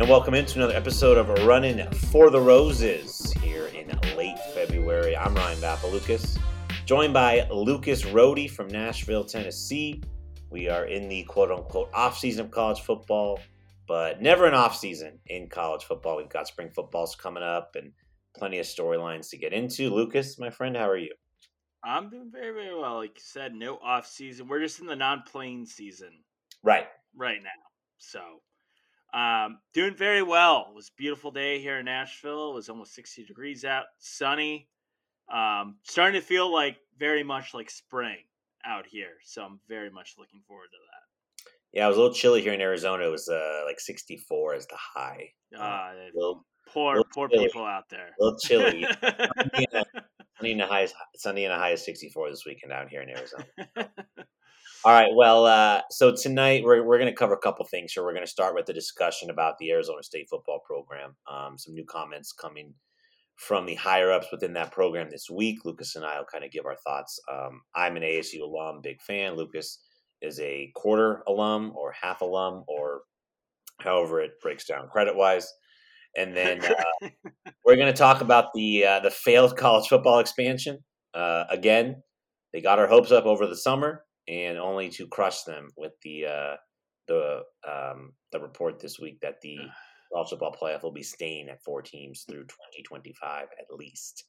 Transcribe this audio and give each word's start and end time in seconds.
and 0.00 0.08
welcome 0.08 0.32
into 0.32 0.56
another 0.56 0.74
episode 0.74 1.18
of 1.18 1.28
Running 1.46 1.86
for 1.92 2.30
the 2.30 2.40
Roses 2.40 3.34
here 3.42 3.66
in 3.66 3.86
late 4.16 4.38
February. 4.54 5.14
I'm 5.14 5.34
Ryan 5.34 5.58
Vapalukas, 5.58 6.38
joined 6.86 7.12
by 7.12 7.46
Lucas 7.50 8.04
Rohde 8.04 8.50
from 8.50 8.68
Nashville, 8.68 9.24
Tennessee. 9.24 10.02
We 10.48 10.70
are 10.70 10.86
in 10.86 11.06
the 11.10 11.24
quote 11.24 11.50
unquote 11.50 11.90
off 11.92 12.16
season 12.16 12.46
of 12.46 12.50
college 12.50 12.80
football, 12.80 13.40
but 13.86 14.22
never 14.22 14.46
an 14.46 14.54
off 14.54 14.74
season 14.74 15.18
in 15.26 15.50
college 15.50 15.84
football. 15.84 16.16
We've 16.16 16.30
got 16.30 16.48
spring 16.48 16.70
footballs 16.70 17.14
coming 17.14 17.42
up 17.42 17.76
and 17.76 17.92
plenty 18.34 18.58
of 18.58 18.64
storylines 18.64 19.28
to 19.28 19.36
get 19.36 19.52
into. 19.52 19.90
Lucas, 19.90 20.38
my 20.38 20.48
friend, 20.48 20.78
how 20.78 20.88
are 20.88 20.96
you? 20.96 21.12
I'm 21.84 22.08
doing 22.08 22.30
very, 22.32 22.54
very 22.54 22.74
well. 22.74 22.96
Like 22.96 23.16
you 23.16 23.22
said, 23.22 23.54
no 23.54 23.76
off 23.76 24.06
season. 24.06 24.48
We're 24.48 24.60
just 24.60 24.80
in 24.80 24.86
the 24.86 24.96
non 24.96 25.24
playing 25.30 25.66
season. 25.66 26.24
Right. 26.62 26.86
Right 27.14 27.42
now. 27.42 27.50
So 27.98 28.20
um, 29.12 29.58
doing 29.74 29.94
very 29.94 30.22
well. 30.22 30.66
It 30.70 30.74
was 30.74 30.88
a 30.88 30.96
beautiful 30.96 31.30
day 31.30 31.60
here 31.60 31.78
in 31.78 31.86
Nashville. 31.86 32.52
It 32.52 32.54
was 32.54 32.68
almost 32.68 32.94
60 32.94 33.24
degrees 33.24 33.64
out, 33.64 33.84
sunny. 33.98 34.68
Um, 35.32 35.76
starting 35.84 36.20
to 36.20 36.26
feel 36.26 36.52
like 36.52 36.76
very 36.98 37.22
much 37.22 37.54
like 37.54 37.70
spring 37.70 38.18
out 38.64 38.86
here. 38.86 39.14
So 39.24 39.42
I'm 39.42 39.60
very 39.68 39.90
much 39.90 40.14
looking 40.18 40.40
forward 40.46 40.68
to 40.72 40.78
that. 40.78 41.10
Yeah, 41.72 41.84
it 41.84 41.88
was 41.88 41.96
a 41.96 42.00
little 42.00 42.14
chilly 42.14 42.42
here 42.42 42.52
in 42.52 42.60
Arizona. 42.60 43.06
It 43.06 43.10
was 43.10 43.28
uh, 43.28 43.62
like 43.66 43.78
64 43.78 44.54
as 44.54 44.66
the 44.66 44.76
high. 44.76 45.30
Uh, 45.56 45.92
little, 46.14 46.44
poor, 46.68 46.96
little 46.96 47.06
poor 47.14 47.28
chilly. 47.28 47.46
people 47.46 47.64
out 47.64 47.84
there. 47.90 48.08
A 48.20 48.24
little 48.24 48.38
chilly. 48.38 48.84
sunny, 49.02 49.66
in 49.72 49.78
a, 49.78 49.84
sunny 50.36 50.52
and 50.52 50.62
a 50.62 50.66
high, 50.66 50.88
sunny 51.16 51.44
and 51.44 51.54
a 51.54 51.58
high 51.58 51.70
of 51.70 51.78
64 51.78 52.30
this 52.30 52.44
weekend 52.44 52.72
out 52.72 52.88
here 52.88 53.02
in 53.02 53.10
Arizona. 53.10 53.44
All 54.82 54.94
right. 54.94 55.10
Well, 55.14 55.44
uh, 55.44 55.82
so 55.90 56.14
tonight 56.16 56.64
we're, 56.64 56.82
we're 56.82 56.96
going 56.96 57.12
to 57.12 57.16
cover 57.16 57.34
a 57.34 57.38
couple 57.38 57.66
things 57.66 57.92
here. 57.92 58.02
We're 58.02 58.14
going 58.14 58.24
to 58.24 58.30
start 58.30 58.54
with 58.54 58.64
the 58.64 58.72
discussion 58.72 59.28
about 59.28 59.58
the 59.58 59.70
Arizona 59.72 60.02
State 60.02 60.28
football 60.30 60.60
program. 60.64 61.14
Um, 61.30 61.58
some 61.58 61.74
new 61.74 61.84
comments 61.84 62.32
coming 62.32 62.72
from 63.36 63.66
the 63.66 63.74
higher 63.74 64.10
ups 64.10 64.28
within 64.32 64.54
that 64.54 64.72
program 64.72 65.10
this 65.10 65.28
week. 65.28 65.66
Lucas 65.66 65.96
and 65.96 66.04
I 66.04 66.16
will 66.16 66.24
kind 66.32 66.44
of 66.44 66.50
give 66.50 66.64
our 66.64 66.76
thoughts. 66.76 67.20
Um, 67.30 67.60
I'm 67.74 67.98
an 67.98 68.02
ASU 68.02 68.40
alum, 68.40 68.80
big 68.82 69.02
fan. 69.02 69.36
Lucas 69.36 69.80
is 70.22 70.40
a 70.40 70.72
quarter 70.74 71.22
alum 71.28 71.72
or 71.76 71.92
half 71.92 72.22
alum 72.22 72.64
or 72.66 73.02
however 73.80 74.22
it 74.22 74.40
breaks 74.42 74.64
down 74.64 74.88
credit 74.88 75.14
wise. 75.14 75.52
And 76.16 76.34
then 76.34 76.64
uh, 76.64 77.08
we're 77.66 77.76
going 77.76 77.92
to 77.92 77.92
talk 77.92 78.22
about 78.22 78.46
the 78.54 78.86
uh, 78.86 79.00
the 79.00 79.10
failed 79.10 79.58
college 79.58 79.88
football 79.88 80.20
expansion. 80.20 80.78
Uh, 81.12 81.44
again, 81.50 82.02
they 82.54 82.62
got 82.62 82.78
our 82.78 82.86
hopes 82.86 83.12
up 83.12 83.26
over 83.26 83.46
the 83.46 83.56
summer 83.56 84.04
and 84.30 84.58
only 84.58 84.88
to 84.88 85.08
crush 85.08 85.42
them 85.42 85.68
with 85.76 85.92
the 86.02 86.26
uh, 86.26 86.56
the 87.08 87.42
um, 87.68 88.12
the 88.32 88.40
report 88.40 88.78
this 88.78 88.98
week 89.00 89.18
that 89.20 89.40
the 89.42 89.58
college 90.12 90.30
football 90.30 90.54
playoff 90.60 90.82
will 90.82 90.92
be 90.92 91.02
staying 91.02 91.48
at 91.48 91.62
four 91.62 91.82
teams 91.82 92.24
through 92.28 92.44
2025 92.44 93.42
at 93.42 93.76
least. 93.76 94.24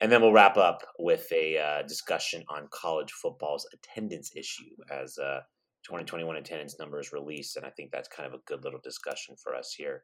And 0.00 0.10
then 0.10 0.20
we'll 0.20 0.32
wrap 0.32 0.56
up 0.56 0.82
with 0.98 1.30
a 1.32 1.58
uh, 1.58 1.82
discussion 1.86 2.42
on 2.48 2.68
college 2.72 3.12
football's 3.12 3.66
attendance 3.72 4.32
issue 4.34 4.74
as 4.90 5.16
uh, 5.18 5.40
2021 5.84 6.36
attendance 6.36 6.76
numbers 6.78 7.12
released. 7.12 7.56
And 7.56 7.64
I 7.64 7.70
think 7.70 7.92
that's 7.92 8.08
kind 8.08 8.26
of 8.26 8.34
a 8.34 8.42
good 8.46 8.64
little 8.64 8.80
discussion 8.82 9.36
for 9.40 9.54
us 9.54 9.74
here 9.76 10.02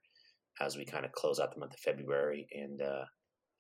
as 0.61 0.77
we 0.77 0.85
kind 0.85 1.05
of 1.05 1.13
close 1.13 1.41
out 1.41 1.53
the 1.53 1.59
month 1.59 1.75
of 1.75 1.81
February 1.81 2.47
and 2.53 2.81
uh, 2.81 3.05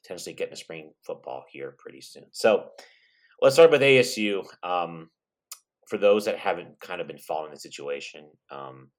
potentially 0.04 0.34
get 0.34 0.48
into 0.48 0.56
spring 0.56 0.92
football 1.04 1.44
here 1.50 1.74
pretty 1.78 2.00
soon. 2.00 2.26
So 2.30 2.68
let's 3.40 3.56
start 3.56 3.72
with 3.72 3.82
ASU. 3.82 4.44
Um, 4.62 5.10
for 5.88 5.98
those 5.98 6.24
that 6.24 6.38
haven't 6.38 6.78
kind 6.80 7.00
of 7.00 7.06
been 7.06 7.18
following 7.18 7.50
the 7.50 7.58
situation, 7.58 8.26
um, 8.50 8.90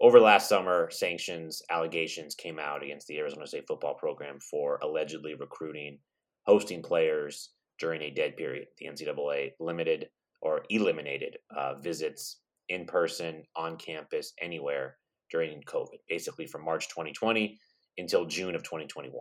over 0.00 0.18
last 0.18 0.48
summer, 0.48 0.90
sanctions 0.90 1.62
allegations 1.70 2.34
came 2.34 2.58
out 2.58 2.82
against 2.82 3.06
the 3.06 3.18
Arizona 3.18 3.46
State 3.46 3.68
football 3.68 3.94
program 3.94 4.40
for 4.40 4.80
allegedly 4.82 5.34
recruiting, 5.34 5.98
hosting 6.44 6.82
players 6.82 7.50
during 7.78 8.02
a 8.02 8.10
dead 8.10 8.36
period. 8.36 8.66
The 8.78 8.86
NCAA 8.86 9.52
limited 9.60 10.08
or 10.40 10.64
eliminated 10.70 11.38
uh, 11.56 11.74
visits 11.76 12.40
in 12.68 12.84
person, 12.84 13.44
on 13.54 13.76
campus, 13.76 14.32
anywhere 14.40 14.96
during 15.30 15.62
COVID, 15.62 15.98
basically 16.08 16.46
from 16.46 16.64
March 16.64 16.88
2020 16.88 17.56
until 17.98 18.26
June 18.26 18.56
of 18.56 18.64
2021. 18.64 19.12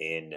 In 0.00 0.32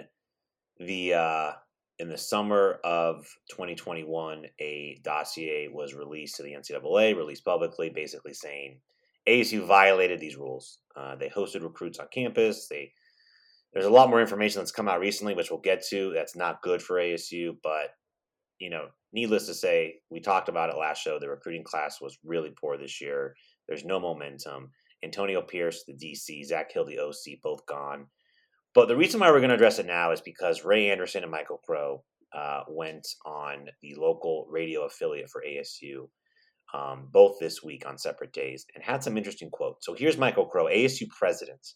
the 0.78 1.14
uh, 1.14 1.52
in 1.98 2.08
the 2.08 2.18
summer 2.18 2.78
of 2.84 3.26
2021, 3.50 4.46
a 4.60 5.00
dossier 5.02 5.68
was 5.68 5.94
released 5.94 6.36
to 6.36 6.42
the 6.42 6.52
NCAA, 6.52 7.16
released 7.16 7.44
publicly, 7.44 7.90
basically 7.90 8.34
saying 8.34 8.78
ASU 9.28 9.66
violated 9.66 10.20
these 10.20 10.36
rules. 10.36 10.78
Uh, 10.96 11.16
they 11.16 11.28
hosted 11.28 11.62
recruits 11.62 11.98
on 11.98 12.06
campus. 12.12 12.68
They 12.68 12.92
there's 13.72 13.84
a 13.84 13.90
lot 13.90 14.08
more 14.08 14.20
information 14.20 14.60
that's 14.60 14.72
come 14.72 14.88
out 14.88 15.00
recently, 15.00 15.34
which 15.34 15.50
we'll 15.50 15.60
get 15.60 15.84
to. 15.88 16.10
That's 16.14 16.34
not 16.34 16.62
good 16.62 16.80
for 16.80 16.96
ASU, 16.96 17.56
but 17.62 17.90
you 18.58 18.70
know, 18.70 18.86
needless 19.12 19.46
to 19.46 19.54
say, 19.54 19.96
we 20.10 20.20
talked 20.20 20.48
about 20.48 20.70
it 20.70 20.78
last 20.78 21.02
show. 21.02 21.18
The 21.18 21.28
recruiting 21.28 21.64
class 21.64 22.00
was 22.00 22.18
really 22.24 22.50
poor 22.50 22.76
this 22.76 23.00
year. 23.00 23.34
There's 23.68 23.84
no 23.84 24.00
momentum. 24.00 24.70
Antonio 25.04 25.42
Pierce, 25.42 25.84
the 25.84 25.92
DC, 25.92 26.44
Zach 26.44 26.72
Hill, 26.72 26.84
the 26.84 26.98
OC, 26.98 27.40
both 27.42 27.64
gone. 27.66 28.06
But 28.78 28.86
the 28.86 28.96
reason 28.96 29.18
why 29.18 29.32
we're 29.32 29.40
going 29.40 29.48
to 29.48 29.56
address 29.56 29.80
it 29.80 29.86
now 29.86 30.12
is 30.12 30.20
because 30.20 30.64
Ray 30.64 30.88
Anderson 30.88 31.24
and 31.24 31.32
Michael 31.32 31.58
Crow 31.66 32.04
uh, 32.32 32.62
went 32.68 33.08
on 33.26 33.66
the 33.82 33.96
local 33.96 34.46
radio 34.48 34.84
affiliate 34.84 35.30
for 35.30 35.42
ASU 35.44 36.06
um, 36.72 37.08
both 37.12 37.40
this 37.40 37.60
week 37.60 37.84
on 37.88 37.98
separate 37.98 38.32
days 38.32 38.66
and 38.76 38.84
had 38.84 39.02
some 39.02 39.18
interesting 39.18 39.50
quotes. 39.50 39.84
So 39.84 39.94
here's 39.94 40.16
Michael 40.16 40.46
Crow, 40.46 40.66
ASU 40.66 41.08
president, 41.08 41.72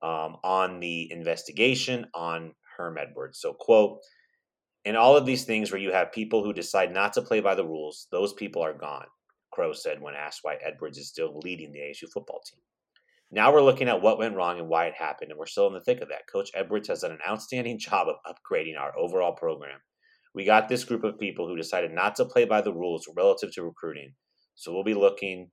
um, 0.00 0.36
on 0.44 0.78
the 0.78 1.10
investigation 1.10 2.06
on 2.14 2.52
Herm 2.76 2.98
Edwards. 2.98 3.40
So, 3.40 3.52
quote, 3.52 3.98
in 4.84 4.94
all 4.94 5.16
of 5.16 5.26
these 5.26 5.44
things 5.44 5.72
where 5.72 5.80
you 5.80 5.90
have 5.90 6.12
people 6.12 6.44
who 6.44 6.52
decide 6.52 6.94
not 6.94 7.14
to 7.14 7.22
play 7.22 7.40
by 7.40 7.56
the 7.56 7.66
rules, 7.66 8.06
those 8.12 8.32
people 8.32 8.62
are 8.62 8.78
gone, 8.78 9.06
Crow 9.50 9.72
said 9.72 10.00
when 10.00 10.14
asked 10.14 10.38
why 10.42 10.58
Edwards 10.64 10.98
is 10.98 11.08
still 11.08 11.40
leading 11.42 11.72
the 11.72 11.80
ASU 11.80 12.08
football 12.14 12.40
team. 12.48 12.60
Now 13.30 13.52
we're 13.52 13.62
looking 13.62 13.88
at 13.88 14.00
what 14.00 14.18
went 14.18 14.36
wrong 14.36 14.58
and 14.58 14.68
why 14.68 14.86
it 14.86 14.94
happened, 14.94 15.30
and 15.30 15.38
we're 15.38 15.46
still 15.46 15.66
in 15.66 15.74
the 15.74 15.82
thick 15.82 16.00
of 16.00 16.08
that. 16.08 16.26
Coach 16.30 16.50
Edwards 16.54 16.88
has 16.88 17.00
done 17.00 17.12
an 17.12 17.18
outstanding 17.28 17.78
job 17.78 18.08
of 18.08 18.16
upgrading 18.26 18.78
our 18.78 18.96
overall 18.98 19.32
program. 19.32 19.78
We 20.34 20.44
got 20.44 20.68
this 20.68 20.84
group 20.84 21.04
of 21.04 21.18
people 21.18 21.46
who 21.46 21.56
decided 21.56 21.92
not 21.92 22.14
to 22.16 22.24
play 22.24 22.44
by 22.44 22.60
the 22.60 22.72
rules 22.72 23.08
relative 23.16 23.52
to 23.54 23.62
recruiting. 23.62 24.14
So 24.54 24.72
we'll 24.72 24.84
be 24.84 24.94
looking 24.94 25.50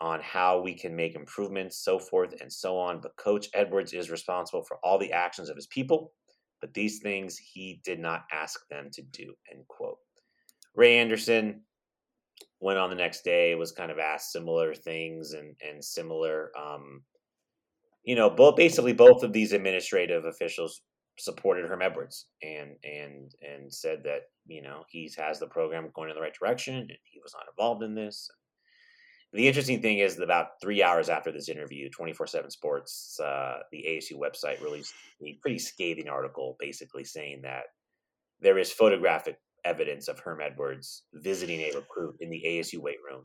on 0.00 0.20
how 0.20 0.60
we 0.60 0.74
can 0.74 0.94
make 0.94 1.14
improvements, 1.14 1.82
so 1.82 1.98
forth 1.98 2.34
and 2.40 2.52
so 2.52 2.78
on. 2.78 3.00
But 3.00 3.16
Coach 3.16 3.48
Edwards 3.54 3.92
is 3.92 4.10
responsible 4.10 4.64
for 4.64 4.78
all 4.82 4.98
the 4.98 5.12
actions 5.12 5.48
of 5.48 5.56
his 5.56 5.66
people, 5.68 6.12
but 6.60 6.74
these 6.74 7.00
things 7.00 7.38
he 7.38 7.80
did 7.84 7.98
not 7.98 8.24
ask 8.32 8.60
them 8.70 8.90
to 8.92 9.02
do. 9.02 9.34
End 9.52 9.66
quote. 9.68 9.98
Ray 10.74 10.98
Anderson, 10.98 11.62
went 12.60 12.78
on 12.78 12.90
the 12.90 12.96
next 12.96 13.22
day 13.22 13.54
was 13.54 13.72
kind 13.72 13.90
of 13.90 13.98
asked 13.98 14.32
similar 14.32 14.74
things 14.74 15.32
and 15.32 15.54
and 15.66 15.84
similar 15.84 16.50
um, 16.58 17.02
you 18.04 18.14
know 18.14 18.30
both 18.30 18.56
basically 18.56 18.92
both 18.92 19.22
of 19.22 19.32
these 19.32 19.52
administrative 19.52 20.24
officials 20.24 20.82
supported 21.18 21.66
Herm 21.66 21.82
Edwards 21.82 22.26
and 22.42 22.76
and 22.84 23.32
and 23.42 23.72
said 23.72 24.02
that 24.04 24.22
you 24.46 24.62
know 24.62 24.84
he 24.88 25.10
has 25.16 25.38
the 25.38 25.46
program 25.46 25.90
going 25.94 26.10
in 26.10 26.14
the 26.14 26.22
right 26.22 26.34
direction 26.38 26.76
and 26.76 26.90
he 27.04 27.20
was 27.22 27.34
not 27.34 27.46
involved 27.50 27.82
in 27.82 27.94
this. 27.94 28.28
The 29.32 29.46
interesting 29.46 29.82
thing 29.82 29.98
is 29.98 30.16
that 30.16 30.24
about 30.24 30.60
three 30.62 30.82
hours 30.82 31.08
after 31.08 31.32
this 31.32 31.48
interview, 31.48 31.90
24 31.90 32.26
7 32.26 32.50
Sports, 32.50 33.18
uh, 33.22 33.58
the 33.72 33.84
ASU 33.88 34.18
website 34.18 34.62
released 34.62 34.94
a 35.22 35.36
pretty 35.42 35.58
scathing 35.58 36.08
article 36.08 36.56
basically 36.58 37.04
saying 37.04 37.42
that 37.42 37.64
there 38.40 38.58
is 38.58 38.72
photographic 38.72 39.38
evidence 39.66 40.08
of 40.08 40.18
Herm 40.18 40.40
Edwards 40.40 41.02
visiting 41.14 41.60
a 41.60 41.72
recruit 41.74 42.16
in 42.20 42.30
the 42.30 42.42
ASU 42.46 42.78
weight 42.78 42.98
room. 43.08 43.24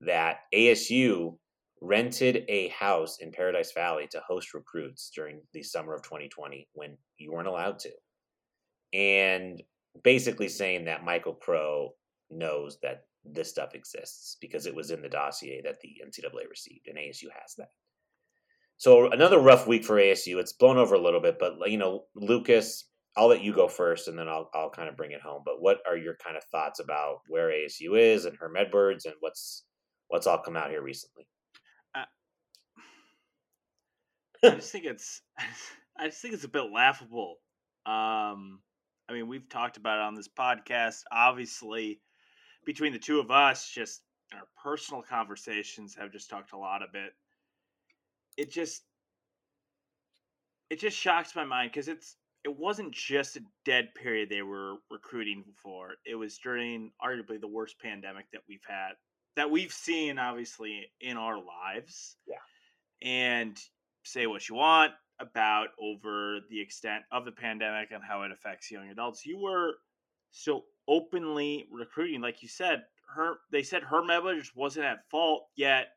That 0.00 0.38
ASU 0.54 1.36
rented 1.80 2.44
a 2.48 2.68
house 2.68 3.18
in 3.20 3.32
Paradise 3.32 3.72
Valley 3.72 4.06
to 4.10 4.20
host 4.26 4.52
recruits 4.52 5.10
during 5.14 5.40
the 5.54 5.62
summer 5.62 5.94
of 5.94 6.02
2020 6.02 6.68
when 6.74 6.96
you 7.18 7.32
weren't 7.32 7.48
allowed 7.48 7.78
to. 7.80 7.90
And 8.92 9.62
basically 10.02 10.48
saying 10.48 10.84
that 10.86 11.04
Michael 11.04 11.34
Crow 11.34 11.90
knows 12.30 12.78
that 12.82 13.04
this 13.24 13.50
stuff 13.50 13.74
exists 13.74 14.36
because 14.40 14.66
it 14.66 14.74
was 14.74 14.90
in 14.90 15.02
the 15.02 15.08
dossier 15.08 15.60
that 15.62 15.80
the 15.80 16.00
NCAA 16.04 16.48
received, 16.48 16.88
and 16.88 16.96
ASU 16.96 17.28
has 17.40 17.54
that. 17.58 17.68
So 18.78 19.10
another 19.10 19.38
rough 19.38 19.66
week 19.66 19.84
for 19.84 19.96
ASU. 19.96 20.38
It's 20.38 20.54
blown 20.54 20.78
over 20.78 20.94
a 20.94 21.00
little 21.00 21.20
bit, 21.20 21.36
but 21.38 21.70
you 21.70 21.76
know, 21.76 22.04
Lucas, 22.14 22.89
I'll 23.16 23.28
let 23.28 23.42
you 23.42 23.52
go 23.52 23.68
first, 23.68 24.08
and 24.08 24.18
then 24.18 24.28
I'll 24.28 24.50
I'll 24.54 24.70
kind 24.70 24.88
of 24.88 24.96
bring 24.96 25.12
it 25.12 25.20
home. 25.20 25.42
But 25.44 25.60
what 25.60 25.78
are 25.88 25.96
your 25.96 26.16
kind 26.22 26.36
of 26.36 26.44
thoughts 26.44 26.80
about 26.80 27.20
where 27.28 27.50
ASU 27.50 27.98
is 27.98 28.24
and 28.24 28.36
Herm 28.36 28.56
Edwards 28.56 29.04
and 29.04 29.14
what's 29.20 29.64
what's 30.08 30.26
all 30.26 30.38
come 30.38 30.56
out 30.56 30.70
here 30.70 30.82
recently? 30.82 31.26
Uh, 31.94 32.04
I 34.44 34.50
just 34.56 34.72
think 34.72 34.84
it's 34.84 35.22
I 35.98 36.06
just 36.06 36.22
think 36.22 36.34
it's 36.34 36.44
a 36.44 36.48
bit 36.48 36.72
laughable. 36.72 37.36
Um, 37.86 38.60
I 39.08 39.12
mean, 39.12 39.26
we've 39.28 39.48
talked 39.48 39.76
about 39.76 39.98
it 39.98 40.02
on 40.02 40.14
this 40.14 40.28
podcast. 40.28 41.02
Obviously, 41.10 42.00
between 42.64 42.92
the 42.92 42.98
two 42.98 43.18
of 43.18 43.30
us, 43.30 43.68
just 43.68 44.02
our 44.32 44.46
personal 44.62 45.02
conversations 45.02 45.96
have 45.96 46.12
just 46.12 46.30
talked 46.30 46.52
a 46.52 46.58
lot 46.58 46.82
of 46.82 46.90
it. 46.94 47.12
it 48.36 48.50
just 48.50 48.82
it 50.70 50.78
just 50.78 50.96
shocks 50.96 51.34
my 51.34 51.44
mind 51.44 51.72
because 51.72 51.88
it's 51.88 52.16
it 52.44 52.56
wasn't 52.56 52.92
just 52.92 53.36
a 53.36 53.42
dead 53.64 53.94
period 53.94 54.28
they 54.28 54.42
were 54.42 54.76
recruiting 54.90 55.44
for. 55.62 55.90
It 56.06 56.14
was 56.14 56.38
during 56.38 56.90
arguably 57.04 57.40
the 57.40 57.48
worst 57.48 57.78
pandemic 57.80 58.26
that 58.32 58.42
we've 58.48 58.64
had 58.66 58.92
that 59.36 59.50
we've 59.50 59.72
seen 59.72 60.18
obviously 60.18 60.90
in 61.00 61.16
our 61.16 61.36
lives. 61.36 62.16
Yeah. 62.26 62.36
And 63.02 63.58
say 64.04 64.26
what 64.26 64.48
you 64.48 64.56
want 64.56 64.92
about 65.20 65.68
over 65.80 66.38
the 66.50 66.60
extent 66.60 67.04
of 67.12 67.24
the 67.24 67.32
pandemic 67.32 67.90
and 67.90 68.02
how 68.02 68.22
it 68.22 68.32
affects 68.32 68.70
young 68.70 68.88
adults. 68.88 69.26
You 69.26 69.38
were 69.38 69.74
so 70.30 70.64
openly 70.88 71.66
recruiting, 71.70 72.20
like 72.20 72.42
you 72.42 72.48
said, 72.48 72.82
her 73.14 73.34
they 73.50 73.62
said 73.62 73.82
Herm 73.82 74.10
Edwards 74.10 74.52
wasn't 74.54 74.86
at 74.86 75.08
fault, 75.10 75.46
yet 75.56 75.88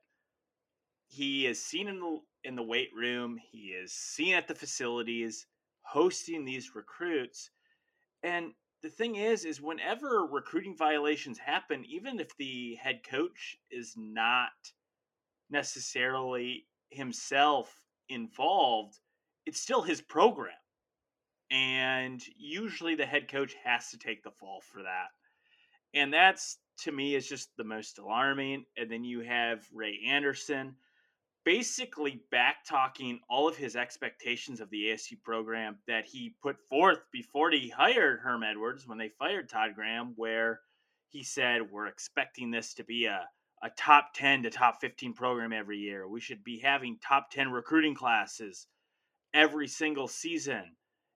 he 1.07 1.45
is 1.45 1.63
seen 1.63 1.87
in 1.87 1.99
the 1.99 2.19
in 2.43 2.55
the 2.55 2.63
weight 2.63 2.89
room, 2.95 3.37
he 3.51 3.67
is 3.69 3.93
seen 3.93 4.33
at 4.33 4.47
the 4.47 4.55
facilities 4.55 5.45
hosting 5.83 6.45
these 6.45 6.75
recruits. 6.75 7.51
And 8.23 8.53
the 8.81 8.89
thing 8.89 9.15
is 9.15 9.45
is 9.45 9.61
whenever 9.61 10.25
recruiting 10.25 10.75
violations 10.75 11.37
happen, 11.37 11.85
even 11.85 12.19
if 12.19 12.35
the 12.37 12.75
head 12.75 13.01
coach 13.09 13.57
is 13.71 13.93
not 13.97 14.51
necessarily 15.49 16.65
himself 16.89 17.81
involved, 18.09 18.99
it's 19.45 19.61
still 19.61 19.81
his 19.81 20.01
program. 20.01 20.53
And 21.51 22.21
usually 22.37 22.95
the 22.95 23.05
head 23.05 23.29
coach 23.29 23.55
has 23.63 23.89
to 23.91 23.97
take 23.97 24.23
the 24.23 24.31
fall 24.31 24.61
for 24.61 24.83
that. 24.83 25.09
And 25.93 26.11
that's 26.11 26.57
to 26.79 26.91
me 26.91 27.15
is 27.15 27.27
just 27.27 27.55
the 27.57 27.63
most 27.63 27.99
alarming. 27.99 28.65
And 28.77 28.89
then 28.89 29.03
you 29.03 29.21
have 29.21 29.65
Ray 29.71 29.99
Anderson 30.07 30.75
basically 31.45 32.21
back 32.31 32.65
talking 32.65 33.19
all 33.29 33.47
of 33.47 33.57
his 33.57 33.75
expectations 33.75 34.59
of 34.59 34.69
the 34.69 34.85
ASU 34.85 35.21
program 35.23 35.77
that 35.87 36.05
he 36.05 36.35
put 36.41 36.57
forth 36.69 36.99
before 37.11 37.51
he 37.51 37.69
hired 37.69 38.19
Herm 38.19 38.43
Edwards 38.43 38.87
when 38.87 38.97
they 38.97 39.09
fired 39.19 39.49
Todd 39.49 39.71
Graham, 39.75 40.13
where 40.15 40.61
he 41.09 41.23
said, 41.23 41.71
We're 41.71 41.87
expecting 41.87 42.51
this 42.51 42.73
to 42.75 42.83
be 42.83 43.05
a, 43.05 43.27
a 43.61 43.69
top 43.77 44.13
10 44.15 44.43
to 44.43 44.49
top 44.49 44.79
15 44.81 45.13
program 45.13 45.53
every 45.53 45.77
year. 45.77 46.07
We 46.07 46.21
should 46.21 46.43
be 46.43 46.59
having 46.59 46.97
top 46.99 47.31
10 47.31 47.51
recruiting 47.51 47.95
classes 47.95 48.67
every 49.33 49.67
single 49.67 50.07
season. 50.07 50.75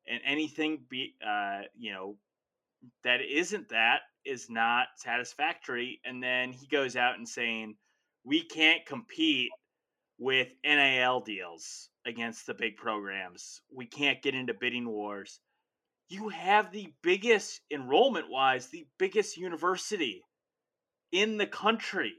And 0.10 0.22
anything 0.26 0.84
be, 0.90 1.16
uh, 1.26 1.62
you 1.78 1.92
know, 1.92 2.16
that 3.04 3.20
isn't 3.22 3.70
that 3.70 4.02
is 4.26 4.50
not 4.50 4.88
satisfactory. 4.96 6.00
And 6.06 6.22
then 6.24 6.54
he 6.54 6.68
goes 6.68 6.96
out 6.96 7.18
and 7.18 7.28
saying, 7.28 7.76
we 8.24 8.44
can't 8.44 8.86
compete 8.86 9.50
with 10.18 10.48
NIL 10.64 11.20
deals 11.22 11.90
against 12.06 12.48
the 12.48 12.54
big 12.54 12.78
programs. 12.78 13.62
We 13.74 13.86
can't 13.86 14.22
get 14.22 14.36
into 14.36 14.54
bidding 14.54 14.88
wars. 14.88 15.40
You 16.10 16.30
have 16.30 16.72
the 16.72 16.94
biggest 17.04 17.62
enrollment 17.72 18.30
wise, 18.30 18.68
the 18.68 18.88
biggest 18.98 19.38
university 19.38 20.24
in 21.12 21.38
the 21.38 21.48
country. 21.48 22.14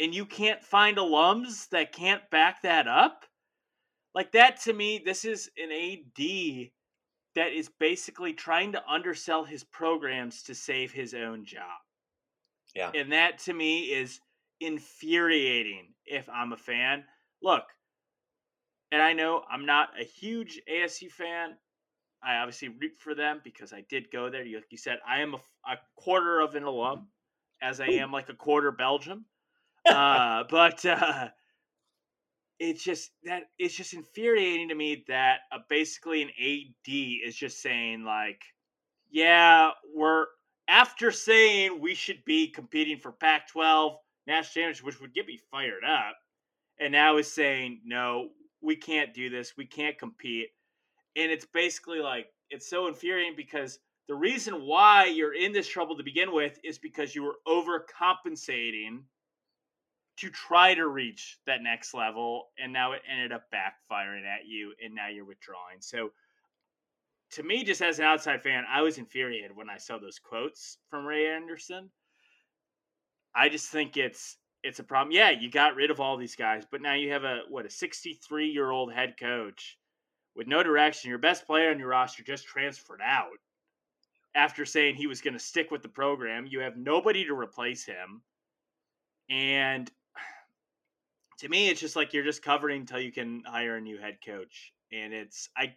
And 0.00 0.14
you 0.14 0.26
can't 0.26 0.62
find 0.62 0.96
alums 0.96 1.68
that 1.70 1.92
can't 1.92 2.28
back 2.30 2.62
that 2.62 2.86
up? 2.86 3.24
Like 4.14 4.32
that 4.32 4.60
to 4.62 4.72
me, 4.72 5.02
this 5.04 5.24
is 5.24 5.50
an 5.56 5.70
AD 5.72 6.70
that 7.34 7.52
is 7.52 7.70
basically 7.78 8.32
trying 8.32 8.72
to 8.72 8.82
undersell 8.88 9.44
his 9.44 9.62
programs 9.64 10.42
to 10.44 10.54
save 10.54 10.92
his 10.92 11.14
own 11.14 11.44
job. 11.44 11.80
Yeah. 12.74 12.90
And 12.94 13.12
that 13.12 13.38
to 13.40 13.52
me 13.52 13.84
is 13.84 14.20
infuriating 14.60 15.94
if 16.06 16.28
I'm 16.28 16.52
a 16.52 16.56
fan. 16.56 17.04
Look, 17.42 17.64
and 18.90 19.02
I 19.02 19.12
know 19.12 19.42
I'm 19.50 19.66
not 19.66 19.90
a 20.00 20.04
huge 20.04 20.60
ASU 20.70 21.10
fan. 21.10 21.56
I 22.22 22.36
obviously 22.36 22.68
root 22.68 22.98
for 22.98 23.14
them 23.14 23.40
because 23.44 23.72
I 23.72 23.84
did 23.88 24.10
go 24.10 24.28
there. 24.28 24.44
Like 24.44 24.64
you 24.70 24.78
said, 24.78 24.98
I 25.06 25.20
am 25.20 25.34
a, 25.34 25.38
a 25.70 25.76
quarter 25.96 26.40
of 26.40 26.54
an 26.54 26.64
alum, 26.64 27.08
as 27.62 27.80
I 27.80 27.86
am 27.86 28.12
like 28.12 28.28
a 28.28 28.34
quarter 28.34 28.72
Belgium. 28.72 29.24
Uh, 29.88 30.44
but 30.50 30.84
uh, 30.84 31.28
it's 32.58 32.82
just 32.82 33.12
that 33.24 33.44
it's 33.58 33.74
just 33.74 33.94
infuriating 33.94 34.68
to 34.68 34.74
me 34.74 35.04
that 35.08 35.38
uh, 35.50 35.58
basically 35.70 36.20
an 36.20 36.28
AD 36.28 36.92
is 37.26 37.34
just 37.34 37.62
saying 37.62 38.04
like, 38.04 38.42
yeah, 39.10 39.70
we're 39.94 40.26
after 40.68 41.10
saying 41.10 41.80
we 41.80 41.94
should 41.94 42.22
be 42.26 42.48
competing 42.48 42.98
for 42.98 43.12
Pac-12 43.12 43.96
national 44.28 44.62
championship, 44.62 44.86
which 44.86 45.00
would 45.00 45.14
get 45.14 45.26
me 45.26 45.38
fired 45.50 45.84
up, 45.84 46.16
and 46.78 46.92
now 46.92 47.16
is 47.16 47.32
saying 47.32 47.80
no, 47.84 48.28
we 48.60 48.76
can't 48.76 49.12
do 49.14 49.28
this, 49.28 49.56
we 49.56 49.66
can't 49.66 49.98
compete, 49.98 50.48
and 51.16 51.32
it's 51.32 51.46
basically 51.46 52.00
like 52.00 52.26
it's 52.50 52.68
so 52.68 52.86
infuriating 52.86 53.34
because 53.36 53.80
the 54.06 54.14
reason 54.14 54.66
why 54.66 55.06
you're 55.06 55.34
in 55.34 55.52
this 55.52 55.68
trouble 55.68 55.96
to 55.96 56.02
begin 56.02 56.32
with 56.32 56.58
is 56.64 56.78
because 56.78 57.14
you 57.14 57.22
were 57.22 57.36
overcompensating 57.46 59.02
to 60.16 60.30
try 60.30 60.74
to 60.74 60.88
reach 60.88 61.38
that 61.46 61.62
next 61.62 61.94
level 61.94 62.48
and 62.58 62.72
now 62.72 62.92
it 62.92 63.02
ended 63.10 63.32
up 63.32 63.44
backfiring 63.52 64.24
at 64.24 64.46
you 64.46 64.72
and 64.82 64.94
now 64.94 65.08
you're 65.08 65.26
withdrawing. 65.26 65.80
So 65.80 66.10
to 67.32 67.42
me 67.42 67.64
just 67.64 67.82
as 67.82 67.98
an 67.98 68.04
outside 68.04 68.42
fan 68.42 68.64
i 68.70 68.80
was 68.80 68.98
infuriated 68.98 69.54
when 69.54 69.68
i 69.68 69.76
saw 69.76 69.98
those 69.98 70.18
quotes 70.18 70.78
from 70.90 71.04
ray 71.04 71.26
anderson 71.28 71.90
i 73.34 73.48
just 73.48 73.68
think 73.68 73.96
it's 73.96 74.36
it's 74.62 74.78
a 74.78 74.84
problem 74.84 75.12
yeah 75.12 75.30
you 75.30 75.50
got 75.50 75.76
rid 75.76 75.90
of 75.90 76.00
all 76.00 76.16
these 76.16 76.36
guys 76.36 76.64
but 76.70 76.82
now 76.82 76.94
you 76.94 77.10
have 77.12 77.24
a 77.24 77.40
what 77.48 77.66
a 77.66 77.70
63 77.70 78.46
year 78.46 78.70
old 78.70 78.92
head 78.92 79.14
coach 79.18 79.78
with 80.36 80.46
no 80.46 80.62
direction 80.62 81.10
your 81.10 81.18
best 81.18 81.46
player 81.46 81.70
on 81.70 81.78
your 81.78 81.88
roster 81.88 82.22
just 82.22 82.46
transferred 82.46 83.00
out 83.02 83.38
after 84.34 84.64
saying 84.64 84.94
he 84.94 85.06
was 85.06 85.20
going 85.20 85.34
to 85.34 85.40
stick 85.40 85.70
with 85.70 85.82
the 85.82 85.88
program 85.88 86.46
you 86.48 86.60
have 86.60 86.76
nobody 86.76 87.24
to 87.24 87.34
replace 87.34 87.84
him 87.84 88.22
and 89.30 89.90
to 91.38 91.48
me, 91.48 91.68
it's 91.68 91.80
just 91.80 91.96
like 91.96 92.12
you're 92.12 92.24
just 92.24 92.42
covering 92.42 92.80
until 92.80 93.00
you 93.00 93.12
can 93.12 93.42
hire 93.46 93.76
a 93.76 93.80
new 93.80 93.98
head 93.98 94.18
coach. 94.24 94.72
And 94.92 95.12
it's 95.12 95.48
I 95.56 95.74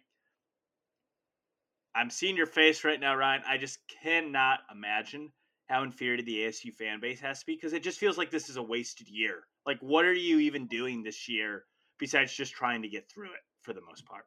I'm 1.94 2.10
seeing 2.10 2.36
your 2.36 2.46
face 2.46 2.84
right 2.84 2.98
now, 2.98 3.14
Ryan. 3.14 3.42
I 3.46 3.58
just 3.58 3.78
cannot 4.02 4.60
imagine 4.70 5.30
how 5.72 5.82
inferior 5.82 6.20
the 6.22 6.40
ASU 6.40 6.72
fan 6.74 7.00
base 7.00 7.18
has 7.20 7.40
to 7.40 7.46
be 7.46 7.54
because 7.54 7.72
it 7.72 7.82
just 7.82 7.98
feels 7.98 8.18
like 8.18 8.30
this 8.30 8.50
is 8.50 8.56
a 8.56 8.62
wasted 8.62 9.08
year. 9.08 9.44
Like, 9.66 9.78
what 9.80 10.04
are 10.04 10.12
you 10.12 10.38
even 10.40 10.66
doing 10.66 11.02
this 11.02 11.28
year 11.28 11.64
besides 11.98 12.34
just 12.34 12.52
trying 12.52 12.82
to 12.82 12.88
get 12.88 13.10
through 13.10 13.32
it 13.32 13.40
for 13.62 13.72
the 13.72 13.80
most 13.88 14.04
part? 14.04 14.24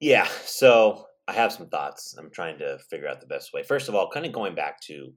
Yeah, 0.00 0.26
so 0.44 1.06
I 1.28 1.32
have 1.32 1.52
some 1.52 1.68
thoughts. 1.68 2.16
I'm 2.18 2.30
trying 2.30 2.58
to 2.58 2.78
figure 2.90 3.06
out 3.06 3.20
the 3.20 3.26
best 3.28 3.52
way. 3.54 3.62
First 3.62 3.88
of 3.88 3.94
all, 3.94 4.10
kind 4.10 4.26
of 4.26 4.32
going 4.32 4.54
back 4.56 4.80
to 4.88 5.12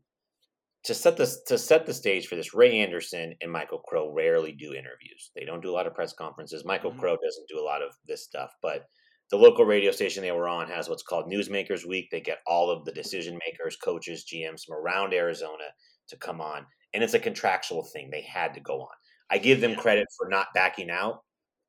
to 0.83 0.93
set 0.93 1.17
this 1.17 1.41
to 1.47 1.57
set 1.57 1.87
the 1.87 1.93
stage 1.95 2.27
for 2.27 2.35
this, 2.35 2.53
Ray 2.53 2.77
Anderson 2.77 3.33
and 3.41 3.51
Michael 3.51 3.79
Crow 3.79 4.13
rarely 4.13 4.51
do 4.51 4.73
interviews. 4.73 5.31
They 5.35 5.43
don't 5.43 5.63
do 5.63 5.71
a 5.71 5.73
lot 5.73 5.87
of 5.87 5.95
press 5.95 6.13
conferences. 6.13 6.63
Michael 6.63 6.91
mm-hmm. 6.91 6.99
Crow 6.99 7.17
doesn't 7.17 7.49
do 7.49 7.59
a 7.59 7.65
lot 7.65 7.81
of 7.81 7.93
this 8.05 8.23
stuff, 8.23 8.51
but 8.61 8.85
the 9.32 9.38
local 9.38 9.65
radio 9.65 9.91
station 9.91 10.22
they 10.22 10.32
were 10.32 10.48
on 10.48 10.67
has 10.67 10.88
what's 10.88 11.03
called 11.03 11.32
Newsmakers 11.32 11.88
Week. 11.88 12.10
They 12.12 12.22
get 12.22 12.39
all 12.46 12.70
of 12.70 12.86
the 12.86 12.91
decision 12.91 13.39
makers, 13.46 13.75
coaches, 13.75 14.25
GMs 14.32 14.65
from 14.65 14.77
around 14.77 15.13
Arizona 15.13 15.63
to 16.10 16.17
come 16.17 16.41
on, 16.41 16.65
and 16.94 17.03
it's 17.03 17.15
a 17.15 17.20
contractual 17.20 17.84
thing. 17.84 18.10
They 18.12 18.22
had 18.22 18.53
to 18.53 18.60
go 18.60 18.82
on. 18.82 18.96
I 19.29 19.39
give 19.39 19.62
them 19.62 19.75
credit 19.75 20.08
for 20.17 20.29
not 20.29 20.48
backing 20.53 20.89
out. 20.89 21.22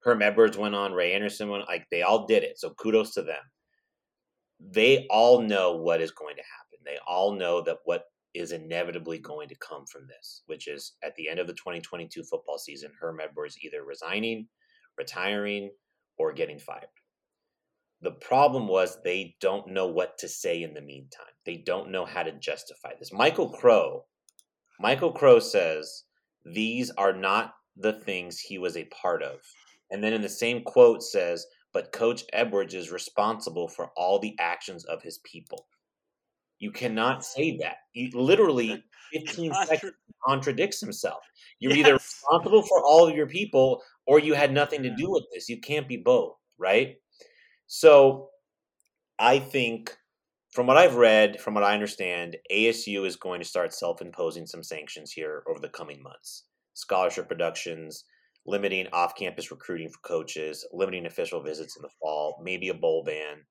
Herm 0.02 0.22
Edwards 0.22 0.58
went 0.58 0.74
on, 0.74 0.92
Ray 0.92 1.14
Anderson 1.14 1.48
went 1.48 1.66
like 1.66 1.86
they 1.90 2.02
all 2.02 2.26
did 2.26 2.42
it. 2.44 2.58
So 2.58 2.70
kudos 2.70 3.14
to 3.14 3.22
them. 3.22 3.42
They 4.60 5.06
all 5.10 5.40
know 5.40 5.76
what 5.76 6.00
is 6.00 6.12
going 6.12 6.36
to 6.36 6.42
happen. 6.42 6.84
They 6.84 6.98
all 7.06 7.32
know 7.32 7.62
that 7.62 7.78
what 7.84 8.04
is 8.34 8.52
inevitably 8.52 9.18
going 9.18 9.48
to 9.48 9.56
come 9.56 9.84
from 9.86 10.06
this, 10.06 10.42
which 10.46 10.68
is 10.68 10.92
at 11.02 11.14
the 11.16 11.28
end 11.28 11.40
of 11.40 11.46
the 11.46 11.54
2022 11.54 12.22
football 12.24 12.58
season, 12.58 12.90
Herm 13.00 13.18
Edwards 13.20 13.56
either 13.64 13.84
resigning, 13.84 14.46
retiring, 14.98 15.70
or 16.18 16.32
getting 16.32 16.58
fired. 16.58 16.86
The 18.02 18.12
problem 18.12 18.68
was 18.68 18.98
they 19.02 19.36
don't 19.40 19.68
know 19.68 19.86
what 19.86 20.18
to 20.18 20.28
say 20.28 20.62
in 20.62 20.74
the 20.74 20.82
meantime. 20.82 21.26
They 21.44 21.56
don't 21.56 21.90
know 21.90 22.04
how 22.04 22.22
to 22.22 22.32
justify 22.32 22.92
this. 22.98 23.12
Michael 23.12 23.48
Crow, 23.48 24.04
Michael 24.78 25.12
Crow 25.12 25.38
says 25.38 26.04
these 26.44 26.90
are 26.98 27.12
not 27.12 27.54
the 27.76 27.92
things 27.92 28.38
he 28.38 28.58
was 28.58 28.76
a 28.76 28.84
part 28.86 29.22
of. 29.22 29.40
And 29.90 30.02
then 30.02 30.12
in 30.12 30.22
the 30.22 30.28
same 30.28 30.62
quote 30.62 31.02
says, 31.02 31.46
but 31.72 31.92
Coach 31.92 32.24
Edwards 32.32 32.74
is 32.74 32.90
responsible 32.90 33.68
for 33.68 33.90
all 33.96 34.18
the 34.18 34.34
actions 34.38 34.84
of 34.84 35.02
his 35.02 35.18
people. 35.18 35.66
You 36.58 36.70
cannot 36.70 37.24
say 37.24 37.58
that. 37.58 37.76
He 37.92 38.10
literally 38.14 38.82
15 39.12 39.52
seconds 39.66 39.92
contradicts 40.26 40.80
himself. 40.80 41.22
You're 41.58 41.72
yes. 41.72 41.80
either 41.80 41.94
responsible 41.94 42.62
for 42.62 42.82
all 42.82 43.06
of 43.06 43.14
your 43.14 43.26
people 43.26 43.82
or 44.06 44.18
you 44.18 44.34
had 44.34 44.52
nothing 44.52 44.82
to 44.82 44.94
do 44.96 45.10
with 45.10 45.24
this. 45.32 45.48
You 45.48 45.60
can't 45.60 45.88
be 45.88 45.98
both, 45.98 46.34
right? 46.58 46.96
So 47.66 48.30
I 49.18 49.38
think 49.38 49.96
from 50.52 50.66
what 50.66 50.76
I've 50.76 50.96
read, 50.96 51.40
from 51.40 51.54
what 51.54 51.64
I 51.64 51.74
understand, 51.74 52.36
ASU 52.50 53.06
is 53.06 53.16
going 53.16 53.40
to 53.40 53.46
start 53.46 53.74
self 53.74 54.00
imposing 54.00 54.46
some 54.46 54.62
sanctions 54.62 55.12
here 55.12 55.42
over 55.48 55.60
the 55.60 55.68
coming 55.68 56.02
months. 56.02 56.44
Scholarship 56.74 57.30
reductions, 57.30 58.04
limiting 58.46 58.86
off-campus 58.92 59.50
recruiting 59.50 59.88
for 59.88 59.98
coaches, 60.06 60.66
limiting 60.72 61.06
official 61.06 61.42
visits 61.42 61.76
in 61.76 61.82
the 61.82 61.90
fall, 62.00 62.40
maybe 62.42 62.68
a 62.68 62.74
bowl 62.74 63.04
ban. 63.04 63.44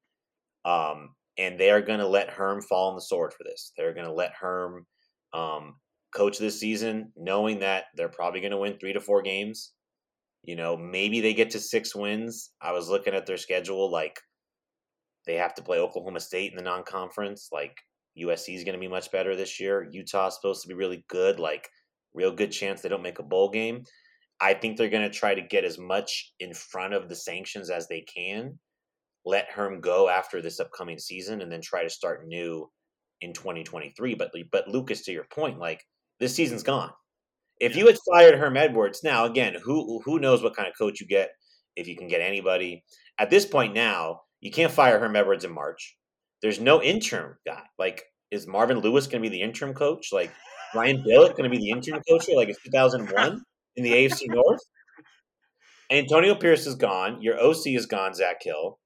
Um, 0.64 1.10
and 1.38 1.60
they 1.60 1.70
are 1.70 1.82
going 1.82 2.00
to 2.00 2.08
let 2.08 2.30
Herm 2.30 2.62
fall 2.62 2.90
on 2.90 2.96
the 2.96 3.02
sword 3.02 3.34
for 3.34 3.44
this. 3.44 3.72
They're 3.78 3.94
going 3.94 4.08
to 4.08 4.14
let 4.14 4.34
Herm 4.34 4.86
um, 5.34 5.76
coach 6.16 6.38
this 6.38 6.60
season, 6.60 7.12
knowing 7.18 7.60
that 7.60 7.86
they're 7.96 8.10
probably 8.10 8.40
going 8.40 8.52
to 8.52 8.58
win 8.58 8.78
three 8.80 8.94
to 8.94 9.02
four 9.02 9.22
games. 9.22 9.74
You 10.46 10.56
know, 10.56 10.78
maybe 10.78 11.22
they 11.22 11.34
get 11.34 11.50
to 11.52 11.60
six 11.60 11.96
wins. 11.96 12.52
I 12.62 12.72
was 12.72 12.90
looking 12.90 13.16
at 13.16 13.26
their 13.26 13.38
schedule, 13.38 13.92
like 13.92 14.20
they 15.26 15.36
have 15.36 15.56
to 15.56 15.64
play 15.64 15.80
Oklahoma 15.80 16.20
State 16.20 16.52
in 16.52 16.58
the 16.58 16.64
non-conference. 16.64 17.50
Like 17.52 17.76
USC 18.18 18.56
is 18.56 18.64
going 18.64 18.76
to 18.76 18.80
be 18.80 18.88
much 18.88 19.12
better 19.12 19.36
this 19.36 19.60
year. 19.60 19.88
Utah's 19.92 20.36
supposed 20.36 20.62
to 20.62 20.68
be 20.68 20.76
really 20.76 21.04
good. 21.10 21.40
Like 21.40 21.70
real 22.14 22.32
good 22.32 22.52
chance 22.52 22.82
they 22.82 22.90
don't 22.90 23.02
make 23.02 23.20
a 23.20 23.24
bowl 23.24 23.50
game. 23.50 23.84
I 24.40 24.54
think 24.54 24.78
they're 24.78 24.90
going 24.90 25.10
to 25.10 25.18
try 25.18 25.34
to 25.34 25.42
get 25.42 25.64
as 25.64 25.78
much 25.78 26.34
in 26.40 26.54
front 26.54 26.94
of 26.94 27.10
the 27.10 27.16
sanctions 27.16 27.70
as 27.70 27.88
they 27.88 28.02
can. 28.02 28.60
Let 29.26 29.50
Herm 29.50 29.82
go 29.82 30.10
after 30.10 30.42
this 30.42 30.60
upcoming 30.60 31.00
season, 31.00 31.42
and 31.42 31.52
then 31.52 31.62
try 31.62 31.84
to 31.84 31.90
start 31.90 32.28
new 32.28 32.70
in 33.22 33.34
2023. 33.34 34.14
But 34.14 34.32
but 34.52 34.68
Lucas, 34.68 35.04
to 35.04 35.12
your 35.12 35.26
point, 35.34 35.58
like 35.58 35.84
this 36.20 36.36
season's 36.36 36.64
gone. 36.64 36.92
If 37.60 37.76
you 37.76 37.88
had 37.88 37.98
fired 38.12 38.38
Herm 38.38 38.58
Edwards, 38.58 39.02
now 39.04 39.26
again, 39.26 39.56
who 39.64 40.02
who 40.04 40.20
knows 40.20 40.44
what 40.44 40.56
kind 40.56 40.68
of 40.68 40.78
coach 40.78 41.00
you 41.00 41.08
get 41.08 41.30
if 41.76 41.88
you 41.88 41.96
can 41.96 42.08
get 42.08 42.22
anybody 42.22 42.84
at 43.18 43.30
this 43.30 43.46
point 43.46 43.74
now 43.74 44.22
you 44.46 44.52
can't 44.52 44.72
fire 44.72 45.00
Herm 45.00 45.16
Edwards 45.16 45.44
in 45.44 45.52
March. 45.52 45.98
There's 46.42 46.60
no 46.60 46.80
interim 46.80 47.36
guy. 47.48 47.64
Like, 47.80 48.04
is 48.30 48.46
Marvin 48.46 48.78
Lewis 48.80 49.08
going 49.08 49.24
to 49.24 49.28
be 49.28 49.36
the 49.36 49.42
interim 49.42 49.74
coach? 49.74 50.10
Like, 50.12 50.32
Brian 50.72 50.98
Billick 50.98 51.36
going 51.36 51.50
to 51.50 51.58
be 51.58 51.58
the 51.58 51.72
interim 51.72 52.02
coach 52.08 52.28
like 52.30 52.50
it's 52.50 52.62
2001 52.62 53.42
in 53.76 53.84
the 53.84 53.92
AFC 53.92 54.28
North? 54.28 54.60
Antonio 55.90 56.36
Pierce 56.36 56.68
is 56.68 56.76
gone. 56.76 57.24
Your 57.24 57.42
OC 57.42 57.68
is 57.68 57.88
gone, 57.88 58.14
Zach 58.14 58.38
Hill. 58.44 58.78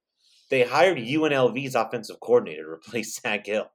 They 0.50 0.64
hired 0.64 0.98
UNLV's 0.98 1.76
offensive 1.76 2.22
coordinator 2.22 2.64
to 2.64 2.70
replace 2.70 3.16
Zach 3.22 3.46
Hill. 3.46 3.66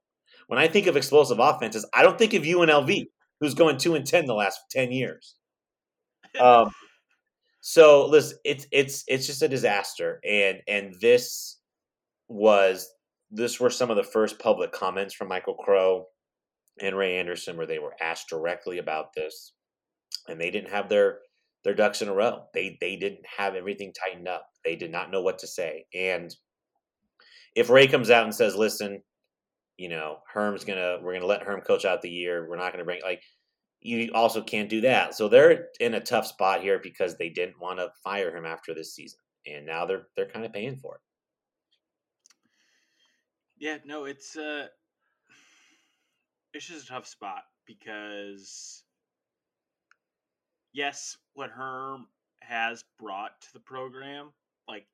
When 0.47 0.57
I 0.57 0.67
think 0.67 0.87
of 0.87 0.97
explosive 0.97 1.37
offenses, 1.39 1.87
I 1.93 2.01
don't 2.01 2.17
think 2.17 2.33
of 2.33 2.41
UNLV, 2.41 3.05
who's 3.45 3.53
going 3.53 3.77
two 3.77 3.95
and 3.95 4.05
ten 4.05 4.25
the 4.25 4.33
last 4.33 4.59
ten 4.71 4.91
years. 4.91 5.35
Um, 6.39 6.71
so 7.61 8.05
listen, 8.07 8.37
it's 8.43 8.67
it's 8.71 9.03
it's 9.07 9.25
just 9.25 9.41
a 9.41 9.47
disaster, 9.47 10.19
and 10.23 10.59
and 10.67 10.93
this 10.99 11.59
was 12.27 12.89
this 13.31 13.59
were 13.59 13.69
some 13.69 13.89
of 13.89 13.97
the 13.97 14.03
first 14.03 14.39
public 14.39 14.71
comments 14.71 15.13
from 15.13 15.27
Michael 15.29 15.55
Crow 15.55 16.05
and 16.81 16.97
Ray 16.97 17.17
Anderson 17.17 17.57
where 17.57 17.65
they 17.65 17.79
were 17.79 17.95
asked 18.01 18.29
directly 18.29 18.79
about 18.79 19.13
this, 19.15 19.53
and 20.27 20.39
they 20.39 20.51
didn't 20.51 20.71
have 20.71 20.89
their 20.89 21.19
their 21.63 21.73
ducks 21.73 22.01
in 22.01 22.07
a 22.07 22.13
row. 22.13 22.43
They 22.53 22.77
they 22.81 22.95
didn't 22.95 23.25
have 23.37 23.55
everything 23.55 23.93
tightened 23.93 24.27
up. 24.27 24.47
They 24.63 24.75
did 24.75 24.91
not 24.91 25.11
know 25.11 25.21
what 25.21 25.39
to 25.39 25.47
say. 25.47 25.85
And 25.93 26.35
if 27.55 27.69
Ray 27.69 27.87
comes 27.87 28.11
out 28.11 28.25
and 28.25 28.35
says, 28.35 28.55
"Listen, 28.55 29.01
you 29.77 29.89
know, 29.89 30.19
Herm's 30.31 30.65
gonna 30.65 30.99
we're 31.01 31.13
gonna 31.13 31.25
let 31.25 31.43
Herm 31.43 31.61
coach 31.61 31.85
out 31.85 32.01
the 32.01 32.09
year. 32.09 32.47
We're 32.47 32.57
not 32.57 32.71
gonna 32.71 32.85
bring 32.85 33.01
like." 33.01 33.23
You 33.85 34.11
also 34.13 34.41
can't 34.41 34.67
do 34.67 34.81
that. 34.81 35.13
So 35.13 35.27
they're 35.27 35.67
in 35.79 35.93
a 35.93 35.99
tough 35.99 36.25
spot 36.25 36.61
here 36.61 36.79
because 36.81 37.17
they 37.17 37.29
didn't 37.29 37.61
want 37.61 37.77
to 37.77 37.91
fire 38.03 38.35
him 38.35 38.45
after 38.45 38.73
this 38.73 38.95
season, 38.95 39.19
and 39.45 39.65
now 39.65 39.85
they're 39.85 40.07
they're 40.15 40.25
kind 40.27 40.43
of 40.43 40.51
paying 40.51 40.75
for 40.75 40.95
it. 40.95 41.01
Yeah, 43.57 43.77
no, 43.85 44.05
it's 44.05 44.35
uh 44.35 44.67
it's 46.53 46.67
just 46.67 46.85
a 46.85 46.87
tough 46.87 47.05
spot 47.05 47.43
because 47.67 48.83
yes, 50.73 51.17
what 51.33 51.51
Herm 51.51 52.07
has 52.41 52.83
brought 52.97 53.39
to 53.41 53.53
the 53.53 53.59
program, 53.59 54.31
like 54.67 54.87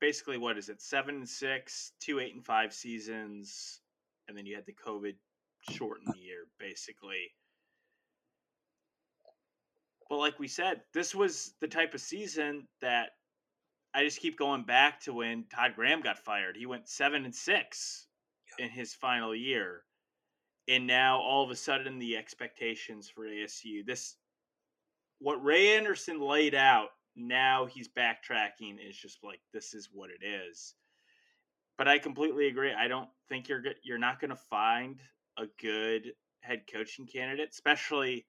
basically 0.00 0.38
what 0.38 0.56
is 0.56 0.68
it, 0.68 0.80
seven 0.80 1.16
and 1.16 1.28
six, 1.28 1.92
two 2.00 2.20
eight 2.20 2.34
and 2.34 2.46
five 2.46 2.72
seasons, 2.72 3.80
and 4.28 4.38
then 4.38 4.46
you 4.46 4.54
had 4.54 4.66
the 4.66 4.76
COVID 4.86 5.14
shortened 5.68 6.14
year, 6.16 6.46
basically. 6.60 7.32
But 10.10 10.18
like 10.18 10.40
we 10.40 10.48
said, 10.48 10.82
this 10.92 11.14
was 11.14 11.54
the 11.60 11.68
type 11.68 11.94
of 11.94 12.00
season 12.00 12.66
that 12.80 13.10
I 13.94 14.04
just 14.04 14.20
keep 14.20 14.36
going 14.36 14.64
back 14.64 15.00
to 15.02 15.14
when 15.14 15.44
Todd 15.44 15.72
Graham 15.76 16.02
got 16.02 16.18
fired. 16.18 16.56
He 16.56 16.66
went 16.66 16.88
seven 16.88 17.24
and 17.24 17.34
six 17.34 18.08
in 18.58 18.68
his 18.70 18.92
final 18.92 19.34
year, 19.34 19.84
and 20.68 20.84
now 20.84 21.20
all 21.20 21.44
of 21.44 21.50
a 21.50 21.56
sudden 21.56 22.00
the 22.00 22.16
expectations 22.16 23.08
for 23.08 23.24
ASU 23.24 23.86
this 23.86 24.16
what 25.20 25.42
Ray 25.44 25.76
Anderson 25.76 26.20
laid 26.20 26.56
out. 26.56 26.88
Now 27.14 27.66
he's 27.66 27.88
backtracking. 27.88 28.78
Is 28.84 28.96
just 28.96 29.22
like 29.22 29.40
this 29.52 29.74
is 29.74 29.90
what 29.92 30.10
it 30.10 30.24
is. 30.26 30.74
But 31.78 31.86
I 31.86 31.98
completely 31.98 32.48
agree. 32.48 32.72
I 32.72 32.88
don't 32.88 33.08
think 33.28 33.48
you're 33.48 33.62
you're 33.84 33.98
not 33.98 34.20
going 34.20 34.30
to 34.30 34.36
find 34.36 35.00
a 35.38 35.44
good 35.60 36.12
head 36.40 36.62
coaching 36.72 37.06
candidate, 37.06 37.50
especially. 37.52 38.26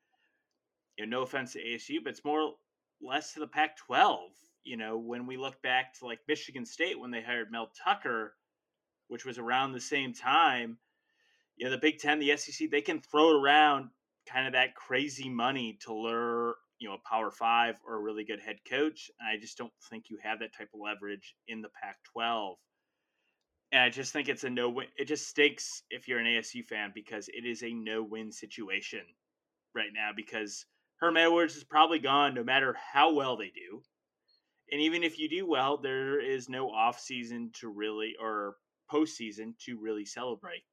You 0.97 1.05
know, 1.05 1.17
no 1.17 1.23
offense 1.23 1.53
to 1.53 1.59
ASU, 1.59 2.03
but 2.03 2.11
it's 2.11 2.25
more 2.25 2.53
less 3.01 3.33
to 3.33 3.39
the 3.39 3.47
Pac-12 3.47 4.17
you 4.63 4.77
know, 4.77 4.97
when 4.97 5.25
we 5.25 5.37
look 5.37 5.61
back 5.61 5.93
to 5.99 6.05
like 6.05 6.19
Michigan 6.27 6.65
State 6.65 6.99
when 6.99 7.11
they 7.11 7.21
hired 7.21 7.51
Mel 7.51 7.71
Tucker, 7.83 8.35
which 9.07 9.25
was 9.25 9.37
around 9.37 9.71
the 9.71 9.79
same 9.79 10.13
time, 10.13 10.77
you 11.57 11.65
know, 11.65 11.71
the 11.71 11.77
Big 11.77 11.99
Ten, 11.99 12.19
the 12.19 12.35
SEC, 12.37 12.69
they 12.69 12.81
can 12.81 13.01
throw 13.01 13.39
around 13.39 13.89
kind 14.27 14.47
of 14.47 14.53
that 14.53 14.75
crazy 14.75 15.29
money 15.29 15.77
to 15.81 15.93
lure, 15.93 16.55
you 16.79 16.87
know, 16.87 16.95
a 16.95 17.09
Power 17.09 17.31
Five 17.31 17.79
or 17.85 17.95
a 17.95 18.01
really 18.01 18.23
good 18.23 18.39
head 18.39 18.57
coach. 18.69 19.09
And 19.19 19.27
I 19.27 19.39
just 19.39 19.57
don't 19.57 19.73
think 19.89 20.09
you 20.09 20.17
have 20.23 20.39
that 20.39 20.55
type 20.55 20.69
of 20.73 20.79
leverage 20.79 21.35
in 21.47 21.61
the 21.61 21.69
Pac 21.69 21.97
12. 22.13 22.57
And 23.71 23.81
I 23.81 23.89
just 23.89 24.13
think 24.13 24.27
it's 24.27 24.43
a 24.43 24.49
no 24.49 24.69
win. 24.69 24.87
It 24.97 25.05
just 25.05 25.27
stinks 25.27 25.83
if 25.89 26.07
you're 26.07 26.19
an 26.19 26.25
ASU 26.25 26.63
fan 26.63 26.91
because 26.93 27.29
it 27.29 27.45
is 27.45 27.63
a 27.63 27.73
no 27.73 28.03
win 28.03 28.31
situation 28.31 29.01
right 29.73 29.91
now 29.93 30.11
because 30.15 30.65
Herm 31.01 31.17
Edwards 31.17 31.55
is 31.55 31.63
probably 31.63 31.99
gone 31.99 32.33
no 32.33 32.43
matter 32.43 32.75
how 32.93 33.13
well 33.13 33.35
they 33.35 33.49
do 33.49 33.81
and 34.71 34.81
even 34.81 35.03
if 35.03 35.19
you 35.19 35.27
do 35.27 35.45
well, 35.45 35.77
there 35.77 36.19
is 36.19 36.47
no 36.47 36.69
off 36.69 36.99
season 36.99 37.51
to 37.55 37.69
really 37.69 38.15
or 38.19 38.55
postseason 38.91 39.57
to 39.65 39.77
really 39.77 40.05
celebrate 40.05 40.63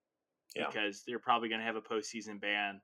yeah. 0.54 0.66
because 0.66 1.02
they're 1.06 1.18
probably 1.18 1.48
going 1.48 1.60
to 1.60 1.66
have 1.66 1.76
a 1.76 1.80
postseason 1.80 2.40
ban 2.40 2.80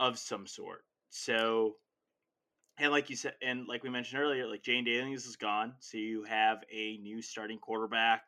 of 0.00 0.18
some 0.18 0.46
sort. 0.46 0.84
So, 1.10 1.76
and 2.78 2.92
like 2.92 3.10
you 3.10 3.16
said, 3.16 3.34
and 3.42 3.66
like 3.68 3.82
we 3.82 3.90
mentioned 3.90 4.22
earlier, 4.22 4.46
like 4.46 4.62
Jayden 4.62 4.86
Daniels 4.86 5.26
is 5.26 5.36
gone, 5.36 5.74
so 5.80 5.98
you 5.98 6.24
have 6.24 6.58
a 6.72 6.96
new 6.96 7.20
starting 7.20 7.58
quarterback. 7.58 8.22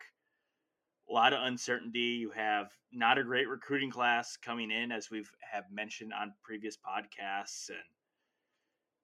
A 1.08 1.12
lot 1.12 1.32
of 1.32 1.42
uncertainty. 1.42 2.00
You 2.00 2.30
have 2.30 2.70
not 2.92 3.18
a 3.18 3.24
great 3.24 3.48
recruiting 3.48 3.90
class 3.90 4.36
coming 4.36 4.70
in, 4.70 4.90
as 4.90 5.10
we've 5.10 5.30
have 5.40 5.64
mentioned 5.70 6.12
on 6.12 6.34
previous 6.42 6.76
podcasts, 6.76 7.68
and 7.68 7.78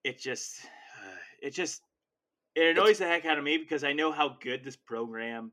it 0.05 0.19
just, 0.19 0.65
uh, 0.65 1.17
it 1.41 1.51
just 1.51 1.83
it 2.55 2.77
annoys 2.77 2.99
the 2.99 3.07
heck 3.07 3.25
out 3.25 3.39
of 3.39 3.45
me 3.45 3.57
because 3.57 3.85
I 3.85 3.93
know 3.93 4.13
how 4.13 4.37
good 4.41 4.65
this 4.65 4.77
program 4.77 5.53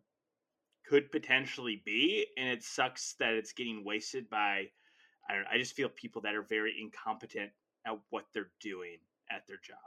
could 0.85 1.11
potentially 1.11 1.81
be, 1.85 2.25
and 2.37 2.49
it 2.49 2.63
sucks 2.63 3.13
that 3.19 3.33
it's 3.33 3.53
getting 3.53 3.85
wasted 3.85 4.29
by. 4.29 4.69
I 5.29 5.35
don't. 5.35 5.47
I 5.51 5.57
just 5.57 5.75
feel 5.75 5.89
people 5.89 6.21
that 6.23 6.35
are 6.35 6.41
very 6.41 6.75
incompetent 6.81 7.51
at 7.85 7.97
what 8.09 8.25
they're 8.33 8.51
doing 8.59 8.97
at 9.31 9.45
their 9.47 9.59
job. 9.63 9.77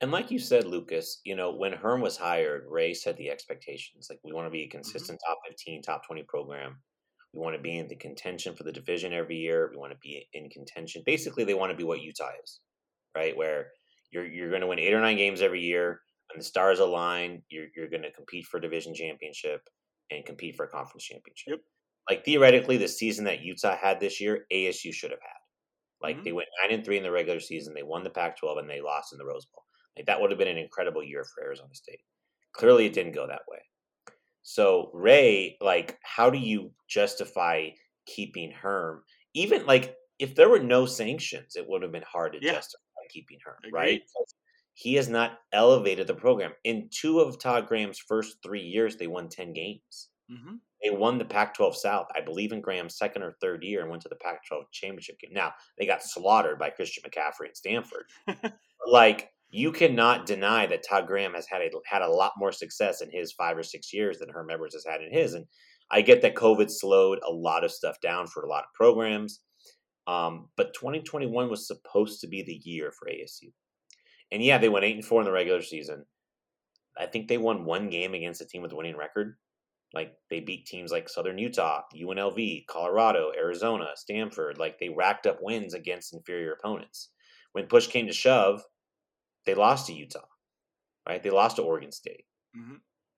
And 0.00 0.12
like 0.12 0.30
you 0.30 0.38
said, 0.38 0.64
Lucas, 0.64 1.20
you 1.24 1.34
know, 1.34 1.52
when 1.52 1.72
Herm 1.72 2.00
was 2.00 2.16
hired, 2.16 2.64
Ray 2.68 2.94
set 2.94 3.16
the 3.16 3.30
expectations. 3.30 4.06
Like 4.08 4.20
we 4.24 4.32
want 4.32 4.46
to 4.46 4.50
be 4.50 4.62
a 4.62 4.64
mm-hmm. 4.64 4.78
consistent 4.78 5.18
mm-hmm. 5.18 5.32
top 5.32 5.38
15, 5.48 5.82
top 5.82 6.06
20 6.06 6.22
program. 6.28 6.76
We 7.34 7.40
want 7.40 7.56
to 7.56 7.62
be 7.62 7.76
in 7.76 7.88
the 7.88 7.96
contention 7.96 8.54
for 8.54 8.64
the 8.64 8.72
division 8.72 9.12
every 9.12 9.36
year. 9.36 9.68
We 9.70 9.76
want 9.76 9.92
to 9.92 9.98
be 10.00 10.26
in 10.32 10.48
contention. 10.50 11.02
Basically, 11.04 11.44
they 11.44 11.54
want 11.54 11.70
to 11.70 11.76
be 11.76 11.84
what 11.84 12.00
Utah 12.00 12.30
is, 12.42 12.60
right? 13.14 13.36
Where 13.36 13.66
you're 14.10 14.26
you're 14.26 14.48
going 14.48 14.62
to 14.62 14.66
win 14.66 14.78
eight 14.78 14.94
or 14.94 15.00
nine 15.00 15.18
games 15.18 15.42
every 15.42 15.60
year 15.60 16.00
when 16.28 16.38
the 16.38 16.44
stars 16.44 16.78
align, 16.78 17.42
you're 17.48 17.66
you're 17.74 17.88
going 17.88 18.02
to 18.02 18.12
compete 18.12 18.46
for 18.46 18.60
division 18.60 18.94
championship 18.94 19.62
and 20.10 20.24
compete 20.24 20.56
for 20.56 20.66
a 20.66 20.68
conference 20.68 21.04
championship. 21.04 21.46
Yep. 21.48 21.60
Like 22.08 22.24
theoretically, 22.24 22.76
the 22.76 22.88
season 22.88 23.24
that 23.24 23.42
Utah 23.42 23.76
had 23.76 24.00
this 24.00 24.20
year, 24.20 24.46
ASU 24.52 24.92
should 24.92 25.10
have 25.10 25.20
had. 25.20 25.38
Like 26.00 26.16
mm-hmm. 26.16 26.24
they 26.24 26.32
went 26.32 26.48
nine 26.62 26.74
and 26.74 26.84
three 26.84 26.96
in 26.96 27.02
the 27.02 27.10
regular 27.10 27.40
season, 27.40 27.74
they 27.74 27.82
won 27.82 28.04
the 28.04 28.10
Pac-12, 28.10 28.60
and 28.60 28.70
they 28.70 28.80
lost 28.80 29.12
in 29.12 29.18
the 29.18 29.26
Rose 29.26 29.46
Bowl. 29.46 29.64
Like 29.98 30.06
that 30.06 30.20
would 30.20 30.30
have 30.30 30.38
been 30.38 30.48
an 30.48 30.58
incredible 30.58 31.02
year 31.02 31.24
for 31.24 31.42
Arizona 31.42 31.74
State. 31.74 32.00
Clearly, 32.52 32.86
it 32.86 32.92
didn't 32.92 33.12
go 33.12 33.26
that 33.26 33.42
way. 33.48 33.58
So 34.42 34.90
Ray, 34.94 35.56
like, 35.60 35.98
how 36.02 36.30
do 36.30 36.38
you 36.38 36.70
justify 36.88 37.70
keeping 38.06 38.50
Herm? 38.50 39.02
Even 39.34 39.66
like 39.66 39.96
if 40.18 40.34
there 40.34 40.48
were 40.48 40.58
no 40.58 40.86
sanctions, 40.86 41.56
it 41.56 41.68
would 41.68 41.82
have 41.82 41.92
been 41.92 42.02
hard 42.02 42.32
to 42.32 42.38
yeah. 42.40 42.52
justify 42.52 42.82
keeping 43.10 43.38
Herm, 43.44 43.56
Agreed. 43.64 43.72
right? 43.72 44.02
he 44.78 44.94
has 44.94 45.08
not 45.08 45.40
elevated 45.52 46.06
the 46.06 46.14
program. 46.14 46.52
In 46.62 46.88
two 46.92 47.18
of 47.18 47.40
Todd 47.40 47.66
Graham's 47.66 47.98
first 47.98 48.36
three 48.44 48.62
years, 48.62 48.94
they 48.94 49.08
won 49.08 49.28
10 49.28 49.52
games. 49.52 50.10
Mm-hmm. 50.30 50.54
They 50.84 50.90
won 50.90 51.18
the 51.18 51.24
Pac 51.24 51.56
12 51.56 51.76
South, 51.76 52.06
I 52.14 52.20
believe, 52.20 52.52
in 52.52 52.60
Graham's 52.60 52.96
second 52.96 53.24
or 53.24 53.34
third 53.40 53.64
year 53.64 53.80
and 53.80 53.90
went 53.90 54.02
to 54.02 54.08
the 54.08 54.14
Pac 54.14 54.46
12 54.46 54.66
championship 54.70 55.18
game. 55.18 55.32
Now, 55.32 55.52
they 55.76 55.84
got 55.84 56.04
slaughtered 56.04 56.60
by 56.60 56.70
Christian 56.70 57.02
McCaffrey 57.02 57.46
and 57.46 57.56
Stanford. 57.56 58.04
like, 58.86 59.32
you 59.50 59.72
cannot 59.72 60.26
deny 60.26 60.66
that 60.66 60.84
Todd 60.86 61.06
Graham 61.06 61.34
has 61.34 61.46
had 61.46 61.62
a 61.62 61.70
had 61.86 62.02
a 62.02 62.10
lot 62.10 62.32
more 62.36 62.52
success 62.52 63.00
in 63.00 63.10
his 63.10 63.32
five 63.32 63.56
or 63.56 63.62
six 63.62 63.92
years 63.92 64.18
than 64.18 64.28
Herm 64.28 64.50
Edwards 64.50 64.74
has 64.74 64.84
had 64.84 65.00
in 65.00 65.12
his. 65.12 65.34
And 65.34 65.46
I 65.90 66.02
get 66.02 66.22
that 66.22 66.34
COVID 66.34 66.70
slowed 66.70 67.18
a 67.26 67.32
lot 67.32 67.64
of 67.64 67.72
stuff 67.72 68.00
down 68.00 68.26
for 68.26 68.42
a 68.42 68.48
lot 68.48 68.64
of 68.64 68.74
programs. 68.74 69.40
Um, 70.06 70.48
but 70.56 70.74
2021 70.74 71.50
was 71.50 71.66
supposed 71.66 72.20
to 72.20 72.28
be 72.28 72.42
the 72.42 72.60
year 72.68 72.92
for 72.92 73.08
ASU. 73.08 73.52
And 74.30 74.42
yeah, 74.42 74.58
they 74.58 74.68
went 74.68 74.84
eight 74.84 74.96
and 74.96 75.04
four 75.04 75.20
in 75.20 75.24
the 75.24 75.32
regular 75.32 75.62
season. 75.62 76.04
I 76.98 77.06
think 77.06 77.28
they 77.28 77.38
won 77.38 77.64
one 77.64 77.88
game 77.88 78.14
against 78.14 78.40
a 78.40 78.46
team 78.46 78.62
with 78.62 78.72
a 78.72 78.76
winning 78.76 78.96
record. 78.96 79.36
Like 79.94 80.12
they 80.28 80.40
beat 80.40 80.66
teams 80.66 80.92
like 80.92 81.08
Southern 81.08 81.38
Utah, 81.38 81.82
UNLV, 81.94 82.66
Colorado, 82.66 83.32
Arizona, 83.36 83.86
Stanford. 83.94 84.58
Like 84.58 84.78
they 84.78 84.90
racked 84.90 85.26
up 85.26 85.38
wins 85.40 85.72
against 85.72 86.12
inferior 86.12 86.52
opponents. 86.52 87.10
When 87.52 87.66
push 87.66 87.86
came 87.86 88.06
to 88.06 88.12
shove, 88.12 88.62
they 89.48 89.54
lost 89.54 89.86
to 89.86 89.94
Utah, 89.94 90.26
right? 91.08 91.22
They 91.22 91.30
lost 91.30 91.56
to 91.56 91.62
Oregon 91.62 91.90
State. 91.90 92.26
Mm-hmm. 92.54 92.74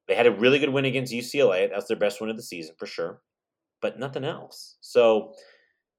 They 0.07 0.15
had 0.15 0.29
a 0.29 0.33
really 0.33 0.61
good 0.61 0.71
win 0.71 0.85
against 0.85 1.13
UCLA. 1.13 1.69
That's 1.69 1.89
their 1.89 1.97
best 1.97 2.21
win 2.21 2.31
of 2.31 2.37
the 2.37 2.43
season 2.43 2.77
for 2.79 2.87
sure, 2.87 3.21
but 3.83 3.99
nothing 3.99 4.25
else. 4.25 4.77
So, 4.81 5.35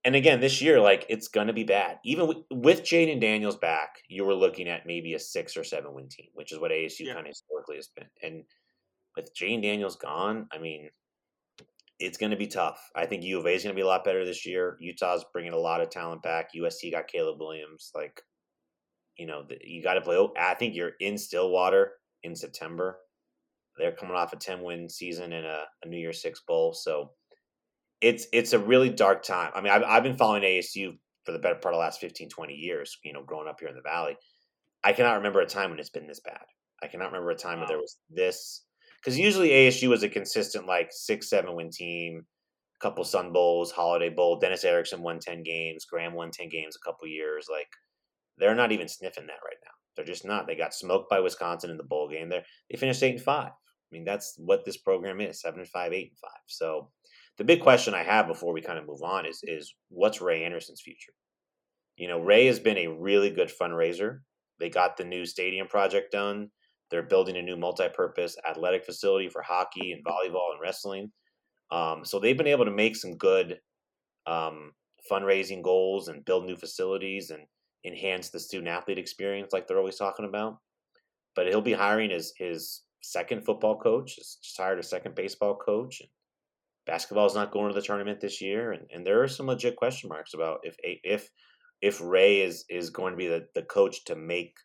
and 0.05 0.15
again, 0.15 0.39
this 0.39 0.61
year, 0.61 0.79
like 0.79 1.05
it's 1.09 1.27
going 1.27 1.47
to 1.47 1.53
be 1.53 1.65
bad. 1.65 1.97
Even 2.05 2.27
with, 2.27 2.37
with 2.49 2.83
Jayden 2.83 3.19
Daniels 3.19 3.57
back, 3.57 3.95
you 4.07 4.23
were 4.23 4.33
looking 4.33 4.69
at 4.69 4.85
maybe 4.85 5.15
a 5.15 5.19
six 5.19 5.57
or 5.57 5.65
seven 5.65 5.93
win 5.93 6.07
team, 6.07 6.27
which 6.33 6.53
is 6.53 6.59
what 6.59 6.71
ASU 6.71 7.01
yeah. 7.01 7.13
kind 7.13 7.27
of 7.27 7.31
historically 7.31 7.75
has 7.75 7.89
been. 7.89 8.07
And 8.23 8.43
with 9.17 9.35
Jayden 9.35 9.61
Daniels 9.61 9.97
gone, 9.97 10.47
I 10.53 10.59
mean, 10.59 10.91
it's 11.99 12.17
going 12.17 12.31
to 12.31 12.37
be 12.37 12.47
tough. 12.47 12.79
I 12.95 13.05
think 13.05 13.23
U 13.23 13.37
of 13.37 13.45
A 13.45 13.49
is 13.49 13.63
going 13.63 13.75
to 13.75 13.79
be 13.79 13.83
a 13.83 13.87
lot 13.87 14.05
better 14.05 14.25
this 14.25 14.45
year. 14.45 14.77
Utah's 14.79 15.25
bringing 15.33 15.51
a 15.51 15.57
lot 15.57 15.81
of 15.81 15.89
talent 15.89 16.23
back. 16.23 16.51
USC 16.55 16.89
got 16.89 17.09
Caleb 17.09 17.41
Williams. 17.41 17.91
Like, 17.93 18.21
you 19.21 19.27
know, 19.27 19.43
you 19.63 19.83
got 19.83 19.93
to 19.93 20.01
play. 20.01 20.15
Oh, 20.15 20.33
I 20.35 20.55
think 20.55 20.73
you're 20.73 20.93
in 20.99 21.15
Stillwater 21.15 21.91
in 22.23 22.35
September. 22.35 22.97
They're 23.77 23.91
coming 23.91 24.15
off 24.15 24.33
a 24.33 24.35
10 24.35 24.63
win 24.63 24.89
season 24.89 25.31
and 25.31 25.45
a, 25.45 25.65
a 25.83 25.87
New 25.87 25.99
Year's 25.99 26.23
Six 26.23 26.41
Bowl. 26.47 26.73
So 26.73 27.11
it's 28.01 28.25
it's 28.33 28.53
a 28.53 28.59
really 28.59 28.89
dark 28.89 29.21
time. 29.21 29.51
I 29.53 29.61
mean, 29.61 29.71
I've, 29.71 29.83
I've 29.83 30.01
been 30.01 30.17
following 30.17 30.41
ASU 30.41 30.97
for 31.23 31.33
the 31.33 31.37
better 31.37 31.53
part 31.53 31.75
of 31.75 31.77
the 31.77 31.83
last 31.83 32.01
15, 32.01 32.29
20 32.29 32.53
years, 32.55 32.97
you 33.03 33.13
know, 33.13 33.21
growing 33.23 33.47
up 33.47 33.59
here 33.59 33.69
in 33.69 33.75
the 33.75 33.81
Valley. 33.81 34.17
I 34.83 34.91
cannot 34.93 35.17
remember 35.17 35.41
a 35.41 35.45
time 35.45 35.69
when 35.69 35.77
it's 35.77 35.91
been 35.91 36.07
this 36.07 36.19
bad. 36.19 36.41
I 36.81 36.87
cannot 36.87 37.11
remember 37.11 37.29
a 37.29 37.35
time 37.35 37.57
wow. 37.57 37.59
where 37.59 37.67
there 37.67 37.77
was 37.77 37.97
this 38.09 38.63
because 38.99 39.19
usually 39.19 39.49
ASU 39.49 39.87
was 39.87 40.01
a 40.01 40.09
consistent 40.09 40.65
like 40.65 40.87
six, 40.89 41.29
seven 41.29 41.55
win 41.55 41.69
team, 41.69 42.25
a 42.81 42.83
couple 42.83 43.03
Sun 43.03 43.33
Bowls, 43.33 43.71
Holiday 43.71 44.09
Bowl. 44.09 44.39
Dennis 44.39 44.63
Erickson 44.63 45.03
won 45.03 45.19
ten 45.19 45.43
games, 45.43 45.85
Graham 45.85 46.15
won 46.15 46.31
ten 46.31 46.49
games 46.49 46.75
a 46.75 46.83
couple 46.83 47.07
years. 47.07 47.45
Like 47.51 47.67
they're 48.37 48.55
not 48.55 48.71
even 48.71 48.87
sniffing 48.87 49.27
that 49.27 49.43
right 49.43 49.57
now. 49.63 49.71
They're 49.95 50.05
just 50.05 50.25
not. 50.25 50.47
They 50.47 50.55
got 50.55 50.73
smoked 50.73 51.09
by 51.09 51.19
Wisconsin 51.19 51.69
in 51.69 51.77
the 51.77 51.83
bowl 51.83 52.09
game. 52.09 52.29
There, 52.29 52.43
they 52.69 52.77
finished 52.77 53.03
eight 53.03 53.15
and 53.15 53.21
five. 53.21 53.51
I 53.51 53.89
mean, 53.91 54.05
that's 54.05 54.35
what 54.37 54.65
this 54.65 54.77
program 54.77 55.19
is: 55.19 55.41
seven 55.41 55.59
and 55.59 55.69
five, 55.69 55.93
eight 55.93 56.09
and 56.09 56.19
five. 56.19 56.41
So, 56.47 56.89
the 57.37 57.43
big 57.43 57.61
question 57.61 57.93
I 57.93 58.03
have 58.03 58.27
before 58.27 58.53
we 58.53 58.61
kind 58.61 58.79
of 58.79 58.87
move 58.87 59.03
on 59.03 59.25
is 59.25 59.41
is 59.43 59.73
what's 59.89 60.21
Ray 60.21 60.43
Anderson's 60.43 60.81
future? 60.81 61.13
You 61.97 62.07
know, 62.07 62.19
Ray 62.19 62.45
has 62.47 62.59
been 62.59 62.77
a 62.77 62.87
really 62.87 63.29
good 63.29 63.51
fundraiser. 63.51 64.19
They 64.59 64.69
got 64.69 64.95
the 64.95 65.03
new 65.03 65.25
stadium 65.25 65.67
project 65.67 66.11
done. 66.11 66.49
They're 66.89 67.03
building 67.03 67.37
a 67.37 67.41
new 67.41 67.55
multi-purpose 67.55 68.37
athletic 68.47 68.85
facility 68.85 69.29
for 69.29 69.41
hockey 69.41 69.91
and 69.91 70.03
volleyball 70.03 70.51
and 70.51 70.61
wrestling. 70.61 71.11
Um, 71.71 72.03
so 72.03 72.19
they've 72.19 72.37
been 72.37 72.47
able 72.47 72.65
to 72.65 72.71
make 72.71 72.95
some 72.95 73.15
good 73.17 73.59
um, 74.27 74.73
fundraising 75.09 75.63
goals 75.63 76.09
and 76.09 76.25
build 76.25 76.45
new 76.45 76.57
facilities 76.57 77.29
and 77.29 77.43
enhance 77.85 78.29
the 78.29 78.39
student 78.39 78.69
athlete 78.69 78.97
experience, 78.97 79.53
like 79.53 79.67
they're 79.67 79.77
always 79.77 79.97
talking 79.97 80.25
about. 80.25 80.59
But 81.35 81.47
he'll 81.47 81.61
be 81.61 81.73
hiring 81.73 82.09
his 82.09 82.33
his 82.37 82.81
second 83.01 83.45
football 83.45 83.77
coach. 83.77 84.15
Just 84.15 84.57
hired 84.57 84.79
a 84.79 84.83
second 84.83 85.15
baseball 85.15 85.55
coach. 85.55 86.01
And 86.01 86.09
basketball 86.85 87.25
is 87.25 87.35
not 87.35 87.51
going 87.51 87.69
to 87.69 87.73
the 87.73 87.85
tournament 87.85 88.19
this 88.19 88.41
year, 88.41 88.71
and, 88.71 88.85
and 88.93 89.05
there 89.05 89.21
are 89.23 89.27
some 89.27 89.47
legit 89.47 89.75
question 89.75 90.09
marks 90.09 90.33
about 90.33 90.59
if 90.63 90.75
if 90.83 91.29
if 91.81 92.01
Ray 92.01 92.41
is 92.41 92.65
is 92.69 92.89
going 92.89 93.13
to 93.13 93.17
be 93.17 93.27
the, 93.27 93.47
the 93.55 93.63
coach 93.63 94.03
to 94.05 94.15
make 94.15 94.55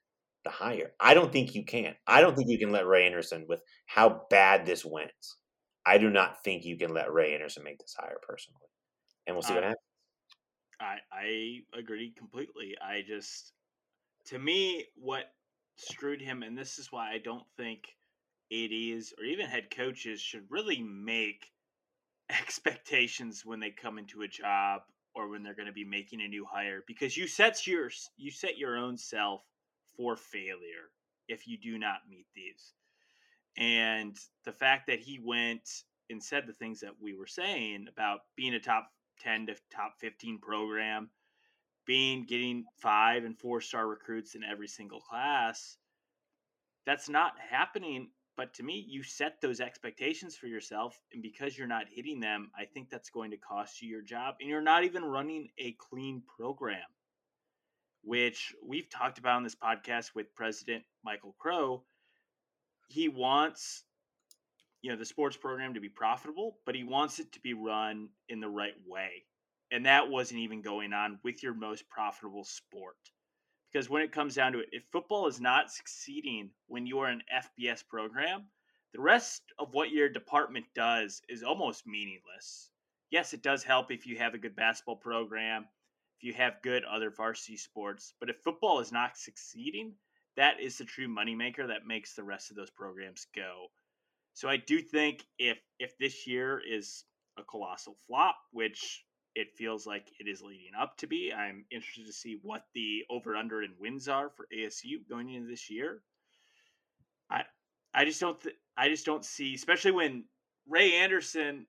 the 0.44 0.50
hire. 0.50 0.92
I 1.00 1.14
don't 1.14 1.32
think 1.32 1.54
you 1.54 1.64
can. 1.64 1.94
I 2.06 2.20
don't 2.20 2.36
think 2.36 2.48
you 2.48 2.58
can 2.58 2.70
let 2.70 2.86
Ray 2.86 3.06
Anderson 3.06 3.46
with 3.48 3.60
how 3.86 4.22
bad 4.30 4.64
this 4.64 4.84
went. 4.84 5.10
I 5.84 5.98
do 5.98 6.10
not 6.10 6.42
think 6.42 6.64
you 6.64 6.76
can 6.76 6.92
let 6.92 7.12
Ray 7.12 7.34
Anderson 7.34 7.64
make 7.64 7.78
this 7.78 7.94
hire 7.98 8.18
personally. 8.22 8.68
And 9.26 9.34
we'll 9.34 9.42
see 9.42 9.54
what 9.54 9.62
happens. 9.62 9.85
I 10.80 10.98
I 11.12 11.78
agree 11.78 12.10
completely. 12.10 12.76
I 12.80 13.02
just 13.06 13.52
to 14.26 14.38
me 14.38 14.86
what 14.96 15.32
screwed 15.76 16.20
him 16.20 16.42
and 16.42 16.56
this 16.56 16.78
is 16.78 16.90
why 16.90 17.12
I 17.12 17.18
don't 17.18 17.46
think 17.56 17.96
ADs 18.52 19.12
or 19.18 19.24
even 19.24 19.46
head 19.46 19.70
coaches 19.70 20.20
should 20.20 20.50
really 20.50 20.80
make 20.82 21.52
expectations 22.30 23.44
when 23.44 23.60
they 23.60 23.70
come 23.70 23.98
into 23.98 24.22
a 24.22 24.28
job 24.28 24.82
or 25.14 25.28
when 25.28 25.42
they're 25.42 25.54
going 25.54 25.66
to 25.66 25.72
be 25.72 25.84
making 25.84 26.20
a 26.20 26.28
new 26.28 26.44
hire 26.44 26.82
because 26.86 27.16
you 27.16 27.26
set 27.26 27.66
your 27.66 27.90
you 28.16 28.30
set 28.30 28.58
your 28.58 28.76
own 28.76 28.96
self 28.98 29.42
for 29.96 30.16
failure 30.16 30.90
if 31.28 31.48
you 31.48 31.58
do 31.58 31.78
not 31.78 32.08
meet 32.08 32.26
these. 32.34 32.74
And 33.56 34.16
the 34.44 34.52
fact 34.52 34.86
that 34.88 35.00
he 35.00 35.18
went 35.18 35.68
and 36.10 36.22
said 36.22 36.46
the 36.46 36.52
things 36.52 36.80
that 36.80 37.00
we 37.00 37.14
were 37.14 37.26
saying 37.26 37.86
about 37.88 38.20
being 38.36 38.54
a 38.54 38.60
top 38.60 38.90
10 39.20 39.46
to 39.46 39.56
top 39.74 39.94
15 40.00 40.38
program, 40.38 41.10
being 41.86 42.24
getting 42.24 42.64
five 42.78 43.24
and 43.24 43.38
four 43.38 43.60
star 43.60 43.86
recruits 43.86 44.34
in 44.34 44.42
every 44.44 44.68
single 44.68 45.00
class, 45.00 45.76
that's 46.84 47.08
not 47.08 47.32
happening. 47.50 48.10
But 48.36 48.54
to 48.54 48.62
me, 48.62 48.84
you 48.86 49.02
set 49.02 49.40
those 49.40 49.60
expectations 49.60 50.36
for 50.36 50.46
yourself. 50.46 51.00
And 51.12 51.22
because 51.22 51.56
you're 51.56 51.66
not 51.66 51.86
hitting 51.90 52.20
them, 52.20 52.50
I 52.58 52.66
think 52.66 52.90
that's 52.90 53.08
going 53.10 53.30
to 53.30 53.38
cost 53.38 53.80
you 53.80 53.88
your 53.88 54.02
job. 54.02 54.34
And 54.40 54.50
you're 54.50 54.60
not 54.60 54.84
even 54.84 55.04
running 55.04 55.48
a 55.58 55.72
clean 55.72 56.22
program 56.36 56.82
which 58.06 58.54
we've 58.64 58.88
talked 58.88 59.18
about 59.18 59.36
on 59.36 59.42
this 59.42 59.56
podcast 59.56 60.14
with 60.14 60.32
President 60.36 60.84
Michael 61.04 61.34
Crow. 61.40 61.82
He 62.88 63.08
wants 63.08 63.82
you 64.82 64.90
know 64.90 64.96
the 64.96 65.04
sports 65.04 65.36
program 65.36 65.74
to 65.74 65.80
be 65.80 65.88
profitable, 65.88 66.58
but 66.66 66.74
he 66.74 66.84
wants 66.84 67.18
it 67.18 67.32
to 67.32 67.40
be 67.40 67.54
run 67.54 68.08
in 68.28 68.40
the 68.40 68.48
right 68.48 68.76
way. 68.86 69.24
And 69.70 69.86
that 69.86 70.08
wasn't 70.08 70.40
even 70.40 70.62
going 70.62 70.92
on 70.92 71.18
with 71.24 71.42
your 71.42 71.54
most 71.54 71.88
profitable 71.88 72.44
sport. 72.44 72.96
Because 73.72 73.90
when 73.90 74.02
it 74.02 74.12
comes 74.12 74.34
down 74.34 74.52
to 74.52 74.60
it, 74.60 74.68
if 74.72 74.84
football 74.92 75.26
is 75.26 75.40
not 75.40 75.72
succeeding 75.72 76.50
when 76.68 76.86
you 76.86 77.00
are 77.00 77.08
an 77.08 77.22
FBS 77.34 77.86
program, 77.86 78.46
the 78.94 79.00
rest 79.00 79.42
of 79.58 79.74
what 79.74 79.90
your 79.90 80.08
department 80.08 80.66
does 80.74 81.20
is 81.28 81.42
almost 81.42 81.86
meaningless. 81.86 82.70
Yes, 83.10 83.34
it 83.34 83.42
does 83.42 83.62
help 83.62 83.90
if 83.90 84.06
you 84.06 84.16
have 84.18 84.34
a 84.34 84.38
good 84.38 84.56
basketball 84.56 84.96
program, 84.96 85.66
if 86.16 86.24
you 86.24 86.32
have 86.34 86.62
good 86.62 86.84
other 86.84 87.10
varsity 87.10 87.56
sports. 87.56 88.14
But 88.20 88.30
if 88.30 88.36
football 88.42 88.80
is 88.80 88.92
not 88.92 89.18
succeeding, 89.18 89.94
that 90.36 90.60
is 90.60 90.78
the 90.78 90.84
true 90.84 91.08
moneymaker 91.08 91.66
that 91.66 91.86
makes 91.86 92.14
the 92.14 92.24
rest 92.24 92.50
of 92.50 92.56
those 92.56 92.70
programs 92.70 93.26
go. 93.34 93.66
So 94.36 94.50
I 94.50 94.58
do 94.58 94.82
think 94.82 95.24
if 95.38 95.56
if 95.78 95.96
this 95.96 96.26
year 96.26 96.60
is 96.60 97.04
a 97.38 97.42
colossal 97.42 97.96
flop, 98.06 98.36
which 98.52 99.02
it 99.34 99.56
feels 99.56 99.86
like 99.86 100.12
it 100.20 100.28
is 100.28 100.42
leading 100.42 100.74
up 100.78 100.98
to 100.98 101.06
be, 101.06 101.32
I'm 101.32 101.64
interested 101.70 102.06
to 102.06 102.12
see 102.12 102.38
what 102.42 102.66
the 102.74 103.04
over 103.08 103.34
under 103.34 103.62
and 103.62 103.72
wins 103.80 104.08
are 104.08 104.28
for 104.28 104.46
ASU 104.54 105.08
going 105.08 105.30
into 105.30 105.48
this 105.48 105.70
year. 105.70 106.02
I 107.30 107.44
I 107.94 108.04
just 108.04 108.20
don't 108.20 108.38
th- 108.38 108.56
I 108.76 108.90
just 108.90 109.06
don't 109.06 109.24
see, 109.24 109.54
especially 109.54 109.92
when 109.92 110.24
Ray 110.68 110.96
Anderson 110.96 111.66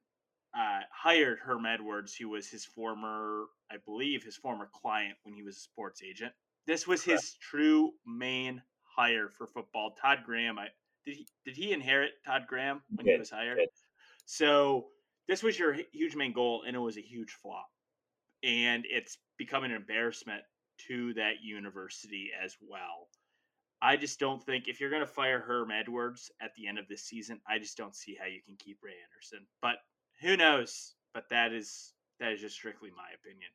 uh, 0.54 0.82
hired 0.92 1.40
Herm 1.40 1.66
Edwards, 1.66 2.16
who 2.16 2.28
was 2.28 2.50
his 2.50 2.66
former, 2.66 3.46
I 3.72 3.78
believe, 3.86 4.26
his 4.26 4.36
former 4.36 4.70
client 4.74 5.18
when 5.24 5.34
he 5.34 5.42
was 5.42 5.56
a 5.56 5.62
sports 5.62 6.02
agent. 6.04 6.34
This 6.66 6.86
was 6.86 7.02
his 7.02 7.36
true 7.36 7.94
main 8.06 8.62
hire 8.84 9.30
for 9.30 9.48
football. 9.48 9.96
Todd 10.02 10.24
Graham, 10.26 10.60
I 10.60 10.68
did 11.08 11.16
he 11.16 11.28
did 11.46 11.56
he 11.56 11.72
inherit 11.72 12.12
Todd 12.26 12.44
Graham 12.48 12.82
when 12.94 13.06
he, 13.06 13.14
he 13.14 13.18
was 13.18 13.30
hired? 13.30 13.60
So 14.26 14.88
this 15.28 15.42
was 15.42 15.58
your 15.58 15.76
huge 15.94 16.16
main 16.16 16.34
goal, 16.34 16.64
and 16.68 16.76
it 16.76 16.80
was 16.80 16.98
a 16.98 17.02
huge 17.02 17.32
flop, 17.42 17.70
and 18.44 18.86
it's 18.90 19.18
become 19.38 19.64
an 19.64 19.72
embarrassment 19.72 20.42
to 20.90 21.14
that 21.14 21.42
university 21.42 22.30
as 22.44 22.58
well. 22.62 23.08
I 23.82 23.96
just 23.96 24.20
don't 24.20 24.44
think 24.44 24.68
if 24.68 24.82
you're 24.82 24.90
going 24.90 25.02
to 25.02 25.08
fire 25.08 25.40
Herm 25.40 25.72
Edwards 25.72 26.30
at 26.42 26.52
the 26.58 26.68
end 26.68 26.78
of 26.78 26.88
this 26.88 27.04
season, 27.04 27.40
I 27.48 27.58
just 27.58 27.78
don't 27.78 27.96
see 27.96 28.18
how 28.20 28.26
you 28.26 28.42
can 28.46 28.56
keep 28.58 28.80
Ray 28.84 28.94
Anderson. 29.10 29.48
But 29.62 29.76
who 30.22 30.36
knows? 30.36 30.96
But 31.14 31.30
that 31.30 31.54
is 31.54 31.94
that 32.20 32.34
is 32.34 32.42
just 32.42 32.56
strictly 32.56 32.90
my 32.90 33.08
opinion. 33.16 33.50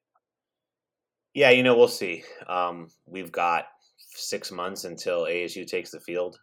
Yeah, 1.35 1.51
you 1.51 1.62
know, 1.62 1.77
we'll 1.77 1.88
see. 1.88 2.25
Um, 2.47 2.88
we've 3.07 3.33
got 3.33 3.67
six 3.99 4.51
months 4.51 4.85
until 4.85 5.25
ASU 5.25 5.67
takes 5.67 5.91
the 5.91 6.01
field 6.01 6.38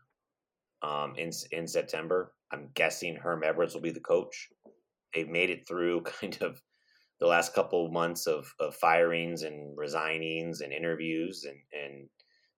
um, 0.81 1.15
in 1.17 1.31
in 1.51 1.67
September. 1.67 2.33
I'm 2.51 2.69
guessing 2.73 3.15
Herm 3.15 3.43
Edwards 3.43 3.73
will 3.73 3.81
be 3.81 3.91
the 3.91 3.99
coach. 3.99 4.49
They've 5.13 5.29
made 5.29 5.49
it 5.49 5.67
through 5.67 6.01
kind 6.19 6.37
of 6.41 6.61
the 7.19 7.27
last 7.27 7.53
couple 7.53 7.85
of 7.85 7.91
months 7.91 8.27
of, 8.27 8.53
of 8.59 8.75
firings 8.75 9.43
and 9.43 9.77
resignings 9.77 10.61
and 10.61 10.71
interviews, 10.73 11.45
and 11.45 11.57
and 11.73 12.09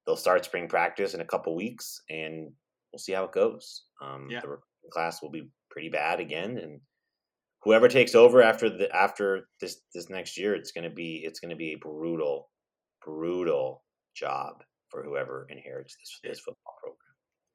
they'll 0.05 0.15
start 0.15 0.45
spring 0.45 0.67
practice 0.67 1.13
in 1.13 1.21
a 1.21 1.25
couple 1.25 1.55
weeks, 1.55 2.01
and 2.09 2.51
we'll 2.91 2.99
see 2.99 3.13
how 3.13 3.25
it 3.25 3.31
goes. 3.31 3.85
Um, 4.01 4.27
Yeah. 4.29 4.41
The 4.41 4.89
class 4.91 5.21
will 5.21 5.29
be 5.31 5.49
pretty 5.69 5.89
bad 5.89 6.19
again, 6.19 6.57
and 6.57 6.81
whoever 7.63 7.87
takes 7.87 8.15
over 8.15 8.41
after 8.41 8.69
the 8.69 8.93
after 8.95 9.47
this 9.59 9.81
this 9.93 10.09
next 10.09 10.37
year, 10.37 10.55
it's 10.55 10.71
gonna 10.71 10.89
be 10.89 11.23
it's 11.25 11.39
gonna 11.39 11.55
be 11.55 11.73
a 11.73 11.77
brutal, 11.77 12.49
brutal 13.05 13.83
job 14.15 14.63
for 14.89 15.03
whoever 15.03 15.47
inherits 15.49 15.95
this 15.97 16.19
this 16.23 16.39
football 16.39 16.75
program. 16.81 16.97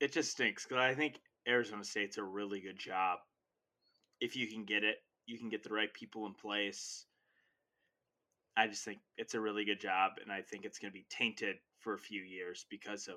It 0.01 0.13
just 0.13 0.33
stinks 0.33 0.65
because 0.65 0.83
I 0.83 0.95
think 0.95 1.21
Arizona 1.49 1.85
State's 1.85 2.19
a 2.19 2.25
really 2.25 2.61
good 2.61 2.79
job. 2.79 3.19
If 4.21 4.37
you 4.37 4.47
can 4.47 4.65
get 4.65 4.85
it, 4.85 4.97
you 5.27 5.39
can 5.39 5.49
get 5.49 5.63
the 5.63 5.75
right 5.75 5.93
people 5.93 6.27
in 6.27 6.35
place. 6.35 7.07
I 8.57 8.67
just 8.67 8.85
think 8.85 8.99
it's 9.19 9.35
a 9.35 9.41
really 9.41 9.65
good 9.65 9.81
job, 9.81 10.13
and 10.23 10.33
I 10.33 10.41
think 10.43 10.65
it's 10.65 10.79
going 10.79 10.91
to 10.91 10.99
be 10.99 11.07
tainted 11.11 11.57
for 11.81 11.95
a 11.95 11.99
few 11.99 12.23
years 12.23 12.65
because 12.71 13.07
of 13.07 13.17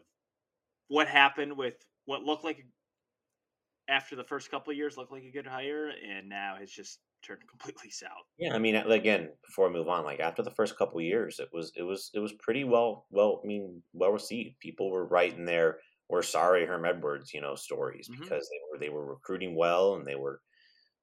what 0.89 1.07
happened 1.07 1.55
with 1.55 1.75
what 2.05 2.23
looked 2.23 2.43
like 2.43 2.65
after 3.87 4.15
the 4.15 4.23
first 4.23 4.51
couple 4.51 4.71
of 4.71 4.77
years 4.77 4.97
looked 4.97 5.11
like 5.11 5.23
a 5.23 5.31
good 5.31 5.47
hire, 5.47 5.87
and 5.89 6.27
now 6.27 6.55
has 6.59 6.71
just 6.71 6.99
turned 7.23 7.41
completely 7.49 7.89
south. 7.89 8.25
Yeah, 8.37 8.53
I 8.53 8.59
mean, 8.59 8.75
again, 8.75 9.29
before 9.45 9.67
I 9.67 9.71
move 9.71 9.87
on, 9.87 10.03
like 10.03 10.19
after 10.19 10.43
the 10.43 10.51
first 10.51 10.77
couple 10.77 10.99
years, 11.01 11.39
it 11.39 11.49
was 11.53 11.71
it 11.75 11.83
was 11.83 12.11
it 12.13 12.19
was 12.19 12.33
pretty 12.33 12.63
well 12.63 13.05
well 13.09 13.41
I 13.43 13.47
mean 13.47 13.81
well 13.93 14.11
received. 14.11 14.59
People 14.59 14.91
were 14.91 15.05
writing 15.05 15.45
their 15.45 15.79
"We're 16.09 16.23
sorry, 16.23 16.65
Herm 16.65 16.85
Edwards," 16.85 17.33
you 17.33 17.41
know, 17.41 17.55
stories 17.55 18.09
Mhm. 18.09 18.21
because 18.21 18.49
they 18.49 18.59
were 18.71 18.79
they 18.79 18.89
were 18.89 19.05
recruiting 19.05 19.55
well 19.55 19.95
and 19.95 20.05
they 20.07 20.15
were 20.15 20.41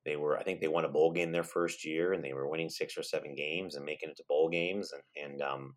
they 0.05 0.17
were 0.17 0.39
I 0.39 0.43
think 0.45 0.61
they 0.61 0.69
won 0.69 0.85
a 0.85 0.89
bowl 0.89 1.13
game 1.13 1.33
their 1.33 1.45
first 1.45 1.85
year 1.85 2.13
and 2.13 2.25
they 2.25 2.33
were 2.35 2.49
winning 2.49 2.71
six 2.71 2.97
or 2.99 3.03
seven 3.03 3.35
games 3.35 3.77
and 3.77 3.85
making 3.85 4.11
it 4.11 4.17
to 4.19 4.25
bowl 4.29 4.49
games 4.49 4.93
and 4.93 5.03
and 5.17 5.43
um, 5.43 5.77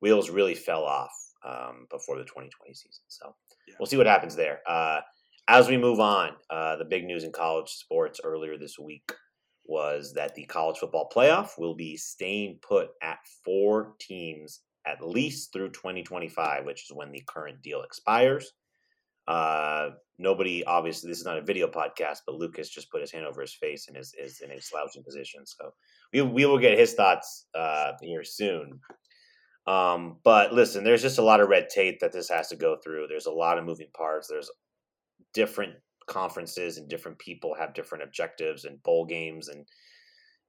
wheels 0.00 0.30
really 0.30 0.54
fell 0.54 0.84
off 0.84 1.12
um, 1.44 1.86
before 1.90 2.18
the 2.18 2.24
2020 2.24 2.74
season. 2.74 3.04
So 3.08 3.36
Yeah. 3.66 3.74
we'll 3.78 3.86
see 3.86 3.96
what 3.96 4.06
happens 4.06 4.36
there. 4.36 4.62
Uh, 4.66 5.00
as 5.48 5.68
we 5.68 5.76
move 5.76 6.00
on, 6.00 6.36
uh, 6.50 6.76
the 6.76 6.84
big 6.84 7.04
news 7.04 7.24
in 7.24 7.32
college 7.32 7.68
sports 7.70 8.20
earlier 8.24 8.56
this 8.58 8.78
week 8.78 9.10
was 9.64 10.12
that 10.14 10.34
the 10.34 10.44
college 10.46 10.78
football 10.78 11.08
playoff 11.14 11.58
will 11.58 11.74
be 11.74 11.96
staying 11.96 12.58
put 12.62 12.90
at 13.02 13.18
four 13.44 13.94
teams 13.98 14.62
at 14.86 15.06
least 15.06 15.52
through 15.52 15.70
2025, 15.70 16.64
which 16.64 16.84
is 16.84 16.92
when 16.94 17.12
the 17.12 17.22
current 17.26 17.62
deal 17.62 17.82
expires. 17.82 18.52
Uh, 19.26 19.90
nobody, 20.18 20.64
obviously, 20.64 21.08
this 21.08 21.18
is 21.18 21.24
not 21.24 21.38
a 21.38 21.42
video 21.42 21.66
podcast, 21.66 22.18
but 22.26 22.34
Lucas 22.34 22.68
just 22.68 22.90
put 22.90 23.00
his 23.00 23.10
hand 23.10 23.24
over 23.24 23.40
his 23.40 23.54
face 23.54 23.88
and 23.88 23.96
is, 23.96 24.14
is 24.18 24.40
in 24.40 24.50
a 24.50 24.60
slouching 24.60 25.02
position. 25.02 25.46
So 25.46 25.72
we, 26.12 26.22
we 26.22 26.46
will 26.46 26.58
get 26.58 26.78
his 26.78 26.92
thoughts 26.94 27.46
uh, 27.54 27.92
here 28.02 28.24
soon. 28.24 28.80
Um, 29.66 30.18
but 30.24 30.52
listen, 30.52 30.84
there's 30.84 31.02
just 31.02 31.18
a 31.18 31.22
lot 31.22 31.40
of 31.40 31.48
red 31.48 31.70
tape 31.70 32.00
that 32.00 32.12
this 32.12 32.28
has 32.28 32.48
to 32.48 32.56
go 32.56 32.76
through. 32.84 33.06
There's 33.08 33.26
a 33.26 33.32
lot 33.32 33.58
of 33.58 33.64
moving 33.64 33.88
parts. 33.94 34.28
There's 34.28 34.50
different 35.32 35.74
conferences 36.06 36.76
and 36.76 36.88
different 36.88 37.18
people 37.18 37.54
have 37.58 37.72
different 37.74 38.04
objectives 38.04 38.64
and 38.66 38.82
bowl 38.82 39.06
games 39.06 39.48
and 39.48 39.66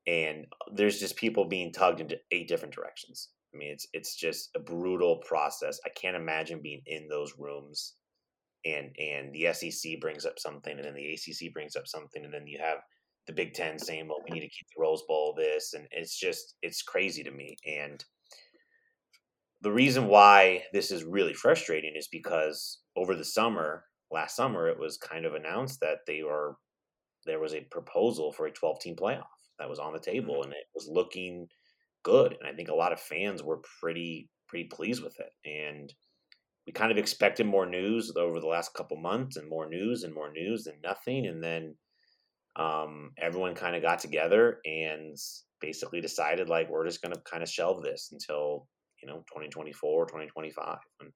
and 0.08 0.46
there's 0.72 1.00
just 1.00 1.16
people 1.16 1.46
being 1.46 1.72
tugged 1.74 2.00
into 2.00 2.18
eight 2.32 2.48
different 2.48 2.76
directions. 2.76 3.30
I 3.56 3.58
mean, 3.58 3.72
it's 3.72 3.88
it's 3.94 4.16
just 4.16 4.50
a 4.56 4.60
brutal 4.60 5.18
process. 5.28 5.80
I 5.86 5.90
can't 5.90 6.16
imagine 6.16 6.62
being 6.62 6.82
in 6.86 7.08
those 7.08 7.34
rooms 7.38 7.96
and 8.66 8.96
and 9.00 9.34
the 9.34 9.54
SEC 9.54 10.00
brings 10.02 10.26
up 10.26 10.40
something 10.40 10.76
and 10.76 10.86
then 10.86 10.96
the 10.96 11.14
ACC 11.14 11.54
brings 11.54 11.76
up 11.76 11.88
something 11.88 12.24
and 12.24 12.34
then 12.34 12.48
you 12.48 12.60
have 12.60 12.80
the 13.28 13.34
Big 13.34 13.54
10 13.54 13.80
saying, 13.80 14.08
"Well, 14.08 14.22
we 14.24 14.34
need 14.34 14.42
to 14.42 14.50
keep 14.50 14.68
the 14.76 14.82
Rose 14.82 15.04
Bowl 15.08 15.34
this." 15.36 15.74
And 15.74 15.88
it's 15.92 16.20
just 16.20 16.56
it's 16.62 16.82
crazy 16.82 17.24
to 17.24 17.32
me 17.32 17.56
and 17.66 18.04
the 19.62 19.72
reason 19.72 20.08
why 20.08 20.64
this 20.74 20.92
is 20.92 21.04
really 21.04 21.34
frustrating 21.34 21.96
is 21.96 22.08
because 22.08 22.82
over 22.96 23.16
the 23.16 23.26
summer, 23.26 23.86
last 24.12 24.36
summer, 24.36 24.68
it 24.68 24.78
was 24.78 24.98
kind 24.98 25.26
of 25.26 25.34
announced 25.34 25.80
that 25.80 26.00
they 26.06 26.22
were 26.22 26.58
there 27.26 27.40
was 27.40 27.56
a 27.56 27.62
proposal 27.62 28.32
for 28.32 28.46
a 28.46 28.52
12 28.52 28.80
team 28.80 28.96
playoff 28.96 29.24
that 29.58 29.68
was 29.68 29.80
on 29.80 29.94
the 29.94 30.00
table 30.00 30.36
mm-hmm. 30.36 30.44
and 30.44 30.54
it 30.54 30.68
was 30.76 30.88
looking 30.88 31.48
good. 32.06 32.38
And 32.40 32.48
I 32.48 32.54
think 32.54 32.70
a 32.70 32.76
lot 32.76 32.94
of 32.94 33.00
fans 33.02 33.44
were 33.44 33.60
pretty 33.82 34.30
pretty 34.48 34.70
pleased 34.72 35.04
with 35.04 35.16
it. 35.20 35.32
And 35.44 35.94
we 36.66 36.72
kind 36.72 36.92
of 36.92 36.98
expected 36.98 37.46
more 37.46 37.66
news 37.66 38.14
over 38.16 38.40
the 38.40 38.48
last 38.48 38.74
couple 38.74 38.98
months 38.98 39.36
and 39.36 39.50
more 39.50 39.70
news 39.70 40.04
and 40.04 40.14
more 40.14 40.32
news 40.32 40.68
and 40.68 40.78
nothing. 40.82 41.28
And 41.28 41.44
then 41.44 41.76
um, 42.56 43.12
everyone 43.18 43.56
kind 43.56 43.76
of 43.76 43.82
got 43.82 44.00
together 44.00 44.60
and 44.66 45.18
basically 45.60 46.00
decided 46.00 46.48
like 46.48 46.70
we're 46.70 46.86
just 46.86 47.02
going 47.02 47.14
to 47.14 47.22
kind 47.30 47.44
of 47.44 47.50
shelve 47.50 47.84
this 47.84 48.10
until 48.12 48.68
you 49.02 49.08
know 49.08 49.20
2024 49.30 50.06
2025 50.06 50.78
when 51.00 51.12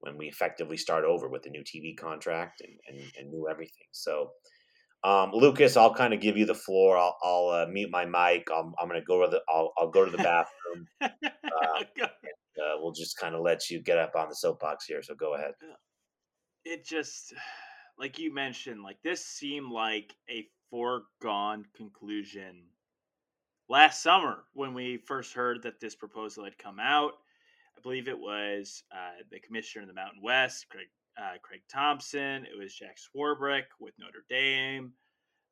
when 0.00 0.16
we 0.16 0.26
effectively 0.26 0.76
start 0.76 1.04
over 1.04 1.28
with 1.28 1.42
the 1.42 1.50
new 1.50 1.62
tv 1.62 1.96
contract 1.96 2.62
and 2.62 2.72
and, 2.88 3.12
and 3.18 3.30
new 3.30 3.48
everything 3.50 3.86
so 3.92 4.30
um, 5.04 5.30
lucas 5.32 5.76
i'll 5.76 5.94
kind 5.94 6.12
of 6.12 6.20
give 6.20 6.36
you 6.36 6.46
the 6.46 6.54
floor. 6.54 6.96
I'll, 6.96 7.16
I'll 7.22 7.48
uh, 7.48 7.66
mute 7.66 7.90
my 7.90 8.04
mic. 8.04 8.48
I'm, 8.54 8.74
I'm 8.80 8.88
going 8.88 9.00
to 9.00 9.06
go 9.06 9.24
to 9.24 9.30
the 9.30 9.42
I'll, 9.48 9.72
I'll 9.78 9.90
go 9.90 10.04
to 10.04 10.10
the 10.10 10.18
bathroom 10.18 10.86
uh, 11.00 11.08
we'll 12.80 12.92
just 12.92 13.18
kind 13.18 13.34
of 13.34 13.42
let 13.42 13.70
you 13.70 13.80
get 13.80 13.98
up 13.98 14.12
on 14.16 14.28
the 14.28 14.34
soapbox 14.34 14.86
here 14.86 15.02
so 15.02 15.14
go 15.14 15.34
ahead. 15.34 15.52
It 16.64 16.84
just 16.84 17.34
like 17.98 18.18
you 18.18 18.32
mentioned 18.32 18.82
like 18.82 18.98
this 19.02 19.24
seemed 19.24 19.70
like 19.72 20.14
a 20.30 20.46
foregone 20.70 21.64
conclusion 21.74 22.64
last 23.68 24.02
summer 24.02 24.44
when 24.54 24.74
we 24.74 24.96
first 24.96 25.34
heard 25.34 25.62
that 25.62 25.80
this 25.80 25.94
proposal 25.94 26.44
had 26.44 26.58
come 26.58 26.78
out. 26.80 27.12
I 27.76 27.80
believe 27.80 28.08
it 28.08 28.18
was 28.18 28.82
uh, 28.92 29.22
the 29.30 29.38
commissioner 29.38 29.82
in 29.82 29.88
the 29.88 29.94
mountain 29.94 30.20
west 30.22 30.66
craig, 30.68 30.88
uh, 31.20 31.38
craig 31.42 31.60
thompson 31.72 32.44
it 32.44 32.56
was 32.58 32.74
jack 32.74 32.96
swarbrick 32.96 33.64
with 33.80 33.94
notre 33.98 34.24
dame 34.28 34.92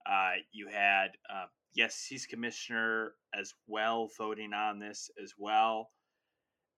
uh, 0.09 0.33
you 0.53 0.69
had 0.69 1.09
uh, 1.33 1.47
yes 1.75 2.07
he's 2.09 2.27
commissioner 2.27 3.15
as 3.35 3.53
well 3.67 4.09
voting 4.17 4.53
on 4.53 4.79
this 4.79 5.11
as 5.23 5.35
well 5.37 5.91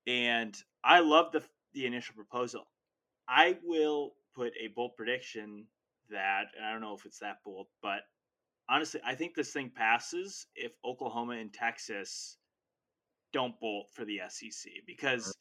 and 0.07 0.57
i 0.83 0.99
love 0.99 1.31
the, 1.31 1.43
the 1.73 1.85
initial 1.85 2.15
proposal. 2.15 2.67
I 3.27 3.57
will 3.63 4.13
put 4.35 4.53
a 4.59 4.67
bold 4.75 4.95
prediction 4.95 5.65
that 6.09 6.45
and 6.57 6.65
I 6.65 6.71
don't 6.71 6.81
know 6.81 6.95
if 6.95 7.05
it's 7.05 7.19
that 7.19 7.37
bold, 7.45 7.67
but 7.81 8.01
honestly, 8.69 9.01
I 9.05 9.15
think 9.15 9.35
this 9.35 9.51
thing 9.51 9.71
passes 9.75 10.47
if 10.55 10.71
Oklahoma 10.83 11.33
and 11.33 11.53
Texas 11.53 12.37
don't 13.31 13.59
bolt 13.59 13.87
for 13.93 14.05
the 14.05 14.21
SEC 14.29 14.71
because 14.87 15.35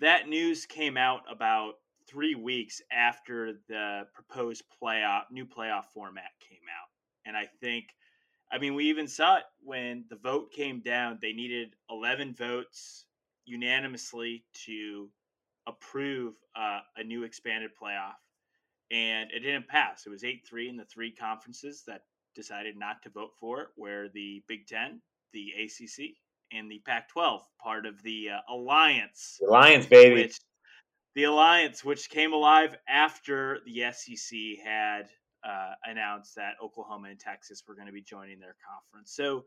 that 0.00 0.28
news 0.28 0.66
came 0.66 0.96
out 0.96 1.20
about 1.30 1.74
three 2.08 2.34
weeks 2.34 2.80
after 2.90 3.54
the 3.68 4.06
proposed 4.14 4.64
playoff 4.82 5.22
new 5.30 5.46
playoff 5.46 5.86
format 5.94 6.30
came 6.40 6.58
out. 6.80 6.88
And 7.26 7.36
I 7.36 7.46
think 7.60 7.86
I 8.50 8.58
mean 8.58 8.74
we 8.74 8.88
even 8.88 9.08
saw 9.08 9.36
it 9.36 9.44
when 9.62 10.04
the 10.10 10.16
vote 10.16 10.52
came 10.52 10.80
down, 10.80 11.18
they 11.20 11.32
needed 11.32 11.74
eleven 11.90 12.34
votes 12.34 13.06
unanimously 13.44 14.44
to 14.66 15.08
approve 15.66 16.34
uh, 16.56 16.80
a 16.96 17.04
new 17.04 17.22
expanded 17.22 17.70
playoff 17.80 18.14
and 18.92 19.30
it 19.32 19.40
didn't 19.40 19.66
pass. 19.66 20.04
It 20.06 20.10
was 20.10 20.22
8 20.22 20.46
3 20.46 20.68
in 20.68 20.76
the 20.76 20.84
three 20.84 21.10
conferences 21.10 21.82
that 21.86 22.02
decided 22.34 22.76
not 22.76 23.02
to 23.02 23.10
vote 23.10 23.32
for 23.40 23.62
it, 23.62 23.68
where 23.74 24.08
the 24.10 24.42
Big 24.46 24.66
Ten, 24.66 25.00
the 25.32 25.52
ACC, 25.64 26.10
and 26.52 26.70
the 26.70 26.80
Pac 26.86 27.08
12, 27.08 27.42
part 27.58 27.86
of 27.86 28.02
the 28.02 28.28
uh, 28.30 28.54
alliance. 28.54 29.40
Lions, 29.48 29.86
baby. 29.86 30.22
Which, 30.22 30.38
the 31.14 31.24
alliance, 31.24 31.84
which 31.84 32.08
came 32.08 32.32
alive 32.32 32.74
after 32.88 33.60
the 33.66 33.92
SEC 33.92 34.38
had 34.64 35.08
uh, 35.44 35.72
announced 35.84 36.36
that 36.36 36.54
Oklahoma 36.62 37.08
and 37.08 37.18
Texas 37.20 37.62
were 37.66 37.74
going 37.74 37.86
to 37.86 37.92
be 37.92 38.02
joining 38.02 38.38
their 38.38 38.56
conference. 38.66 39.12
So, 39.14 39.44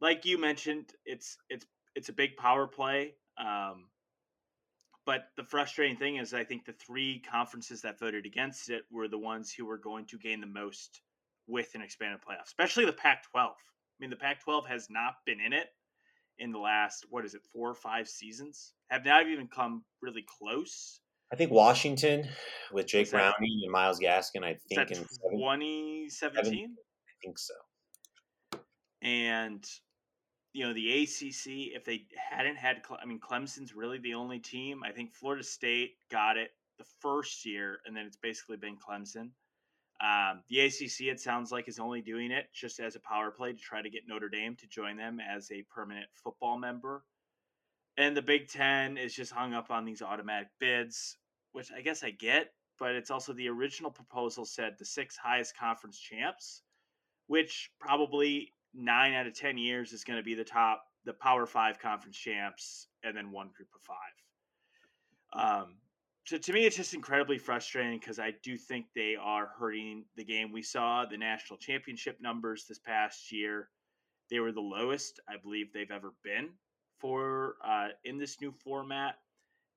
like 0.00 0.24
you 0.24 0.38
mentioned, 0.38 0.90
it's 1.04 1.36
it's 1.48 1.66
it's 1.94 2.08
a 2.08 2.12
big 2.12 2.36
power 2.36 2.66
play. 2.66 3.14
Um, 3.38 3.86
but 5.06 5.28
the 5.36 5.44
frustrating 5.44 5.96
thing 5.96 6.16
is, 6.16 6.34
I 6.34 6.44
think 6.44 6.64
the 6.64 6.72
three 6.72 7.22
conferences 7.30 7.82
that 7.82 7.98
voted 7.98 8.26
against 8.26 8.68
it 8.68 8.82
were 8.90 9.08
the 9.08 9.18
ones 9.18 9.52
who 9.52 9.64
were 9.64 9.78
going 9.78 10.06
to 10.06 10.18
gain 10.18 10.40
the 10.40 10.46
most 10.46 11.00
with 11.46 11.74
an 11.74 11.82
expanded 11.82 12.20
playoff, 12.20 12.44
especially 12.46 12.84
the 12.84 12.92
Pac 12.92 13.24
12. 13.30 13.50
I 13.50 13.54
mean, 13.98 14.10
the 14.10 14.16
Pac 14.16 14.42
12 14.44 14.66
has 14.66 14.88
not 14.90 15.14
been 15.26 15.40
in 15.40 15.52
it 15.52 15.68
in 16.38 16.52
the 16.52 16.58
last, 16.58 17.06
what 17.10 17.24
is 17.24 17.34
it, 17.34 17.42
four 17.52 17.70
or 17.70 17.74
five 17.74 18.08
seasons? 18.08 18.72
Have 18.90 19.04
not 19.04 19.26
even 19.26 19.48
come 19.48 19.84
really 20.00 20.24
close. 20.26 21.00
I 21.32 21.36
think 21.36 21.52
Washington 21.52 22.28
with 22.72 22.86
Jake 22.86 23.10
Browning 23.10 23.60
and 23.62 23.70
Myles 23.70 24.00
Gaskin, 24.00 24.44
I 24.44 24.58
think 24.68 24.90
in 24.90 24.96
2017? 24.96 26.76
I 26.76 27.12
think 27.22 27.38
so. 27.38 27.54
And 29.02 29.64
you 30.52 30.66
know 30.66 30.74
the 30.74 31.02
ACC, 31.02 31.74
if 31.76 31.84
they 31.84 32.06
hadn't 32.30 32.56
had, 32.56 32.82
I 33.00 33.06
mean, 33.06 33.20
Clemson's 33.20 33.74
really 33.74 33.98
the 33.98 34.14
only 34.14 34.40
team. 34.40 34.82
I 34.84 34.90
think 34.90 35.14
Florida 35.14 35.44
State 35.44 35.92
got 36.10 36.36
it 36.36 36.50
the 36.78 36.84
first 37.00 37.46
year, 37.46 37.78
and 37.86 37.96
then 37.96 38.06
it's 38.06 38.16
basically 38.16 38.56
been 38.56 38.76
Clemson. 38.76 39.30
Um, 40.00 40.42
the 40.48 40.60
ACC, 40.60 41.08
it 41.08 41.20
sounds 41.20 41.52
like, 41.52 41.68
is 41.68 41.78
only 41.78 42.00
doing 42.00 42.30
it 42.30 42.46
just 42.54 42.80
as 42.80 42.96
a 42.96 43.00
power 43.00 43.30
play 43.30 43.52
to 43.52 43.58
try 43.58 43.82
to 43.82 43.90
get 43.90 44.08
Notre 44.08 44.30
Dame 44.30 44.56
to 44.56 44.66
join 44.66 44.96
them 44.96 45.18
as 45.20 45.50
a 45.50 45.62
permanent 45.74 46.06
football 46.14 46.58
member. 46.58 47.04
And 47.98 48.16
the 48.16 48.22
Big 48.22 48.48
Ten 48.48 48.96
is 48.96 49.14
just 49.14 49.32
hung 49.32 49.52
up 49.52 49.70
on 49.70 49.84
these 49.84 50.00
automatic 50.00 50.48
bids, 50.58 51.18
which 51.52 51.70
I 51.70 51.82
guess 51.82 52.02
I 52.02 52.10
get, 52.10 52.52
but 52.78 52.94
it's 52.94 53.10
also 53.10 53.34
the 53.34 53.48
original 53.48 53.90
proposal 53.90 54.46
said 54.46 54.76
the 54.78 54.86
six 54.86 55.18
highest 55.18 55.54
conference 55.56 55.98
champs, 55.98 56.62
which 57.26 57.70
probably 57.78 58.54
nine 58.72 59.12
out 59.12 59.26
of 59.26 59.34
10 59.34 59.58
years 59.58 59.92
is 59.92 60.04
going 60.04 60.18
to 60.18 60.22
be 60.22 60.34
the 60.34 60.44
top, 60.44 60.84
the 61.04 61.12
Power 61.12 61.44
Five 61.44 61.78
conference 61.78 62.16
champs, 62.16 62.88
and 63.02 63.14
then 63.14 63.32
one 63.32 63.50
group 63.54 63.68
of 63.74 63.82
five. 63.82 65.58
Um, 65.62 65.76
so 66.24 66.38
to 66.38 66.52
me, 66.52 66.66
it's 66.66 66.76
just 66.76 66.94
incredibly 66.94 67.38
frustrating 67.38 67.98
because 67.98 68.18
I 68.18 68.34
do 68.42 68.56
think 68.56 68.86
they 68.94 69.16
are 69.20 69.50
hurting 69.58 70.04
the 70.16 70.24
game. 70.24 70.52
We 70.52 70.62
saw 70.62 71.04
the 71.04 71.16
national 71.16 71.58
championship 71.58 72.18
numbers 72.20 72.66
this 72.68 72.78
past 72.78 73.32
year; 73.32 73.68
they 74.30 74.40
were 74.40 74.52
the 74.52 74.60
lowest 74.60 75.20
I 75.28 75.36
believe 75.42 75.72
they've 75.72 75.90
ever 75.90 76.12
been 76.22 76.50
for 76.98 77.56
uh, 77.64 77.88
in 78.04 78.18
this 78.18 78.40
new 78.40 78.52
format. 78.52 79.16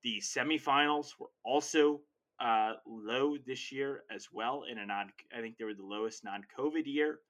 The 0.02 0.20
semifinals 0.20 1.12
were 1.18 1.30
also 1.44 2.02
uh, 2.40 2.74
low 2.86 3.36
this 3.38 3.72
year 3.72 4.02
as 4.14 4.28
well 4.32 4.64
in 4.70 4.78
a 4.78 4.86
non. 4.86 5.10
I 5.36 5.40
think 5.40 5.56
they 5.56 5.64
were 5.64 5.74
the 5.74 5.82
lowest 5.82 6.24
non-COVID 6.24 6.84
year. 6.84 7.20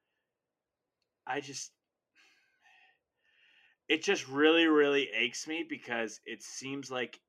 I 1.26 1.40
just, 1.40 1.70
it 3.88 4.02
just 4.02 4.28
really, 4.28 4.66
really 4.66 5.08
aches 5.16 5.46
me 5.46 5.64
because 5.68 6.20
it 6.26 6.42
seems 6.42 6.90
like 6.90 7.20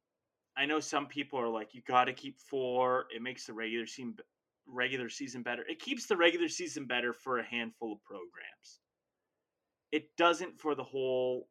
I 0.58 0.66
know 0.66 0.80
some 0.80 1.08
people 1.08 1.40
are 1.40 1.50
like, 1.50 1.74
you 1.74 1.82
got 1.88 2.06
to 2.06 2.14
keep 2.14 2.40
four. 2.40 3.06
It 3.14 3.22
makes 3.22 3.46
the 3.46 3.54
regular 3.54 3.86
season 3.86 4.16
regular 4.68 5.10
season 5.10 5.44
better. 5.44 5.64
It 5.70 5.80
keeps 5.80 6.08
the 6.08 6.18
regular 6.18 6.48
season 6.48 6.86
better 6.86 7.14
for 7.14 7.38
a 7.40 7.44
handful 7.44 7.94
of 7.94 8.04
programs. 8.04 8.80
It 9.92 10.16
doesn't 10.18 10.60
for 10.60 10.76
the 10.76 10.84
whole 10.84 11.50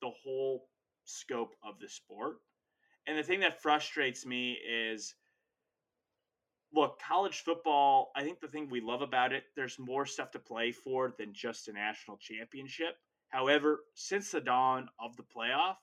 the 0.00 0.10
whole 0.22 0.68
scope 1.04 1.54
of 1.64 1.78
the 1.80 1.88
sport. 1.88 2.36
And 3.06 3.18
the 3.18 3.22
thing 3.22 3.40
that 3.40 3.60
frustrates 3.60 4.24
me 4.24 4.58
is 4.68 5.14
look, 6.72 7.00
college 7.00 7.42
football, 7.42 8.12
I 8.16 8.22
think 8.22 8.40
the 8.40 8.48
thing 8.48 8.68
we 8.68 8.80
love 8.80 9.02
about 9.02 9.32
it, 9.32 9.44
there's 9.56 9.78
more 9.78 10.06
stuff 10.06 10.30
to 10.32 10.38
play 10.38 10.72
for 10.72 11.14
than 11.18 11.32
just 11.32 11.68
a 11.68 11.72
national 11.72 12.16
championship. 12.16 12.96
However, 13.28 13.80
since 13.94 14.30
the 14.30 14.40
dawn 14.40 14.88
of 15.00 15.16
the 15.16 15.22
playoff, 15.22 15.76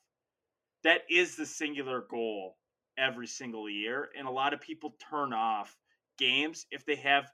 that 0.84 1.02
is 1.10 1.36
the 1.36 1.46
singular 1.46 2.06
goal 2.10 2.58
every 2.98 3.28
single 3.28 3.70
year. 3.70 4.10
And 4.18 4.28
a 4.28 4.32
lot 4.32 4.54
of 4.54 4.62
people 4.62 4.96
turn 5.10 5.34
off 5.34 5.76
games 6.18 6.66
if 6.72 6.86
they 6.86 6.96
have 6.98 7.32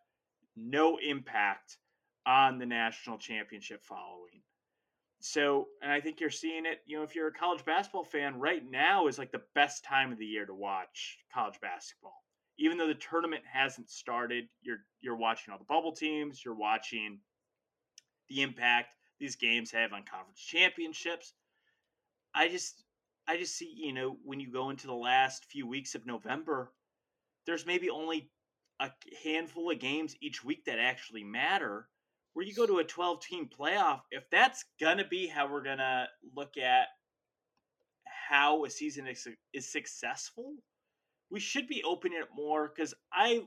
no 0.56 0.98
impact 0.98 1.78
on 2.26 2.58
the 2.58 2.66
national 2.66 3.18
championship 3.18 3.84
following. 3.84 4.42
So, 5.20 5.70
and 5.82 5.92
I 5.92 6.02
think 6.02 6.20
you're 6.20 6.30
seeing 6.30 6.66
it, 6.66 6.82
you 6.86 6.98
know, 6.98 7.04
if 7.04 7.16
you're 7.16 7.28
a 7.28 7.34
college 7.34 7.66
basketball 7.66 8.04
fan, 8.04 8.40
right 8.40 8.64
now 8.70 9.08
is 9.08 9.18
like 9.18 9.32
the 9.32 9.42
best 9.56 9.84
time 9.84 10.12
of 10.12 10.20
the 10.20 10.26
year 10.26 10.46
to 10.46 10.54
watch 10.54 11.18
college 11.34 11.60
basketball. 11.62 12.24
Even 12.58 12.78
though 12.78 12.88
the 12.88 12.94
tournament 12.94 13.44
hasn't 13.52 13.90
started, 13.90 14.46
you're 14.62 14.86
you're 15.02 15.18
watching 15.18 15.52
all 15.52 15.58
the 15.58 15.66
bubble 15.66 15.92
teams, 15.92 16.46
you're 16.46 16.56
watching 16.56 17.20
the 18.30 18.42
impact 18.42 18.90
these 19.20 19.36
games 19.36 19.72
have 19.72 19.94
on 19.94 20.04
conference 20.04 20.40
championships. 20.40 21.34
I 22.34 22.48
just 22.48 22.85
I 23.28 23.38
just 23.38 23.58
see, 23.58 23.74
you 23.76 23.94
know, 23.94 24.18
when 24.24 24.40
you 24.40 24.52
go 24.52 24.70
into 24.70 24.88
the 24.88 24.94
last 24.94 25.46
few 25.46 25.68
weeks 25.68 25.96
of 25.96 26.06
November, 26.06 26.72
there's 27.46 27.66
maybe 27.66 27.90
only 27.90 28.30
a 28.80 28.92
handful 29.24 29.72
of 29.72 29.80
games 29.80 30.16
each 30.22 30.44
week 30.44 30.66
that 30.66 30.80
actually 30.80 31.24
matter. 31.24 31.88
Where 32.34 32.46
you 32.46 32.54
go 32.54 32.68
to 32.68 32.80
a 32.80 32.84
12 32.84 33.22
team 33.22 33.50
playoff, 33.50 34.02
if 34.12 34.30
that's 34.30 34.66
going 34.80 34.98
to 34.98 35.06
be 35.06 35.26
how 35.26 35.50
we're 35.50 35.64
going 35.64 35.78
to 35.78 36.08
look 36.36 36.58
at 36.58 36.88
how 38.28 38.66
a 38.66 38.70
season 38.70 39.08
is, 39.08 39.28
is 39.54 39.72
successful, 39.72 40.54
we 41.30 41.40
should 41.40 41.68
be 41.68 41.84
opening 41.84 42.20
it 42.20 42.28
more 42.36 42.72
because 42.74 42.94
I 43.12 43.44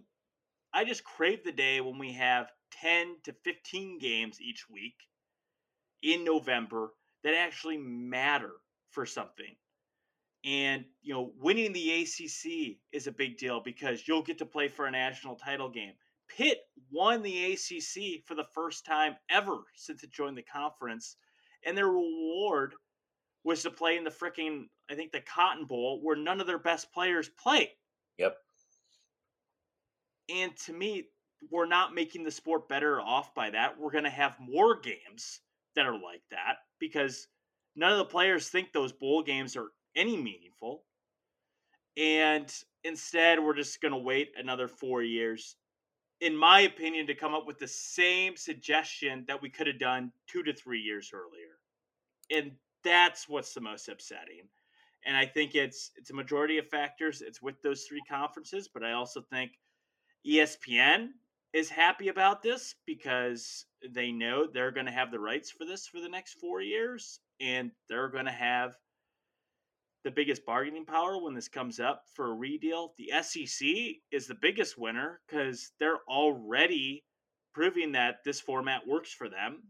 I 0.73 0.85
just 0.85 1.05
crave 1.05 1.45
the 1.45 1.53
day 1.53 1.81
when 1.81 1.99
we 1.99 2.13
have 2.13 2.51
10 2.83 3.17
to 3.25 3.33
15 3.45 3.99
games 3.99 4.41
each 4.41 4.69
week 4.69 4.95
in 6.03 6.25
November 6.25 6.93
that 7.25 7.35
actually 7.35 7.79
matter 7.79 8.53
for 8.91 9.07
something. 9.07 9.57
And, 10.45 10.85
you 11.03 11.13
know, 11.13 11.33
winning 11.41 11.73
the 11.73 12.03
ACC 12.03 12.79
is 12.93 13.07
a 13.07 13.13
big 13.13 13.39
deal 13.39 13.61
because 13.61 14.07
you'll 14.07 14.23
get 14.23 14.39
to 14.39 14.47
play 14.47 14.69
for 14.69 14.87
a 14.87 14.91
national 14.91 15.37
title 15.37 15.69
game. 15.69 15.93
Pitt 16.29 16.59
won 16.93 17.23
the 17.23 17.53
ACC 17.53 18.25
for 18.25 18.35
the 18.35 18.47
first 18.55 18.85
time 18.87 19.17
ever 19.31 19.59
since 19.75 20.03
it 20.05 20.13
joined 20.13 20.39
the 20.39 20.43
conference. 20.43 21.17
And 21.65 21.77
their 21.77 21.89
reward 21.89 22.75
was 23.45 23.63
to 23.63 23.71
play 23.71 23.97
in 23.97 24.05
the 24.05 24.11
freaking, 24.11 24.67
I 24.91 24.95
think, 24.95 25.11
the 25.11 25.21
Cotton 25.21 25.65
Bowl 25.65 26.01
where 26.03 26.17
none 26.17 26.41
of 26.41 26.47
their 26.47 26.59
best 26.59 26.93
players 26.93 27.29
play. 27.29 27.73
Yep. 28.19 28.37
And 30.29 30.57
to 30.67 30.73
me, 30.73 31.09
we're 31.51 31.67
not 31.67 31.95
making 31.95 32.25
the 32.25 32.31
sport 32.31 32.69
better 32.69 33.01
off 33.01 33.35
by 33.35 33.51
that. 33.51 33.79
We're 33.79 33.91
going 33.91 34.05
to 34.05 34.11
have 34.11 34.37
more 34.39 34.79
games 34.79 35.41
that 35.75 35.87
are 35.87 35.95
like 35.95 36.23
that 36.31 36.57
because 36.79 37.29
none 37.77 37.93
of 37.93 37.99
the 37.99 38.05
players 38.05 38.49
think 38.49 38.73
those 38.73 38.93
bowl 38.93 39.23
games 39.23 39.57
are 39.57 39.71
any 39.99 40.17
meaningful. 40.17 40.85
And 41.99 42.51
instead, 42.85 43.41
we're 43.41 43.57
just 43.57 43.83
going 43.83 43.93
to 43.93 43.99
wait 43.99 44.31
another 44.39 44.69
four 44.69 45.03
years, 45.03 45.57
in 46.21 46.35
my 46.37 46.61
opinion, 46.61 47.07
to 47.09 47.15
come 47.15 47.35
up 47.35 47.47
with 47.47 47.59
the 47.59 47.69
same 47.69 48.37
suggestion 48.37 49.25
that 49.27 49.43
we 49.43 49.51
could 49.51 49.67
have 49.67 49.81
done 49.81 50.13
two 50.29 50.45
to 50.45 50.55
three 50.55 50.81
years 50.81 51.11
earlier. 51.13 51.59
And 52.31 52.53
that's 52.85 53.29
what's 53.29 53.53
the 53.53 53.61
most 53.61 53.89
upsetting. 53.89 54.49
And 55.05 55.17
I 55.17 55.27
think 55.27 55.55
it's 55.55 55.91
it's 55.97 56.11
a 56.11 56.15
majority 56.15 56.59
of 56.59 56.69
factors. 56.69 57.21
It's 57.21 57.43
with 57.43 57.61
those 57.63 57.85
three 57.85 58.03
conferences, 58.09 58.69
but 58.73 58.85
I 58.85 58.93
also 58.93 59.23
think 59.31 59.53
ESPN 60.27 61.09
is 61.53 61.71
happy 61.71 62.09
about 62.09 62.43
this 62.43 62.75
because 62.87 63.65
they 63.95 64.13
know 64.13 64.47
they're 64.47 64.71
going 64.71 64.87
to 64.87 64.93
have 64.93 65.11
the 65.11 65.19
rights 65.19 65.51
for 65.51 65.65
this 65.65 65.87
for 65.87 66.01
the 66.01 66.09
next 66.09 66.35
four 66.35 66.61
years, 66.61 67.21
and 67.41 67.71
they're 67.89 68.09
going 68.09 68.27
to 68.27 68.31
have 68.33 68.77
the 70.05 70.11
biggest 70.11 70.47
bargaining 70.47 70.87
power 70.87 71.23
when 71.23 71.35
this 71.35 71.49
comes 71.49 71.81
up 71.81 72.05
for 72.15 72.31
a 72.31 72.35
redeal. 72.35 72.95
The 72.99 73.13
SEC 73.23 73.69
is 74.11 74.27
the 74.27 74.37
biggest 74.41 74.79
winner 74.79 75.21
because 75.27 75.73
they're 75.81 76.01
already 76.09 77.05
proving 77.53 77.93
that 77.93 78.19
this 78.25 78.41
format 78.41 78.87
works 78.87 79.13
for 79.13 79.29
them. 79.29 79.63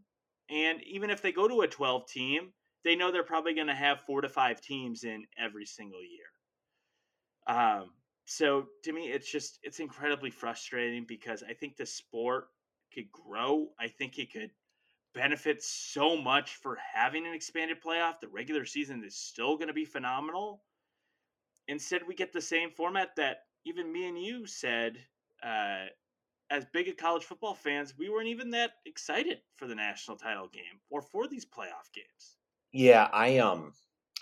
And 0.49 0.83
even 0.83 1.09
if 1.09 1.21
they 1.21 1.31
go 1.31 1.47
to 1.47 1.61
a 1.61 1.67
12 1.67 2.07
team, 2.07 2.53
they 2.83 2.95
know 2.95 3.11
they're 3.11 3.23
probably 3.23 3.53
going 3.53 3.67
to 3.67 3.75
have 3.75 4.01
four 4.01 4.21
to 4.21 4.29
five 4.29 4.61
teams 4.61 5.03
in 5.03 5.25
every 5.37 5.65
single 5.65 6.01
year. 6.01 6.27
Um, 7.47 7.89
so 8.25 8.67
to 8.83 8.93
me, 8.93 9.07
it's 9.07 9.29
just 9.29 9.59
it's 9.63 9.79
incredibly 9.79 10.29
frustrating 10.29 11.05
because 11.07 11.43
I 11.43 11.53
think 11.53 11.75
the 11.75 11.85
sport 11.85 12.45
could 12.93 13.11
grow. 13.11 13.69
I 13.79 13.87
think 13.87 14.19
it 14.19 14.31
could 14.31 14.51
benefits 15.13 15.67
so 15.67 16.15
much 16.15 16.55
for 16.55 16.77
having 16.93 17.25
an 17.25 17.33
expanded 17.33 17.81
playoff. 17.81 18.19
The 18.19 18.27
regular 18.27 18.65
season 18.65 19.03
is 19.03 19.15
still 19.15 19.55
going 19.57 19.67
to 19.67 19.73
be 19.73 19.85
phenomenal. 19.85 20.63
Instead, 21.67 22.01
we 22.07 22.15
get 22.15 22.33
the 22.33 22.41
same 22.41 22.71
format 22.71 23.15
that 23.17 23.43
even 23.65 23.91
me 23.91 24.07
and 24.07 24.21
you 24.21 24.45
said. 24.45 24.97
Uh, 25.43 25.85
as 26.51 26.65
big 26.73 26.87
a 26.87 26.93
college 26.93 27.23
football 27.23 27.53
fans, 27.53 27.93
we 27.97 28.09
weren't 28.09 28.27
even 28.27 28.49
that 28.51 28.71
excited 28.85 29.39
for 29.55 29.67
the 29.67 29.75
national 29.75 30.17
title 30.17 30.47
game 30.47 30.79
or 30.89 31.01
for 31.01 31.27
these 31.27 31.45
playoff 31.45 31.93
games. 31.93 32.37
Yeah, 32.71 33.07
I 33.13 33.37
um 33.37 33.73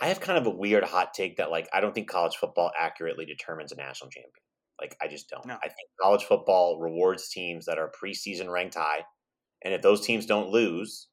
I 0.02 0.08
have 0.08 0.20
kind 0.20 0.38
of 0.38 0.46
a 0.46 0.56
weird 0.56 0.84
hot 0.84 1.14
take 1.14 1.38
that 1.38 1.52
like 1.52 1.68
I 1.74 1.82
don't 1.82 1.94
think 1.94 2.10
college 2.10 2.36
football 2.36 2.72
accurately 2.78 3.26
determines 3.26 3.72
a 3.72 3.76
national 3.76 4.10
champion. 4.10 4.34
Like 4.80 4.96
I 5.02 5.08
just 5.08 5.30
don't. 5.30 5.46
No. 5.46 5.56
I 5.56 5.68
think 5.68 5.90
college 6.02 6.24
football 6.24 6.80
rewards 6.80 7.30
teams 7.30 7.66
that 7.66 7.80
are 7.80 7.92
preseason 7.92 8.50
ranked 8.52 8.76
high 8.76 9.04
and 9.64 9.74
if 9.74 9.82
those 9.82 10.06
teams 10.06 10.26
don't 10.26 10.50
lose, 10.50 11.08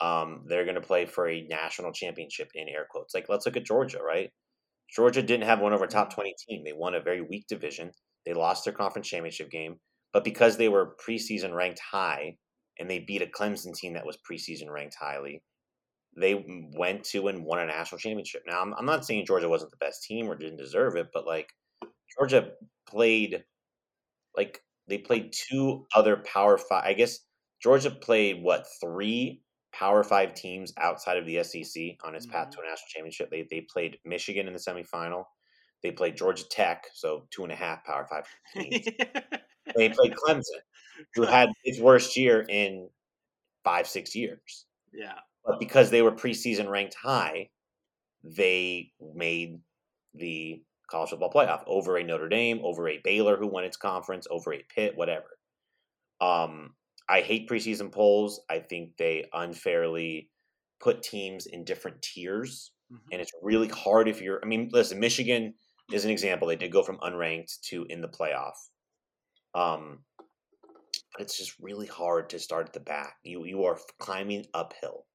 um, 0.00 0.44
they're 0.48 0.64
going 0.64 0.74
to 0.74 0.80
play 0.80 1.06
for 1.06 1.28
a 1.28 1.46
national 1.48 1.92
championship 1.92 2.50
in 2.54 2.68
air 2.68 2.86
quotes. 2.90 3.14
Like, 3.14 3.26
let's 3.28 3.46
look 3.46 3.56
at 3.56 3.64
Georgia, 3.64 4.02
right? 4.02 4.30
Georgia 4.94 5.22
didn't 5.22 5.46
have 5.46 5.60
one 5.60 5.72
of 5.72 5.80
our 5.80 5.86
top 5.86 6.08
mm-hmm. 6.08 6.20
20 6.20 6.34
team. 6.48 6.62
They 6.64 6.72
won 6.72 6.94
a 6.94 7.00
very 7.00 7.20
weak 7.20 7.46
division. 7.48 7.92
They 8.26 8.34
lost 8.34 8.64
their 8.64 8.74
conference 8.74 9.08
championship 9.08 9.50
game, 9.50 9.76
but 10.12 10.24
because 10.24 10.56
they 10.56 10.68
were 10.68 10.96
preseason 11.06 11.54
ranked 11.54 11.80
high 11.80 12.36
and 12.78 12.88
they 12.88 13.00
beat 13.00 13.22
a 13.22 13.26
Clemson 13.26 13.74
team 13.74 13.94
that 13.94 14.06
was 14.06 14.18
preseason 14.30 14.70
ranked 14.70 14.96
highly, 15.00 15.42
they 16.16 16.44
went 16.76 17.04
to 17.04 17.28
and 17.28 17.44
won 17.44 17.58
a 17.58 17.66
national 17.66 17.98
championship. 17.98 18.42
Now, 18.46 18.60
I'm, 18.60 18.74
I'm 18.74 18.86
not 18.86 19.04
saying 19.04 19.26
Georgia 19.26 19.48
wasn't 19.48 19.70
the 19.70 19.84
best 19.84 20.02
team 20.02 20.28
or 20.28 20.36
didn't 20.36 20.58
deserve 20.58 20.96
it, 20.96 21.08
but 21.12 21.26
like 21.26 21.48
Georgia 22.16 22.50
played, 22.86 23.44
like 24.36 24.60
they 24.88 24.98
played 24.98 25.32
two 25.32 25.86
other 25.94 26.16
Power 26.16 26.58
Five. 26.58 26.84
I 26.84 26.92
guess 26.92 27.18
Georgia 27.62 27.90
played 27.90 28.42
what 28.42 28.66
three 28.80 29.40
Power 29.72 30.04
Five 30.04 30.34
teams 30.34 30.72
outside 30.78 31.16
of 31.16 31.26
the 31.26 31.42
SEC 31.42 31.96
on 32.04 32.14
its 32.14 32.26
mm-hmm. 32.26 32.32
path 32.32 32.50
to 32.50 32.60
a 32.60 32.68
national 32.68 32.88
championship. 32.88 33.30
They 33.30 33.46
they 33.50 33.62
played 33.62 33.98
Michigan 34.04 34.46
in 34.46 34.52
the 34.52 34.58
semifinal. 34.58 35.24
They 35.82 35.90
played 35.90 36.16
Georgia 36.16 36.44
Tech, 36.48 36.86
so 36.92 37.26
two 37.30 37.42
and 37.42 37.52
a 37.52 37.56
half 37.56 37.84
Power 37.84 38.06
Five 38.08 38.24
teams. 38.54 38.86
they 39.76 39.88
played 39.88 40.14
Clemson, 40.14 40.60
who 41.14 41.22
had 41.22 41.48
its 41.64 41.80
worst 41.80 42.16
year 42.16 42.44
in 42.48 42.88
five 43.64 43.86
six 43.86 44.14
years. 44.14 44.66
Yeah, 44.92 45.18
but 45.44 45.58
because 45.58 45.90
they 45.90 46.02
were 46.02 46.12
preseason 46.12 46.68
ranked 46.68 46.94
high, 46.94 47.48
they 48.22 48.92
made 49.14 49.60
the 50.14 50.62
college 50.90 51.10
football 51.10 51.32
playoff 51.32 51.62
over 51.66 51.96
a 51.96 52.04
Notre 52.04 52.28
Dame, 52.28 52.60
over 52.62 52.88
a 52.88 53.00
Baylor 53.02 53.38
who 53.38 53.46
won 53.46 53.64
its 53.64 53.78
conference, 53.78 54.26
over 54.30 54.52
a 54.52 54.62
Pitt, 54.74 54.96
whatever. 54.96 55.38
Um, 56.20 56.74
I 57.08 57.20
hate 57.20 57.48
preseason 57.48 57.92
polls. 57.92 58.40
I 58.50 58.58
think 58.58 58.96
they 58.96 59.26
unfairly 59.32 60.30
put 60.80 61.02
teams 61.02 61.46
in 61.46 61.64
different 61.64 62.02
tiers, 62.02 62.72
mm-hmm. 62.92 63.12
and 63.12 63.20
it's 63.20 63.32
really 63.42 63.68
hard 63.68 64.08
if 64.08 64.20
you're. 64.20 64.40
I 64.42 64.46
mean, 64.46 64.70
listen, 64.72 65.00
Michigan 65.00 65.54
is 65.92 66.04
an 66.04 66.10
example. 66.10 66.48
They 66.48 66.56
did 66.56 66.72
go 66.72 66.82
from 66.82 66.98
unranked 66.98 67.60
to 67.68 67.86
in 67.88 68.00
the 68.00 68.08
playoff. 68.08 68.54
Um, 69.54 70.00
but 71.12 71.22
it's 71.22 71.36
just 71.36 71.54
really 71.60 71.86
hard 71.86 72.30
to 72.30 72.38
start 72.38 72.66
at 72.66 72.72
the 72.72 72.80
back. 72.80 73.16
You 73.22 73.44
you 73.44 73.64
are 73.64 73.78
climbing 73.98 74.46
uphill. 74.54 75.06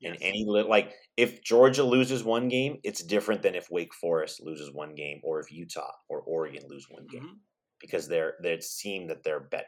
Yes. 0.00 0.14
And 0.14 0.22
any 0.22 0.44
like 0.46 0.94
if 1.16 1.42
Georgia 1.42 1.82
loses 1.82 2.22
one 2.22 2.48
game, 2.48 2.78
it's 2.84 3.02
different 3.02 3.42
than 3.42 3.54
if 3.54 3.70
Wake 3.70 3.94
Forest 3.94 4.40
loses 4.42 4.72
one 4.72 4.94
game 4.94 5.20
or 5.24 5.40
if 5.40 5.50
Utah 5.50 5.92
or 6.08 6.20
Oregon 6.20 6.62
lose 6.68 6.86
one 6.88 7.06
game 7.10 7.22
mm-hmm. 7.22 7.36
because 7.80 8.06
they're 8.06 8.34
they 8.42 8.60
seem 8.60 9.08
that 9.08 9.24
they're 9.24 9.40
better. 9.40 9.66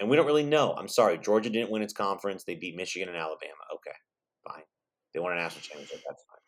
And 0.00 0.10
we 0.10 0.16
don't 0.16 0.26
really 0.26 0.44
know. 0.44 0.72
I'm 0.72 0.88
sorry, 0.88 1.18
Georgia 1.18 1.50
didn't 1.50 1.70
win 1.70 1.82
its 1.82 1.92
conference. 1.92 2.44
They 2.44 2.56
beat 2.56 2.76
Michigan 2.76 3.08
and 3.08 3.16
Alabama. 3.16 3.52
Okay, 3.74 3.96
fine. 4.46 4.64
They 5.12 5.20
won 5.20 5.32
a 5.32 5.36
national 5.36 5.62
championship. 5.62 6.00
That's 6.06 6.22
fine. 6.28 6.40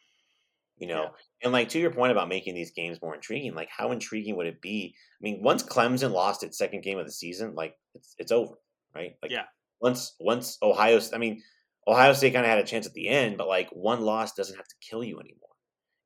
You 0.78 0.88
know, 0.88 1.02
yeah. 1.02 1.09
and 1.44 1.52
like 1.52 1.70
to 1.70 1.78
your 1.78 1.92
point 1.92 2.12
about 2.12 2.28
making 2.28 2.54
these 2.54 2.72
games 2.72 3.00
more 3.00 3.14
intriguing, 3.14 3.54
like 3.54 3.70
how 3.74 3.92
intriguing 3.92 4.37
would 4.37 4.46
it 4.46 4.61
be? 4.61 4.94
I 4.94 5.20
mean, 5.22 5.42
once 5.42 5.62
Clemson 5.62 6.12
lost 6.12 6.42
its 6.42 6.59
second 6.59 6.82
game 6.82 6.98
of 6.98 7.06
the 7.06 7.12
season, 7.12 7.54
like 7.54 7.74
it's 7.94 8.14
it's 8.18 8.32
over, 8.32 8.54
right? 8.94 9.12
Like 9.22 9.30
yeah. 9.30 9.44
Once 9.80 10.14
once 10.20 10.59
Ohio, 10.62 11.00
I 11.14 11.18
mean, 11.18 11.42
Ohio 11.87 12.12
State 12.12 12.35
kind 12.35 12.44
of 12.44 12.50
had 12.50 12.59
a 12.59 12.64
chance 12.64 12.87
at 12.87 12.92
the 12.92 13.09
end, 13.09 13.38
but 13.38 13.48
like 13.48 13.70
one 13.70 14.02
loss 14.02 14.35
doesn't 14.35 14.56
have 14.56 14.68
to 14.68 14.74
kill 14.87 15.02
you 15.02 15.18
anymore. 15.18 15.40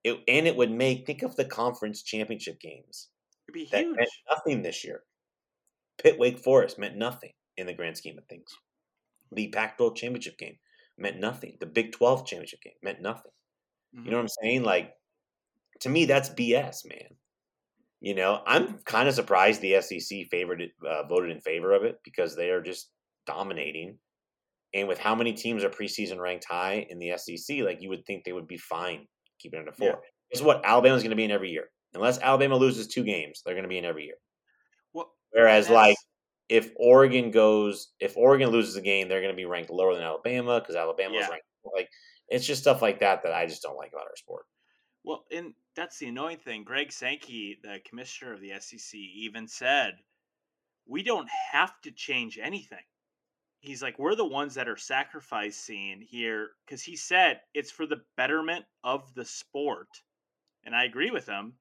It, 0.04 0.18
and 0.28 0.46
it 0.46 0.56
would 0.56 0.70
make 0.70 1.04
think 1.04 1.22
of 1.22 1.34
the 1.36 1.44
conference 1.44 2.02
championship 2.02 2.60
games. 2.60 3.08
It'd 3.48 3.54
be 3.54 3.64
huge. 3.64 3.96
nothing 4.30 4.62
this 4.62 4.84
year. 4.84 5.02
Pitt 6.02 6.18
Wake 6.18 6.38
Forest 6.38 6.78
meant 6.78 6.96
nothing 6.96 7.32
in 7.56 7.66
the 7.66 7.74
grand 7.74 7.96
scheme 7.96 8.18
of 8.18 8.24
things. 8.26 8.50
The 9.32 9.48
Pac-12 9.48 9.96
championship 9.96 10.38
game 10.38 10.56
meant 10.98 11.18
nothing. 11.18 11.56
The 11.60 11.66
Big 11.66 11.92
12 11.92 12.26
championship 12.26 12.60
game 12.62 12.74
meant 12.82 13.00
nothing. 13.00 13.32
Mm-hmm. 13.94 14.04
You 14.04 14.10
know 14.10 14.16
what 14.18 14.22
I'm 14.22 14.42
saying? 14.42 14.62
Like 14.62 14.92
to 15.80 15.88
me, 15.88 16.04
that's 16.04 16.30
BS, 16.30 16.86
man. 16.86 17.16
You 18.00 18.14
know, 18.14 18.40
I'm 18.46 18.78
kind 18.84 19.08
of 19.08 19.14
surprised 19.14 19.60
the 19.60 19.80
SEC 19.82 20.26
favored 20.30 20.62
it, 20.62 20.70
uh, 20.88 21.06
voted 21.06 21.30
in 21.30 21.40
favor 21.40 21.72
of 21.72 21.84
it 21.84 21.96
because 22.02 22.34
they 22.34 22.48
are 22.50 22.62
just 22.62 22.90
dominating 23.26 23.98
and 24.72 24.86
with 24.86 24.98
how 24.98 25.14
many 25.14 25.32
teams 25.32 25.64
are 25.64 25.70
preseason 25.70 26.18
ranked 26.20 26.46
high 26.48 26.86
in 26.88 26.98
the 26.98 27.16
SEC, 27.16 27.58
like 27.58 27.82
you 27.82 27.88
would 27.88 28.06
think 28.06 28.24
they 28.24 28.32
would 28.32 28.46
be 28.46 28.56
fine 28.56 29.06
keeping 29.40 29.60
it 29.60 29.68
at 29.68 29.76
four. 29.76 29.88
Yeah. 29.88 29.94
Guess 30.32 30.42
what? 30.42 30.64
Alabama's 30.64 31.02
going 31.02 31.10
to 31.10 31.16
be 31.16 31.24
in 31.24 31.30
every 31.30 31.50
year. 31.50 31.70
Unless 31.94 32.20
Alabama 32.20 32.56
loses 32.56 32.86
two 32.86 33.02
games, 33.02 33.42
they're 33.44 33.54
going 33.54 33.64
to 33.64 33.68
be 33.68 33.78
in 33.78 33.84
every 33.84 34.04
year. 34.04 34.14
Whereas, 35.32 35.70
like, 35.70 35.96
if 36.48 36.72
Oregon 36.76 37.30
goes, 37.30 37.88
if 38.00 38.16
Oregon 38.16 38.50
loses 38.50 38.76
a 38.76 38.80
game, 38.80 39.08
they're 39.08 39.20
going 39.20 39.32
to 39.32 39.36
be 39.36 39.44
ranked 39.44 39.70
lower 39.70 39.94
than 39.94 40.02
Alabama 40.02 40.60
because 40.60 40.76
Alabama's 40.76 41.20
yeah. 41.20 41.28
ranked. 41.28 41.46
Like, 41.74 41.88
it's 42.28 42.46
just 42.46 42.62
stuff 42.62 42.82
like 42.82 43.00
that 43.00 43.22
that 43.22 43.32
I 43.32 43.46
just 43.46 43.62
don't 43.62 43.76
like 43.76 43.92
about 43.92 44.06
our 44.06 44.16
sport. 44.16 44.44
Well, 45.04 45.24
and 45.32 45.54
that's 45.76 45.98
the 45.98 46.08
annoying 46.08 46.38
thing. 46.38 46.64
Greg 46.64 46.92
Sankey, 46.92 47.58
the 47.62 47.78
commissioner 47.88 48.32
of 48.34 48.40
the 48.40 48.52
SEC, 48.58 48.98
even 48.98 49.48
said, 49.48 49.94
"We 50.86 51.02
don't 51.02 51.28
have 51.52 51.80
to 51.82 51.90
change 51.90 52.38
anything." 52.38 52.84
he's 53.60 53.82
like 53.82 53.98
we're 53.98 54.14
the 54.14 54.24
ones 54.24 54.54
that 54.54 54.68
are 54.68 54.76
sacrificing 54.76 56.00
here 56.00 56.50
because 56.64 56.82
he 56.82 56.96
said 56.96 57.40
it's 57.54 57.70
for 57.70 57.86
the 57.86 58.00
betterment 58.16 58.64
of 58.84 59.14
the 59.14 59.24
sport 59.24 59.88
and 60.64 60.74
i 60.74 60.84
agree 60.84 61.10
with 61.10 61.26
him 61.26 61.52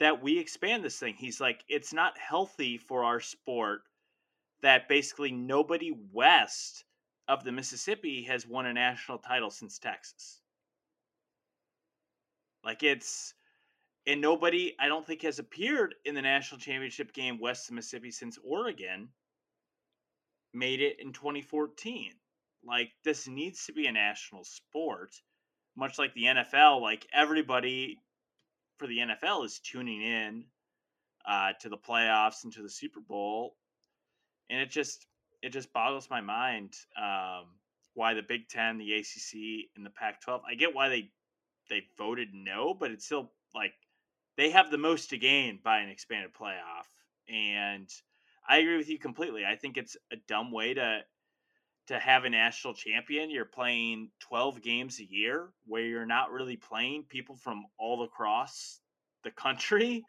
that 0.00 0.22
we 0.22 0.38
expand 0.38 0.84
this 0.84 0.98
thing 0.98 1.14
he's 1.14 1.40
like 1.40 1.64
it's 1.68 1.92
not 1.92 2.18
healthy 2.18 2.78
for 2.78 3.04
our 3.04 3.20
sport 3.20 3.82
that 4.62 4.88
basically 4.88 5.32
nobody 5.32 5.92
west 6.12 6.84
of 7.28 7.44
the 7.44 7.52
mississippi 7.52 8.22
has 8.22 8.46
won 8.46 8.66
a 8.66 8.72
national 8.72 9.18
title 9.18 9.50
since 9.50 9.78
texas 9.78 10.40
like 12.64 12.82
it's 12.82 13.34
and 14.06 14.20
nobody 14.20 14.74
i 14.78 14.88
don't 14.88 15.06
think 15.06 15.22
has 15.22 15.38
appeared 15.38 15.94
in 16.04 16.14
the 16.14 16.22
national 16.22 16.60
championship 16.60 17.12
game 17.12 17.38
west 17.38 17.68
of 17.68 17.74
mississippi 17.74 18.10
since 18.10 18.38
oregon 18.44 19.08
made 20.56 20.80
it 20.80 20.98
in 21.00 21.12
2014. 21.12 22.12
Like 22.64 22.90
this 23.04 23.28
needs 23.28 23.66
to 23.66 23.72
be 23.72 23.86
a 23.86 23.92
national 23.92 24.44
sport, 24.44 25.14
much 25.76 25.98
like 25.98 26.14
the 26.14 26.24
NFL. 26.24 26.80
Like 26.80 27.06
everybody 27.12 27.98
for 28.78 28.86
the 28.86 28.98
NFL 28.98 29.44
is 29.44 29.58
tuning 29.58 30.02
in 30.02 30.44
uh, 31.26 31.52
to 31.60 31.68
the 31.68 31.76
playoffs 31.76 32.44
and 32.44 32.52
to 32.52 32.62
the 32.62 32.70
Super 32.70 33.00
Bowl, 33.00 33.56
and 34.50 34.60
it 34.60 34.70
just 34.70 35.06
it 35.42 35.50
just 35.50 35.72
boggles 35.72 36.08
my 36.10 36.20
mind 36.20 36.74
um, 37.00 37.46
why 37.94 38.14
the 38.14 38.22
Big 38.22 38.48
Ten, 38.48 38.78
the 38.78 38.94
ACC, 38.94 39.68
and 39.76 39.84
the 39.84 39.90
Pac-12. 39.90 40.40
I 40.48 40.54
get 40.54 40.74
why 40.74 40.88
they 40.88 41.10
they 41.68 41.82
voted 41.98 42.28
no, 42.32 42.74
but 42.74 42.90
it's 42.90 43.04
still 43.06 43.32
like 43.54 43.72
they 44.36 44.50
have 44.50 44.70
the 44.70 44.78
most 44.78 45.10
to 45.10 45.18
gain 45.18 45.60
by 45.62 45.78
an 45.78 45.88
expanded 45.88 46.32
playoff, 46.34 46.86
and 47.28 47.88
I 48.48 48.58
agree 48.58 48.76
with 48.76 48.88
you 48.88 48.98
completely. 48.98 49.44
I 49.44 49.56
think 49.56 49.76
it's 49.76 49.96
a 50.12 50.16
dumb 50.28 50.52
way 50.52 50.74
to 50.74 51.00
to 51.86 51.98
have 51.98 52.24
a 52.24 52.30
national 52.30 52.74
champion. 52.74 53.30
You're 53.30 53.44
playing 53.44 54.10
12 54.20 54.62
games 54.62 55.00
a 55.00 55.04
year 55.04 55.50
where 55.66 55.82
you're 55.82 56.06
not 56.06 56.30
really 56.30 56.56
playing 56.56 57.04
people 57.08 57.36
from 57.36 57.64
all 57.78 58.02
across 58.02 58.80
the 59.24 59.30
country 59.30 60.04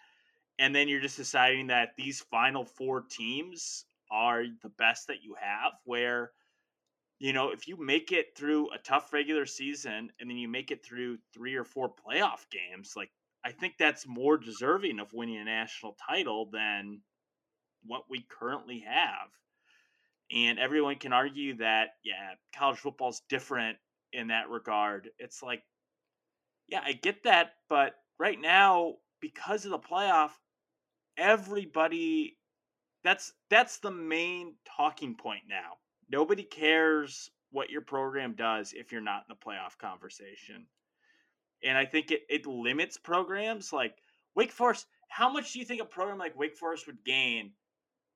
and 0.60 0.76
then 0.76 0.88
you're 0.88 1.02
just 1.02 1.18
deciding 1.18 1.68
that 1.68 1.90
these 1.98 2.22
final 2.22 2.66
four 2.66 3.04
teams 3.10 3.86
are 4.12 4.46
the 4.64 4.70
best 4.78 5.08
that 5.08 5.22
you 5.22 5.36
have 5.40 5.74
where 5.86 6.32
you 7.20 7.34
know, 7.34 7.50
if 7.50 7.68
you 7.68 7.78
make 7.84 8.12
it 8.12 8.36
through 8.36 8.72
a 8.72 8.78
tough 8.78 9.12
regular 9.12 9.48
season 9.48 10.12
and 10.20 10.30
then 10.30 10.38
you 10.38 10.48
make 10.48 10.70
it 10.70 10.86
through 10.86 11.18
three 11.34 11.56
or 11.56 11.64
four 11.64 11.90
playoff 11.90 12.46
games, 12.52 12.94
like 12.96 13.10
I 13.44 13.52
think 13.52 13.74
that's 13.80 14.06
more 14.06 14.38
deserving 14.38 15.00
of 15.00 15.14
winning 15.14 15.38
a 15.38 15.44
national 15.44 15.98
title 16.08 16.50
than 16.52 17.02
what 17.84 18.04
we 18.08 18.24
currently 18.30 18.86
have. 18.88 19.30
And 20.32 20.60
everyone 20.60 20.96
can 20.96 21.14
argue 21.14 21.58
that, 21.58 21.90
yeah, 22.04 22.34
college 22.56 22.80
football 22.80 23.10
is 23.10 23.22
different 23.30 23.78
in 24.12 24.28
that 24.28 24.50
regard. 24.50 25.10
It's 25.20 25.42
like, 25.42 25.64
yeah, 26.68 26.82
I 26.84 26.94
get 26.94 27.24
that. 27.24 27.54
But 27.70 27.96
right 28.20 28.40
now, 28.40 28.96
because 29.22 29.66
of 29.66 29.72
the 29.72 29.80
playoff, 29.80 30.32
everybody 31.18 32.38
that's 33.04 33.32
that's 33.50 33.80
the 33.80 33.92
main 33.92 34.56
talking 34.76 35.16
point 35.16 35.44
now. 35.48 35.74
Nobody 36.10 36.44
cares 36.44 37.30
what 37.52 37.70
your 37.70 37.82
program 37.82 38.34
does 38.34 38.74
if 38.74 38.92
you're 38.92 39.02
not 39.02 39.24
in 39.30 39.36
the 39.36 39.46
playoff 39.46 39.78
conversation. 39.78 40.66
And 41.64 41.78
I 41.78 41.86
think 41.86 42.12
it, 42.12 42.24
it 42.30 42.46
limits 42.46 42.98
programs 42.98 43.72
like 43.72 43.96
Wake 44.36 44.52
Forest. 44.52 44.88
How 45.10 45.32
much 45.32 45.54
do 45.54 45.60
you 45.60 45.66
think 45.66 45.82
a 45.82 45.86
program 45.86 46.18
like 46.18 46.38
Wake 46.38 46.58
Forest 46.58 46.86
would 46.88 47.04
gain 47.06 47.54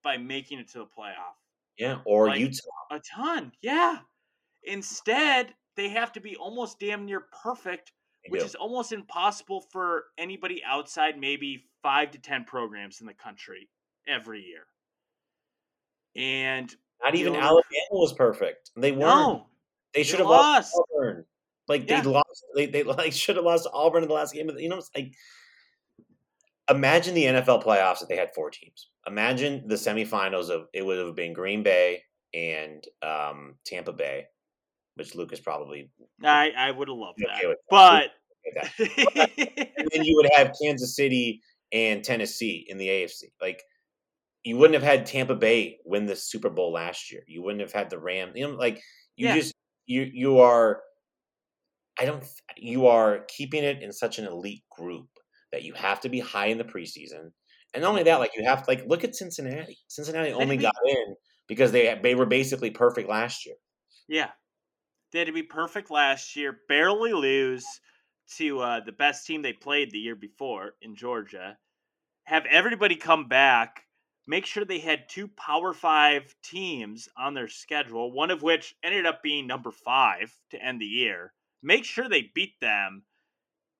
by 0.03 0.17
making 0.17 0.59
it 0.59 0.69
to 0.69 0.79
the 0.79 0.85
playoff. 0.85 1.37
Yeah, 1.77 1.99
or 2.05 2.27
like, 2.27 2.39
Utah. 2.39 2.69
A 2.91 2.99
ton. 2.99 3.51
Yeah. 3.61 3.99
Instead, 4.63 5.53
they 5.75 5.89
have 5.89 6.11
to 6.13 6.21
be 6.21 6.35
almost 6.35 6.79
damn 6.79 7.05
near 7.05 7.25
perfect, 7.43 7.91
they 8.23 8.31
which 8.31 8.41
do. 8.41 8.45
is 8.45 8.55
almost 8.55 8.91
impossible 8.91 9.65
for 9.71 10.05
anybody 10.17 10.61
outside 10.65 11.17
maybe 11.17 11.65
five 11.81 12.11
to 12.11 12.19
10 12.19 12.45
programs 12.45 13.01
in 13.01 13.07
the 13.07 13.13
country 13.13 13.69
every 14.07 14.41
year. 14.41 14.65
And 16.15 16.73
not 17.03 17.15
even 17.15 17.33
know, 17.33 17.39
Alabama 17.39 17.63
was 17.91 18.13
perfect. 18.13 18.71
They 18.75 18.91
weren't. 18.91 19.01
No, 19.01 19.47
they 19.93 20.03
should 20.03 20.19
have 20.19 20.27
lost. 20.27 20.75
lost 20.75 20.89
Auburn. 20.93 21.25
Like 21.67 21.89
yeah. 21.89 22.01
they 22.01 22.09
lost. 22.09 22.45
They 22.55 22.65
they 22.65 22.83
like 22.83 23.13
should 23.13 23.37
have 23.37 23.45
lost 23.45 23.67
Auburn 23.73 24.03
in 24.03 24.09
the 24.09 24.15
last 24.15 24.33
game. 24.33 24.49
Of 24.49 24.55
the, 24.55 24.63
you 24.63 24.69
know, 24.69 24.77
it's 24.77 24.91
like 24.95 25.13
imagine 26.69 27.13
the 27.13 27.25
NFL 27.25 27.63
playoffs 27.63 28.01
if 28.01 28.07
they 28.07 28.15
had 28.15 28.33
four 28.33 28.49
teams. 28.49 28.89
Imagine 29.07 29.67
the 29.67 29.75
semifinals 29.75 30.49
of 30.49 30.67
it 30.73 30.85
would 30.85 30.97
have 30.97 31.15
been 31.15 31.33
Green 31.33 31.63
Bay 31.63 32.03
and 32.33 32.83
um, 33.01 33.55
Tampa 33.65 33.93
Bay, 33.93 34.25
which 34.95 35.15
Lucas 35.15 35.39
probably. 35.39 35.89
I 36.23 36.51
I 36.57 36.71
would 36.71 36.87
have 36.87 36.97
loved 36.97 37.19
okay 37.23 37.47
that, 37.47 37.57
but. 37.69 38.11
That. 38.55 38.71
and 39.77 39.87
then 39.93 40.03
you 40.03 40.15
would 40.15 40.27
have 40.33 40.51
Kansas 40.59 40.95
City 40.95 41.43
and 41.71 42.03
Tennessee 42.03 42.65
in 42.67 42.79
the 42.79 42.87
AFC. 42.87 43.25
Like 43.39 43.61
you 44.43 44.57
wouldn't 44.57 44.73
have 44.73 44.83
had 44.83 45.05
Tampa 45.05 45.35
Bay 45.35 45.77
win 45.85 46.05
the 46.05 46.15
Super 46.15 46.49
Bowl 46.49 46.73
last 46.73 47.11
year. 47.11 47.23
You 47.27 47.43
wouldn't 47.43 47.61
have 47.61 47.71
had 47.71 47.89
the 47.89 47.99
Rams. 47.99 48.33
You 48.35 48.47
know, 48.47 48.55
like 48.55 48.81
you 49.15 49.27
yeah. 49.27 49.35
just 49.35 49.53
you 49.85 50.09
you 50.11 50.39
are. 50.39 50.81
I 51.99 52.05
don't. 52.05 52.25
You 52.57 52.87
are 52.87 53.25
keeping 53.27 53.63
it 53.63 53.83
in 53.83 53.91
such 53.91 54.17
an 54.17 54.25
elite 54.25 54.63
group 54.71 55.07
that 55.51 55.63
you 55.63 55.73
have 55.73 56.01
to 56.01 56.09
be 56.09 56.19
high 56.19 56.47
in 56.47 56.57
the 56.57 56.63
preseason. 56.63 57.31
And 57.73 57.83
not 57.83 57.89
only 57.89 58.03
that, 58.03 58.19
like 58.19 58.31
you 58.35 58.43
have 58.43 58.63
to 58.63 58.69
like 58.69 58.85
look 58.85 59.03
at 59.03 59.15
Cincinnati. 59.15 59.77
Cincinnati 59.87 60.33
only 60.33 60.57
got 60.57 60.73
in 60.85 61.15
because 61.47 61.71
they 61.71 61.99
they 62.01 62.15
were 62.15 62.25
basically 62.25 62.71
perfect 62.71 63.09
last 63.09 63.45
year. 63.45 63.55
Yeah, 64.07 64.29
they 65.11 65.19
had 65.19 65.27
to 65.27 65.33
be 65.33 65.43
perfect 65.43 65.89
last 65.89 66.35
year, 66.35 66.59
barely 66.67 67.13
lose, 67.13 67.65
to 68.37 68.59
uh, 68.59 68.79
the 68.85 68.91
best 68.91 69.25
team 69.25 69.41
they 69.41 69.53
played 69.53 69.91
the 69.91 69.99
year 69.99 70.15
before 70.15 70.75
in 70.81 70.95
Georgia, 70.95 71.57
have 72.23 72.45
everybody 72.45 72.95
come 72.95 73.27
back, 73.27 73.83
make 74.27 74.45
sure 74.45 74.63
they 74.63 74.79
had 74.79 75.09
two 75.09 75.27
Power 75.27 75.73
Five 75.73 76.33
teams 76.43 77.09
on 77.17 77.33
their 77.33 77.47
schedule, 77.47 78.11
one 78.11 78.31
of 78.31 78.41
which 78.41 78.75
ended 78.83 79.05
up 79.05 79.21
being 79.21 79.47
number 79.47 79.71
five 79.71 80.33
to 80.51 80.63
end 80.63 80.79
the 80.79 80.85
year. 80.85 81.33
Make 81.63 81.85
sure 81.85 82.07
they 82.07 82.31
beat 82.33 82.59
them, 82.61 83.03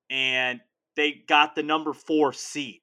and 0.10 0.60
they 0.96 1.12
got 1.14 1.56
the 1.56 1.64
number 1.64 1.94
four 1.94 2.34
seed. 2.34 2.82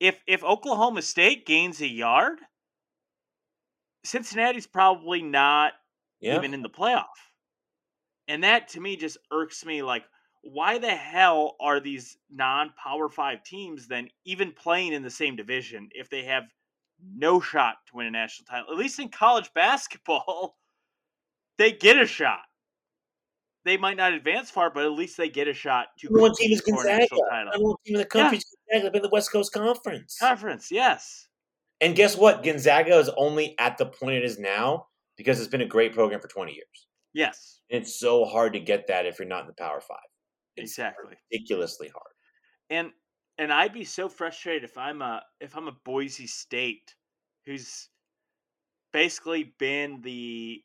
If 0.00 0.22
if 0.26 0.44
Oklahoma 0.44 1.02
State 1.02 1.46
gains 1.46 1.80
a 1.80 1.88
yard, 1.88 2.40
Cincinnati's 4.04 4.66
probably 4.66 5.22
not 5.22 5.74
Yeah. 6.20 6.36
even 6.36 6.54
in 6.54 6.62
the 6.62 6.70
playoff. 6.70 7.32
And 8.28 8.44
that 8.44 8.68
to 8.68 8.80
me 8.80 8.96
just 8.96 9.18
irks 9.30 9.64
me 9.64 9.82
like 9.82 10.04
why 10.42 10.78
the 10.78 10.94
hell 10.94 11.56
are 11.58 11.80
these 11.80 12.18
non-power 12.30 13.08
5 13.08 13.42
teams 13.44 13.88
then 13.88 14.10
even 14.24 14.52
playing 14.52 14.92
in 14.92 15.02
the 15.02 15.10
same 15.10 15.36
division 15.36 15.88
if 15.92 16.10
they 16.10 16.24
have 16.24 16.44
no 17.02 17.40
shot 17.40 17.76
to 17.86 17.96
win 17.96 18.06
a 18.06 18.10
national 18.10 18.44
title? 18.46 18.70
At 18.70 18.78
least 18.78 18.98
in 18.98 19.08
college 19.08 19.52
basketball, 19.54 20.58
they 21.56 21.72
get 21.72 21.98
a 21.98 22.06
shot. 22.06 22.44
They 23.64 23.76
might 23.76 23.96
not 23.96 24.12
advance 24.12 24.50
far, 24.50 24.70
but 24.70 24.84
at 24.84 24.92
least 24.92 25.16
they 25.16 25.28
get 25.28 25.48
a 25.48 25.54
shot 25.54 25.86
to 26.00 26.08
one 26.08 26.34
team 26.34 26.52
is 26.52 26.60
compete 26.60 26.82
for 26.82 26.86
a 26.86 26.98
Gonzaga. 26.98 27.60
One 27.60 27.76
team 27.84 27.94
in 27.96 28.00
the 28.00 28.06
country 28.06 28.38
is 28.38 28.56
Gonzaga. 28.70 28.96
In 28.96 29.02
the 29.02 29.08
West 29.08 29.32
Coast 29.32 29.52
Conference. 29.52 30.18
Conference, 30.18 30.70
yes. 30.70 31.28
And 31.80 31.96
guess 31.96 32.16
what? 32.16 32.42
Gonzaga 32.42 32.98
is 32.98 33.10
only 33.16 33.58
at 33.58 33.78
the 33.78 33.86
point 33.86 34.16
it 34.16 34.24
is 34.24 34.38
now 34.38 34.88
because 35.16 35.40
it's 35.40 35.48
been 35.48 35.62
a 35.62 35.66
great 35.66 35.94
program 35.94 36.20
for 36.20 36.28
20 36.28 36.52
years. 36.52 36.86
Yes, 37.14 37.60
And 37.70 37.82
it's 37.82 37.98
so 37.98 38.24
hard 38.24 38.52
to 38.54 38.60
get 38.60 38.88
that 38.88 39.06
if 39.06 39.18
you're 39.18 39.28
not 39.28 39.42
in 39.42 39.46
the 39.46 39.54
Power 39.54 39.80
Five. 39.80 39.98
It's 40.56 40.72
exactly. 40.72 41.16
ridiculously 41.30 41.88
hard. 41.88 42.12
and 42.70 42.90
and 43.38 43.52
I'd 43.52 43.72
be 43.72 43.84
so 43.84 44.08
frustrated 44.08 44.64
if 44.64 44.76
I'm 44.78 45.02
a 45.02 45.22
if 45.40 45.56
I'm 45.56 45.68
a 45.68 45.76
Boise 45.84 46.26
State 46.26 46.94
who's 47.46 47.88
basically 48.92 49.54
been 49.58 50.00
the 50.02 50.62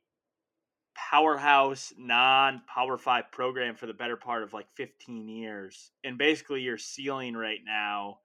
powerhouse 1.12 1.94
non 1.98 2.62
power 2.68 2.98
5 2.98 3.32
program 3.32 3.76
for 3.76 3.86
the 3.86 3.94
better 3.94 4.18
part 4.18 4.44
of 4.44 4.54
like 4.54 4.68
15 4.76 5.28
years 5.28 5.92
and 6.04 6.18
basically 6.18 6.62
your 6.62 6.78
ceiling 6.78 7.36
right 7.36 7.62
now 7.66 8.20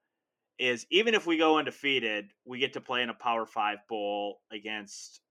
is 0.57 0.85
even 0.89 1.13
if 1.13 1.25
we 1.25 1.37
go 1.37 1.57
undefeated 1.57 2.31
we 2.45 2.59
get 2.59 2.73
to 2.73 2.81
play 2.81 3.01
in 3.01 3.09
a 3.09 3.13
power 3.13 3.45
5 3.45 3.77
bowl 3.87 4.39
against 4.51 5.21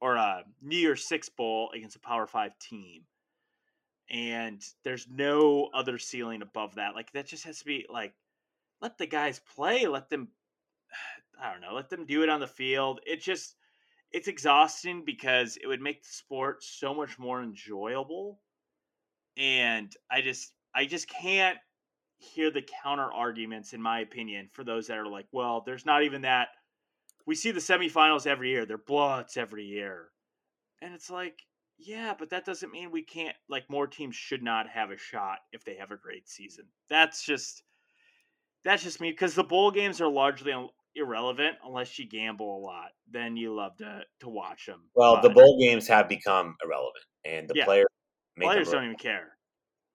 or 0.00 0.14
a 0.14 0.44
New 0.62 0.76
Year's 0.76 1.06
6 1.06 1.28
bowl 1.30 1.70
against 1.74 1.96
a 1.96 2.00
power 2.00 2.26
5 2.26 2.58
team 2.58 3.04
and 4.10 4.62
there's 4.84 5.06
no 5.10 5.68
other 5.74 5.98
ceiling 5.98 6.42
above 6.42 6.76
that. 6.76 6.94
Like 6.94 7.12
that 7.12 7.26
just 7.26 7.44
has 7.44 7.58
to 7.58 7.64
be 7.64 7.86
like 7.90 8.14
let 8.80 8.98
the 8.98 9.06
guys 9.06 9.40
play, 9.54 9.86
let 9.86 10.08
them 10.08 10.28
I 11.42 11.52
don't 11.52 11.60
know, 11.60 11.74
let 11.74 11.88
them 11.88 12.04
do 12.04 12.22
it 12.22 12.28
on 12.28 12.40
the 12.40 12.46
field. 12.46 13.00
It 13.06 13.20
just 13.20 13.54
it's 14.12 14.28
exhausting 14.28 15.04
because 15.04 15.58
it 15.62 15.66
would 15.66 15.80
make 15.80 16.02
the 16.02 16.08
sport 16.08 16.62
so 16.62 16.94
much 16.94 17.18
more 17.18 17.42
enjoyable. 17.42 18.40
And 19.36 19.92
I 20.10 20.22
just 20.22 20.52
I 20.74 20.86
just 20.86 21.08
can't 21.08 21.58
hear 22.18 22.50
the 22.50 22.66
counter 22.82 23.12
arguments 23.12 23.72
in 23.72 23.80
my 23.80 24.00
opinion 24.00 24.48
for 24.52 24.64
those 24.64 24.88
that 24.88 24.98
are 24.98 25.06
like, 25.06 25.26
well, 25.32 25.62
there's 25.64 25.86
not 25.86 26.02
even 26.02 26.22
that 26.22 26.48
we 27.28 27.34
see 27.34 27.50
the 27.50 27.60
semifinals 27.60 28.26
every 28.26 28.48
year. 28.48 28.64
They're 28.64 28.78
blowouts 28.78 29.36
every 29.36 29.64
year. 29.64 30.08
And 30.80 30.94
it's 30.94 31.10
like, 31.10 31.42
yeah, 31.76 32.14
but 32.18 32.30
that 32.30 32.46
doesn't 32.46 32.72
mean 32.72 32.90
we 32.90 33.02
can't 33.02 33.36
like 33.50 33.68
more 33.68 33.86
teams 33.86 34.16
should 34.16 34.42
not 34.42 34.66
have 34.70 34.90
a 34.90 34.96
shot 34.96 35.40
if 35.52 35.62
they 35.62 35.76
have 35.76 35.90
a 35.90 35.96
great 35.96 36.26
season. 36.26 36.64
That's 36.88 37.22
just 37.22 37.62
that's 38.64 38.82
just 38.82 39.00
me 39.00 39.10
because 39.10 39.34
the 39.34 39.44
bowl 39.44 39.70
games 39.70 40.00
are 40.00 40.08
largely 40.08 40.52
irrelevant 40.94 41.56
unless 41.64 41.98
you 41.98 42.08
gamble 42.08 42.58
a 42.58 42.60
lot. 42.60 42.90
Then 43.10 43.36
you 43.36 43.54
love 43.54 43.76
to 43.78 44.02
to 44.20 44.28
watch 44.28 44.66
them. 44.66 44.90
Well, 44.94 45.20
the 45.22 45.30
bowl 45.30 45.58
games 45.60 45.88
have 45.88 46.08
become 46.08 46.56
irrelevant, 46.64 47.04
and 47.24 47.48
the 47.48 47.54
Yeah. 47.56 47.64
players 47.64 47.86
make 48.36 48.46
players 48.48 48.70
don't 48.70 48.84
even 48.84 48.96
care. 48.96 49.36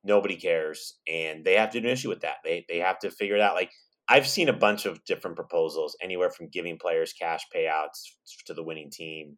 nobody 0.04 0.36
cares 0.36 1.00
and 1.08 1.46
they 1.46 1.54
have 1.56 1.72
to 1.72 1.80
do 1.80 1.88
an 1.88 1.94
issue 1.94 2.10
with 2.10 2.22
that 2.22 2.38
they 2.44 2.66
they 2.68 2.78
have 2.80 3.00
to 3.00 3.10
figure 3.10 3.36
it 3.36 3.42
out 3.42 3.56
like 3.56 3.72
i've 4.10 4.28
seen 4.28 4.50
a 4.50 4.54
bunch 4.54 4.86
of 4.86 5.02
different 5.06 5.38
proposals 5.38 5.96
anywhere 6.02 6.30
from 6.30 6.50
giving 6.50 6.78
players 6.78 7.14
cash 7.14 7.42
payouts 7.56 8.04
to 8.46 8.54
the 8.54 8.64
winning 8.64 8.90
team 8.92 9.38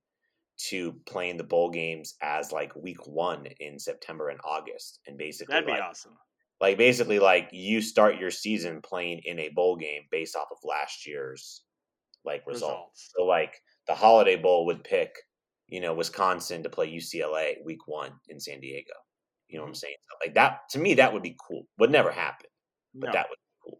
to 0.57 0.93
playing 1.05 1.37
the 1.37 1.43
bowl 1.43 1.69
games 1.69 2.15
as 2.21 2.51
like 2.51 2.75
week 2.75 3.05
one 3.05 3.45
in 3.59 3.77
september 3.77 4.29
and 4.29 4.39
august 4.43 4.99
and 5.05 5.17
basically 5.19 5.53
That'd 5.53 5.67
be 5.67 5.73
like, 5.73 5.83
awesome. 5.83 6.17
Like 6.61 6.77
basically 6.77 7.19
like 7.19 7.49
you 7.51 7.81
start 7.81 8.19
your 8.19 8.31
season 8.31 8.81
playing 8.81 9.21
in 9.25 9.39
a 9.39 9.49
bowl 9.49 9.75
game 9.75 10.03
based 10.11 10.35
off 10.35 10.47
of 10.51 10.57
last 10.63 11.05
year's 11.05 11.63
like 12.23 12.45
result. 12.47 12.71
Results. 12.71 13.11
so 13.15 13.25
like 13.25 13.55
the 13.87 13.95
holiday 13.95 14.35
bowl 14.35 14.65
would 14.65 14.83
pick 14.83 15.15
you 15.67 15.81
know 15.81 15.93
wisconsin 15.93 16.63
to 16.63 16.69
play 16.69 16.91
ucla 16.91 17.53
week 17.65 17.87
one 17.87 18.11
in 18.29 18.39
san 18.39 18.59
diego. 18.59 18.93
You 19.47 19.57
know 19.57 19.63
what 19.63 19.67
i'm 19.67 19.73
mm-hmm. 19.73 19.79
saying? 19.79 19.95
Like 20.25 20.35
that 20.35 20.69
to 20.71 20.79
me 20.79 20.95
that 20.95 21.13
would 21.13 21.23
be 21.23 21.37
cool. 21.47 21.67
Would 21.79 21.91
never 21.91 22.11
happen 22.11 22.47
but 22.93 23.07
No. 23.07 23.13
that 23.13 23.27
would 23.29 23.37
be 23.37 23.69
cool. 23.69 23.79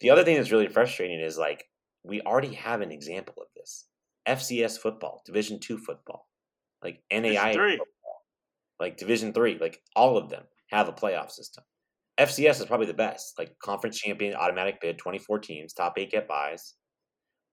The 0.00 0.10
other 0.10 0.24
thing 0.24 0.36
that's 0.36 0.52
really 0.52 0.68
frustrating 0.68 1.20
is 1.20 1.38
like 1.38 1.64
we 2.02 2.20
already 2.22 2.54
have 2.54 2.80
an 2.80 2.90
example 2.90 3.34
of 3.40 3.48
this. 3.56 3.86
Fcs 4.26 4.78
football 4.78 5.22
division 5.24 5.58
two 5.60 5.78
football 5.78 6.26
like 6.82 7.02
nai 7.10 7.52
football, 7.54 7.86
like 8.78 8.96
division 8.96 9.32
three 9.32 9.58
like 9.58 9.80
all 9.96 10.18
of 10.18 10.28
them 10.28 10.44
have 10.68 10.88
a 10.88 10.92
playoff 10.92 11.30
system 11.30 11.64
fcs 12.20 12.60
is 12.60 12.66
probably 12.66 12.86
the 12.86 12.94
best 12.94 13.38
like 13.38 13.58
conference 13.58 13.98
champion 13.98 14.34
automatic 14.34 14.80
bid 14.80 14.98
24 14.98 15.38
teams 15.40 15.72
top 15.72 15.94
eight 15.98 16.10
get 16.10 16.28
buys. 16.28 16.74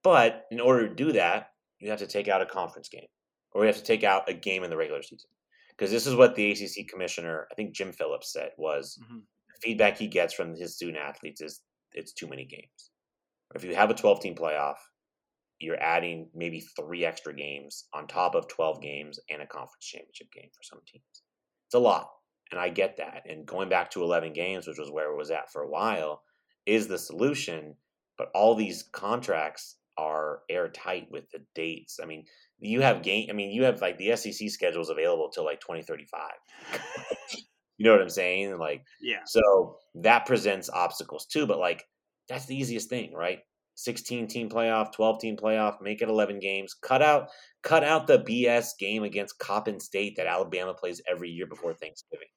But 0.03 0.45
in 0.51 0.59
order 0.59 0.87
to 0.87 0.95
do 0.95 1.11
that 1.13 1.49
you 1.79 1.89
have 1.89 1.99
to 1.99 2.07
take 2.07 2.27
out 2.27 2.41
a 2.41 2.45
conference 2.45 2.89
game 2.89 3.07
or 3.51 3.63
you 3.63 3.67
have 3.67 3.77
to 3.77 3.83
take 3.83 4.03
out 4.03 4.29
a 4.29 4.33
game 4.33 4.63
in 4.63 4.69
the 4.69 4.77
regular 4.77 5.01
season. 5.01 5.29
Because 5.69 5.91
this 5.91 6.07
is 6.07 6.15
what 6.15 6.35
the 6.35 6.51
acc 6.51 6.87
commissioner 6.89 7.47
i 7.51 7.55
think 7.55 7.73
jim 7.75 7.91
phillips 7.91 8.31
said 8.33 8.51
was 8.57 8.97
Mhm. 9.03 9.21
the 9.53 9.59
feedback 9.61 9.97
he 9.97 10.07
gets 10.07 10.33
from 10.33 10.55
his 10.55 10.75
student 10.75 10.97
athletes 10.97 11.41
is 11.41 11.61
it's 11.93 12.13
too 12.13 12.27
many 12.27 12.45
games. 12.45 12.91
If 13.55 13.63
you 13.63 13.73
have 13.75 13.89
a 13.89 13.93
12 13.95 14.19
team 14.21 14.35
playoff 14.35 14.77
you're 15.59 15.81
adding 15.81 16.29
maybe 16.35 16.59
three 16.61 17.03
extra 17.03 17.33
games 17.33 17.87
on 17.93 18.07
top 18.07 18.35
of 18.35 18.47
12 18.47 18.79
games 18.81 19.19
and 19.29 19.41
a 19.41 19.47
conference 19.47 19.85
championship 19.85 20.31
game 20.31 20.49
for 20.55 20.61
some 20.63 20.81
teams. 20.85 21.23
It's 21.65 21.73
a 21.73 21.79
lot 21.79 22.11
and 22.51 22.59
i 22.59 22.69
get 22.69 22.97
that 22.97 23.23
and 23.29 23.45
going 23.45 23.69
back 23.69 23.91
to 23.91 24.03
11 24.03 24.33
games 24.33 24.67
which 24.67 24.77
was 24.79 24.91
where 24.91 25.11
it 25.11 25.17
was 25.17 25.31
at 25.31 25.51
for 25.51 25.61
a 25.61 25.69
while 25.69 26.21
is 26.65 26.87
the 26.87 26.97
solution 26.97 27.75
but 28.17 28.29
all 28.33 28.55
these 28.55 28.83
contracts 28.91 29.77
are 29.97 30.41
airtight 30.49 31.07
with 31.11 31.29
the 31.31 31.39
dates. 31.55 31.99
I 32.01 32.05
mean 32.05 32.25
you 32.59 32.81
have 32.81 33.03
game 33.03 33.27
i 33.29 33.33
mean 33.33 33.51
you 33.51 33.63
have 33.63 33.81
like 33.81 33.97
the 33.97 34.15
sec 34.15 34.49
schedules 34.49 34.89
available 34.89 35.29
till 35.29 35.45
like 35.45 35.59
2035 35.59 36.21
you 37.77 37.85
know 37.85 37.91
what 37.91 38.01
i'm 38.01 38.09
saying? 38.09 38.57
Like 38.57 38.83
Yeah. 39.01 39.19
so 39.25 39.77
that 39.95 40.25
presents 40.25 40.69
obstacles 40.69 41.25
too 41.27 41.45
but 41.45 41.59
like 41.59 41.83
that's 42.29 42.45
the 42.45 42.55
easiest 42.55 42.89
thing 42.89 43.13
right? 43.13 43.39
16 43.75 44.27
team 44.27 44.49
playoff 44.49 44.91
12 44.93 45.19
team 45.19 45.37
playoff 45.37 45.81
make 45.81 46.01
it 46.01 46.09
11 46.09 46.39
games 46.39 46.73
cut 46.73 47.03
out 47.03 47.29
cut 47.61 47.83
out 47.83 48.07
the 48.07 48.17
bs 48.17 48.69
game 48.79 49.03
against 49.03 49.37
coppin 49.37 49.79
state 49.79 50.15
that 50.17 50.25
alabama 50.25 50.73
plays 50.73 50.99
every 51.07 51.29
year 51.29 51.45
before 51.45 51.75
thanksgiving 51.75 52.27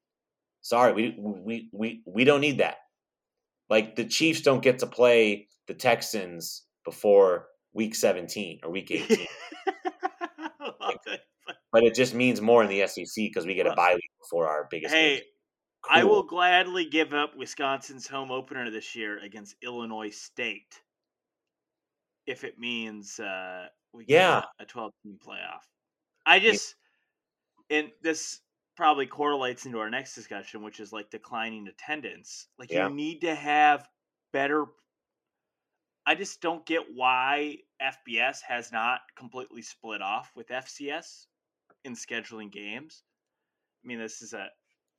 sorry 0.63 0.93
we 0.93 1.15
we 1.19 1.69
we, 1.73 2.03
we 2.07 2.25
don't 2.25 2.41
need 2.41 2.59
that 2.59 2.77
like 3.69 3.97
the 3.97 4.05
chiefs 4.05 4.41
don't 4.41 4.63
get 4.63 4.79
to 4.79 4.87
play 4.87 5.49
the 5.67 5.75
texans 5.75 6.65
before 6.85 7.47
week 7.73 7.95
17 7.95 8.61
or 8.63 8.71
week 8.71 8.91
18 8.91 9.27
Love 10.81 10.95
it. 11.07 11.21
but 11.73 11.83
it 11.85 11.95
just 11.95 12.15
means 12.15 12.41
more 12.41 12.63
in 12.63 12.69
the 12.69 12.87
sec 12.87 13.05
because 13.17 13.47
we 13.47 13.55
get 13.55 13.67
a 13.67 13.75
bye 13.75 13.95
week 13.95 14.11
before 14.21 14.49
our 14.49 14.67
biggest 14.71 14.95
Hey, 14.95 15.15
games. 15.15 15.27
I 15.89 16.05
will 16.05 16.23
gladly 16.23 16.85
give 16.85 17.15
up 17.15 17.37
Wisconsin's 17.37 18.07
home 18.07 18.31
opener 18.31 18.71
this 18.71 18.95
year 18.95 19.19
against 19.19 19.57
Illinois 19.63 20.11
State 20.11 20.81
if 22.27 22.45
it 22.45 22.59
means 22.59 23.19
uh, 23.19 23.67
we 23.93 24.05
get 24.05 24.15
Yeah. 24.15 24.43
a 24.59 24.67
12 24.67 24.93
team 25.03 25.19
playoff. 25.25 25.63
I 26.27 26.39
just, 26.39 26.77
and 27.71 27.91
this 28.03 28.41
probably 28.77 29.07
correlates 29.07 29.67
into 29.67 29.79
our 29.79 29.91
next 29.91 30.15
discussion, 30.15 30.63
which 30.63 30.81
is 30.81 30.93
like 30.93 31.11
declining 31.11 31.69
attendance. 31.69 32.49
Like, 32.59 32.71
Yeah. 32.71 32.89
you 32.89 32.95
need 32.95 33.21
to 33.23 33.35
have 33.35 33.89
better. 34.33 34.67
I 36.07 36.15
just 36.15 36.41
don't 36.41 36.65
get 36.67 36.93
why 36.95 37.59
FBS 37.81 38.43
has 38.43 38.73
not 38.73 39.03
completely 39.17 39.63
split 39.63 40.03
off 40.03 40.35
with 40.35 40.51
FCS 40.51 41.29
in 41.85 41.95
scheduling 41.95 42.51
games. 42.51 43.05
I 43.85 43.89
mean, 43.89 43.99
this 43.99 44.23
is 44.23 44.33
a 44.35 44.51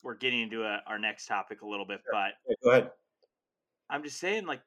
we're 0.03 0.15
getting 0.15 0.41
into 0.41 0.63
a, 0.65 0.83
our 0.87 0.99
next 0.99 1.27
topic 1.27 1.61
a 1.61 1.67
little 1.67 1.85
bit, 1.85 2.01
but 2.11 2.35
Yeah, 2.47 2.55
go 2.63 2.71
ahead 2.71 2.91
I'm 3.89 4.03
just 4.03 4.19
saying, 4.19 4.45
like, 4.45 4.63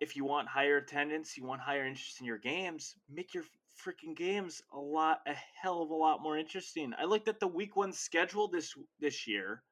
if 0.00 0.16
you 0.16 0.24
want 0.24 0.48
higher 0.48 0.78
attendance, 0.78 1.36
you 1.36 1.44
want 1.44 1.60
higher 1.60 1.86
interest 1.86 2.20
in 2.20 2.26
your 2.26 2.38
games, 2.38 2.96
make 3.08 3.34
your 3.34 3.44
freaking 3.76 4.16
games 4.16 4.62
a 4.72 4.78
lot, 4.78 5.20
a 5.26 5.34
hell 5.34 5.82
of 5.82 5.90
a 5.90 5.94
lot 5.94 6.22
more 6.22 6.38
interesting. 6.38 6.92
I 6.98 7.04
looked 7.04 7.28
at 7.28 7.40
the 7.40 7.48
week 7.48 7.76
one 7.76 7.92
schedule 7.92 8.48
this 8.48 8.74
this 9.00 9.26
year, 9.26 9.64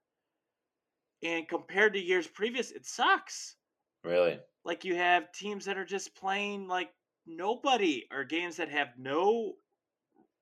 And 1.22 1.48
compared 1.48 1.94
to 1.94 2.00
years 2.00 2.26
previous, 2.26 2.70
it 2.70 2.86
sucks. 2.86 3.56
Really? 4.04 4.40
Like 4.64 4.84
you 4.84 4.96
have 4.96 5.32
teams 5.32 5.64
that 5.66 5.78
are 5.78 5.84
just 5.84 6.14
playing 6.14 6.66
like 6.68 6.90
nobody, 7.26 8.06
or 8.10 8.24
games 8.24 8.56
that 8.56 8.70
have 8.70 8.88
no, 8.98 9.54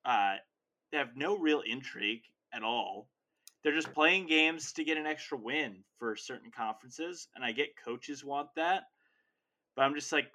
uh, 0.05 0.37
have 0.93 1.17
no 1.17 1.37
real 1.37 1.61
intrigue 1.63 2.23
at 2.53 2.63
all. 2.63 3.09
They're 3.63 3.75
just 3.75 3.93
playing 3.93 4.27
games 4.27 4.73
to 4.75 4.85
get 4.85 4.97
an 4.99 5.07
extra 5.07 5.37
win 5.39 5.85
for 5.99 6.17
certain 6.17 6.51
conferences, 6.51 7.29
and 7.35 7.45
I 7.45 7.53
get 7.53 7.77
coaches 7.77 8.25
want 8.25 8.55
that, 8.57 8.85
but 9.75 9.83
I'm 9.83 9.95
just 9.95 10.13
like, 10.13 10.31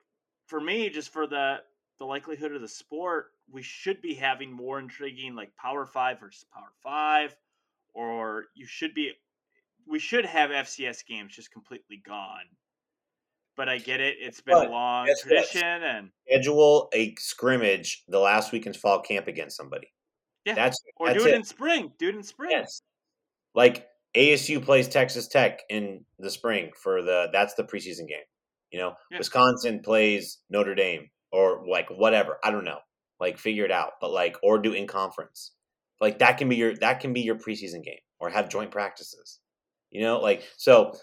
for 0.47 0.59
me, 0.59 0.89
just 0.89 1.09
for 1.09 1.25
the 1.27 1.57
the 1.99 2.05
likelihood 2.05 2.51
of 2.53 2.61
the 2.61 2.67
sport, 2.67 3.31
we 3.51 3.61
should 3.61 4.01
be 4.01 4.13
having 4.13 4.51
more 4.51 4.79
intriguing 4.79 5.35
like 5.35 5.55
Power 5.55 5.85
Five 5.85 6.19
versus 6.19 6.45
Power 6.53 6.71
Five, 6.81 7.35
or 7.93 8.45
you 8.55 8.65
should 8.65 8.93
be, 8.93 9.11
we 9.87 9.99
should 9.99 10.25
have 10.25 10.49
FCS 10.49 11.05
games 11.05 11.35
just 11.35 11.51
completely 11.51 12.01
gone. 12.05 12.45
But 13.55 13.69
I 13.69 13.77
get 13.77 14.01
it; 14.01 14.15
it's 14.19 14.41
been 14.41 14.55
But 14.55 14.67
a 14.67 14.71
long 14.71 15.07
tradition, 15.21 15.61
and 15.83 16.09
Schedule 16.27 16.89
a 16.93 17.13
scrimmage 17.19 18.03
the 18.07 18.17
last 18.19 18.51
week 18.51 18.65
in 18.65 18.73
fall 18.73 19.01
camp 19.01 19.27
against 19.27 19.55
somebody. 19.55 19.93
yeah, 20.45 20.55
That's 20.55 20.81
or 20.97 21.07
that's 21.09 21.21
do 21.23 21.29
it, 21.29 21.33
it. 21.33 21.35
in 21.35 21.43
spring. 21.43 21.91
Do 21.99 22.09
it 22.09 22.15
in 22.15 22.23
spring. 22.23 22.49
Yes. 22.51 22.81
Like 23.53 23.87
ASU 24.15 24.63
plays 24.63 24.87
Texas 24.87 25.27
Tech 25.27 25.59
in 25.69 26.03
the 26.17 26.31
spring 26.31 26.71
for 26.81 27.03
the 27.03 27.29
that's 27.31 27.53
the 27.53 27.63
preseason 27.63 28.07
game. 28.07 28.23
You 28.71 28.79
know, 28.79 28.95
Yeah. 29.11 29.19
Wisconsin 29.19 29.81
plays 29.83 30.39
Notre 30.49 30.73
Dame 30.73 31.11
or 31.33 31.65
like 31.67 31.89
whatever. 31.89 32.37
I 32.43 32.51
don't 32.51 32.63
know. 32.63 32.79
Like 33.19 33.37
figure 33.37 33.65
it 33.65 33.71
out. 33.71 33.93
But 33.99 34.11
like 34.11 34.37
or 34.41 34.59
do 34.59 34.71
in 34.73 34.87
conference. 34.87 35.51
Like 35.99 36.19
that 36.19 36.37
can 36.37 36.47
be 36.47 36.55
your 36.55 36.75
that 36.77 36.99
can 36.99 37.11
be 37.11 37.21
your 37.21 37.35
preseason 37.35 37.83
game 37.83 37.99
or 38.19 38.29
have 38.29 38.49
joint 38.49 38.71
practices. 38.71 39.39
You 39.91 40.01
know, 40.01 40.19
like 40.19 40.43
so 40.57 40.93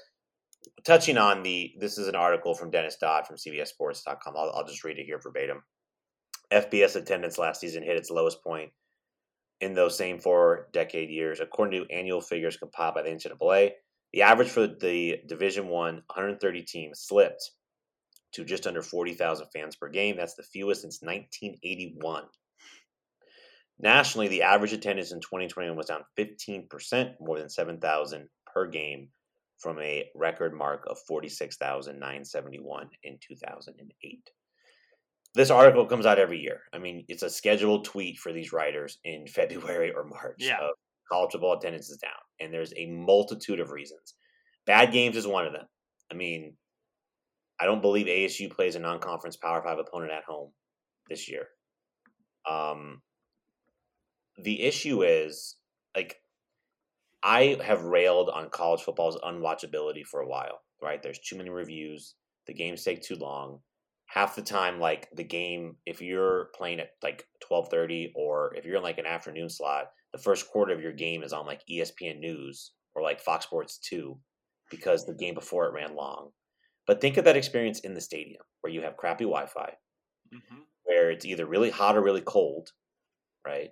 touching 0.85 1.19
on 1.19 1.43
the 1.43 1.73
this 1.79 1.99
is 1.99 2.09
an 2.09 2.15
article 2.15 2.55
from 2.55 2.71
Dennis 2.71 2.97
Dodd 2.97 3.27
from 3.27 3.37
CBSSports.com. 3.37 4.35
I'll, 4.37 4.53
I'll 4.55 4.67
just 4.67 4.85
read 4.85 4.99
it 4.99 5.05
here 5.05 5.19
verbatim. 5.19 5.63
FBS 6.53 6.97
attendance 6.97 7.39
last 7.39 7.61
season 7.61 7.83
hit 7.83 7.97
its 7.97 8.11
lowest 8.11 8.43
point 8.43 8.71
in 9.61 9.75
those 9.75 9.97
same 9.97 10.19
four 10.19 10.69
decade 10.73 11.11
years, 11.11 11.41
according 11.41 11.81
to 11.81 11.95
annual 11.95 12.21
figures 12.21 12.57
compiled 12.57 12.95
by 12.95 13.03
the 13.03 13.11
NCAA. 13.11 13.73
The 14.13 14.23
average 14.23 14.49
for 14.49 14.67
the 14.67 15.19
Division 15.29 15.69
One 15.69 15.97
130 16.07 16.63
teams 16.63 17.01
slipped 17.01 17.51
to 18.33 18.45
just 18.45 18.67
under 18.67 18.83
40,000 18.83 19.47
fans 19.53 19.77
per 19.77 19.89
game. 19.89 20.17
That's 20.17 20.35
the 20.35 20.43
fewest 20.43 20.83
since 20.83 21.01
1981. 21.03 22.25
Nationally, 23.79 24.29
the 24.29 24.43
average 24.43 24.73
attendance 24.73 25.13
in 25.13 25.21
2021 25.21 25.77
was 25.77 25.87
down 25.87 26.05
15%, 26.19 27.15
more 27.21 27.39
than 27.39 27.49
7,000 27.49 28.29
per 28.53 28.67
game, 28.69 29.09
from 29.59 29.79
a 29.81 30.09
record 30.15 30.55
mark 30.55 30.85
of 30.89 30.99
46,971 31.07 32.91
in 33.05 33.19
2008 33.27 34.31
this 35.35 35.51
article 35.51 35.87
comes 35.87 36.07
out 36.07 36.19
every 36.19 36.39
year. 36.39 36.63
I 36.73 36.79
mean, 36.79 37.05
it's 37.09 37.23
a 37.23 37.31
scheduled 37.31 37.85
tweet 37.85 38.19
for 38.19 38.33
these 38.33 38.53
writers 38.53 38.99
in 39.05 39.27
February 39.29 39.93
or 39.93 40.05
March. 40.05 40.37
Yeah. 40.39 40.59
Of 40.59 40.71
college 41.11 41.33
football 41.33 41.57
attendance 41.57 41.91
is 41.91 41.99
down, 41.99 42.13
and 42.39 42.53
there's 42.53 42.73
a 42.77 42.87
multitude 42.87 43.61
of 43.61 43.71
reasons. 43.71 44.15
Bad 44.67 44.93
games 44.93 45.17
is 45.17 45.27
one 45.27 45.47
of 45.47 45.53
them. 45.53 45.67
I 46.11 46.15
mean, 46.15 46.55
I 47.61 47.67
don't 47.67 47.83
believe 47.83 48.07
ASU 48.07 48.51
plays 48.51 48.75
a 48.75 48.79
non-conference 48.79 49.37
Power 49.37 49.63
Five 49.63 49.79
opponent 49.79 50.13
at 50.13 50.25
home 50.25 50.53
this 51.09 51.29
year. 51.29 51.49
Um, 52.49 53.03
the 54.39 54.63
issue 54.63 55.03
is 55.03 55.57
like 55.95 56.17
I 57.23 57.59
have 57.63 57.83
railed 57.83 58.31
on 58.31 58.51
college 58.51 58.83
football's 58.83 59.19
unwatchability 59.19 60.05
for 60.05 60.21
a 60.21 60.29
while. 60.29 60.61
Right? 60.83 61.03
There's 61.03 61.19
too 61.19 61.37
many 61.37 61.51
reviews. 61.51 62.15
The 62.47 62.55
games 62.55 62.83
take 62.83 63.03
too 63.03 63.17
long 63.17 63.61
half 64.11 64.35
the 64.35 64.43
time 64.43 64.81
like 64.81 65.09
the 65.15 65.25
game 65.25 65.77
if 65.87 66.03
you're 66.03 66.51
playing 66.57 66.81
at 66.81 66.91
like 67.03 67.27
12:30 67.49 68.11
or 68.17 68.53
if 68.57 68.65
you're 68.65 68.77
in 68.77 68.83
like 68.83 68.99
an 68.99 69.07
afternoon 69.07 69.49
slot 69.49 69.93
the 70.13 70.19
first 70.19 70.51
quarter 70.51 70.75
of 70.75 70.81
your 70.81 70.93
game 70.93 71.23
is 71.23 71.33
on 71.33 71.47
like 71.47 71.63
ESPN 71.71 72.19
News 72.19 72.73
or 72.95 73.03
like 73.03 73.21
Fox 73.21 73.45
Sports 73.45 73.79
2 73.79 74.19
because 74.69 75.07
the 75.07 75.15
game 75.15 75.35
before 75.35 75.67
it 75.67 75.73
ran 75.73 75.95
long 75.95 76.31
but 76.87 77.01
think 77.01 77.17
of 77.17 77.25
that 77.25 77.37
experience 77.37 77.81
in 77.81 77.95
the 77.95 78.01
stadium 78.01 78.43
where 78.61 78.73
you 78.73 78.83
have 78.83 78.97
crappy 78.97 79.25
Wi-Fi 79.25 79.73
hmm 80.33 80.61
where 80.85 81.11
it's 81.11 81.25
either 81.27 81.47
really 81.47 81.71
hot 81.71 81.97
or 81.97 82.03
really 82.03 82.23
cold 82.23 82.71
right 83.47 83.71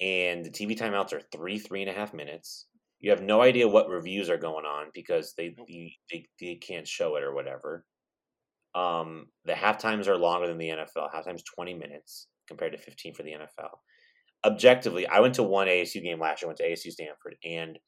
and 0.00 0.44
the 0.44 0.50
TV 0.50 0.76
timeouts 0.76 1.12
are 1.12 1.20
three 1.32 1.58
three 1.58 1.82
and 1.82 1.90
a 1.90 1.94
half 1.94 2.12
minutes 2.14 2.66
you 3.00 3.10
have 3.10 3.22
no 3.22 3.40
idea 3.42 3.68
what 3.68 3.88
reviews 3.88 4.28
are 4.28 4.38
going 4.38 4.64
on 4.64 4.86
because 4.94 5.34
they 5.36 5.54
you, 5.68 5.90
they, 6.10 6.26
they 6.40 6.56
can't 6.56 6.88
show 6.88 7.16
it 7.16 7.22
or 7.22 7.34
whatever 7.34 7.84
um, 8.74 9.26
the 9.44 9.54
half 9.54 9.78
times 9.78 10.08
are 10.08 10.16
longer 10.16 10.46
than 10.46 10.58
the 10.58 10.68
NFL. 10.68 11.12
Half 11.12 11.24
times 11.24 11.42
twenty 11.42 11.74
minutes 11.74 12.28
compared 12.46 12.72
to 12.72 12.78
fifteen 12.78 13.14
for 13.14 13.22
the 13.22 13.32
NFL. 13.32 13.70
Objectively, 14.44 15.06
I 15.06 15.20
went 15.20 15.34
to 15.34 15.42
one 15.42 15.66
ASU 15.66 16.02
game 16.02 16.20
last 16.20 16.42
year. 16.42 16.48
I 16.48 16.50
went 16.50 16.58
to 16.58 16.70
ASU 16.70 16.92
Stanford, 16.92 17.36
and 17.44 17.78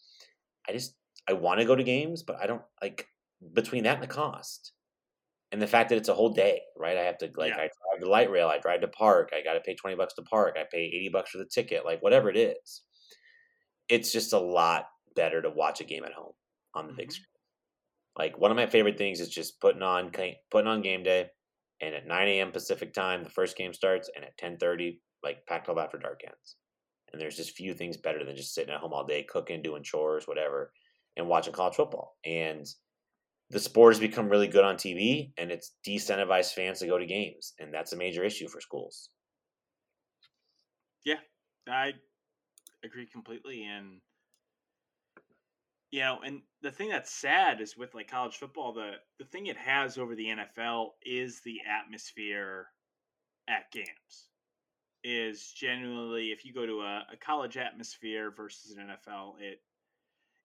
I 0.69 0.73
just 0.73 0.97
I 1.29 1.35
want 1.35 1.61
to 1.61 1.67
go 1.67 1.77
to 1.77 1.85
games, 1.85 2.23
but 2.23 2.37
I 2.43 2.47
don't 2.47 2.63
like 2.83 3.07
between 3.55 3.85
that 3.85 3.95
and 3.97 4.03
the 4.03 4.07
cost, 4.09 4.73
and 5.53 5.63
the 5.63 5.67
fact 5.69 5.91
that 5.91 5.99
it's 5.99 6.09
a 6.11 6.15
whole 6.15 6.31
day. 6.35 6.63
Right, 6.79 6.97
I 6.99 7.03
have 7.05 7.19
to 7.19 7.33
like 7.37 7.55
Yeah. 7.55 7.57
I 7.59 7.69
drive 7.69 8.01
to 8.03 8.11
light 8.11 8.31
rail, 8.31 8.49
I 8.49 8.59
drive 8.59 8.83
to 8.83 8.89
park, 8.89 9.31
I 9.35 9.43
got 9.43 9.55
to 9.55 9.61
pay 9.63 9.75
twenty 9.77 9.97
bucks 9.97 10.15
to 10.15 10.23
park, 10.23 10.57
I 10.59 10.65
pay 10.71 10.85
eighty 10.85 11.11
bucks 11.11 11.31
for 11.33 11.39
the 11.39 11.47
ticket, 11.47 11.85
like 11.87 12.03
whatever 12.03 12.31
it 12.31 12.37
is. 12.39 12.83
It's 13.89 14.13
just 14.13 14.33
a 14.33 14.39
lot 14.39 14.87
better 15.17 15.43
to 15.43 15.51
watch 15.51 15.81
a 15.81 15.85
game 15.85 16.05
at 16.05 16.13
home 16.13 16.35
on 16.75 16.87
the 16.87 16.93
big 16.93 17.11
Mhm. 17.11 17.13
screen. 17.13 17.27
Like 18.17 18.39
one 18.39 18.51
of 18.51 18.57
my 18.57 18.67
favorite 18.67 18.99
things 18.99 19.21
is 19.21 19.31
just 19.31 19.61
putting 19.61 19.83
on 19.83 20.13
putting 20.51 20.69
on 20.69 20.83
game 20.83 21.03
day, 21.05 21.31
and 21.81 21.95
at 21.95 22.07
9 22.07 22.41
a.m. 22.41 22.53
Pacific 22.53 22.93
time, 22.95 23.25
the 23.25 23.31
first 23.31 23.57
game 23.57 23.73
starts, 23.75 24.11
and 24.15 24.25
at 24.25 24.37
10:30, 24.39 25.03
like 25.23 25.47
Pac-12 25.47 25.79
after 25.79 25.99
dark 25.99 26.23
ends. 26.27 26.57
And 27.13 27.21
there's 27.21 27.37
just 27.37 27.57
few 27.57 27.75
things 27.75 27.97
better 27.99 28.25
than 28.25 28.37
just 28.37 28.55
sitting 28.55 28.75
at 28.75 28.81
home 28.81 28.93
all 28.95 29.07
day, 29.07 29.25
cooking, 29.25 29.63
doing 29.63 29.85
chores, 29.85 30.29
whatever, 30.29 30.73
and 31.17 31.29
watching 31.29 31.53
college 31.55 31.77
football. 31.77 32.19
And 32.25 32.67
the 33.51 33.59
sport 33.59 33.95
has 33.95 34.01
become 34.01 34.29
really 34.29 34.47
good 34.49 34.65
on 34.65 34.77
TV, 34.77 35.33
and 35.37 35.51
it's 35.51 35.73
decentivized 35.87 36.55
fans 36.55 36.79
to 36.79 36.87
go 36.87 36.99
to 36.99 37.07
games, 37.07 37.55
and 37.59 37.75
that's 37.75 37.93
a 37.93 37.97
major 37.97 38.25
issue 38.25 38.49
for 38.49 38.61
schools. 38.61 39.11
Yeah, 41.05 41.19
I 41.69 41.93
agree 42.85 43.07
completely. 43.07 43.65
And, 43.65 44.01
you 45.91 46.01
know, 46.01 46.21
and 46.25 46.43
the 46.63 46.71
thing 46.71 46.91
that's 46.91 47.11
sad 47.11 47.61
is 47.61 47.77
with 47.77 47.95
like 47.95 48.09
college 48.09 48.37
football, 48.37 48.73
the, 48.73 48.93
the 49.19 49.25
thing 49.25 49.47
it 49.47 49.57
has 49.57 49.99
over 49.99 50.15
the 50.15 50.29
NFL 50.29 50.91
is 51.05 51.41
the 51.45 51.59
atmosphere 51.69 52.69
at 53.49 53.71
games. 53.73 54.29
Is 55.03 55.51
genuinely, 55.57 56.31
if 56.31 56.45
you 56.45 56.53
go 56.53 56.67
to 56.67 56.83
a, 56.83 57.07
a 57.11 57.17
college 57.17 57.57
atmosphere 57.57 58.31
versus 58.37 58.77
an 58.77 58.87
NFL, 58.87 59.41
it 59.41 59.63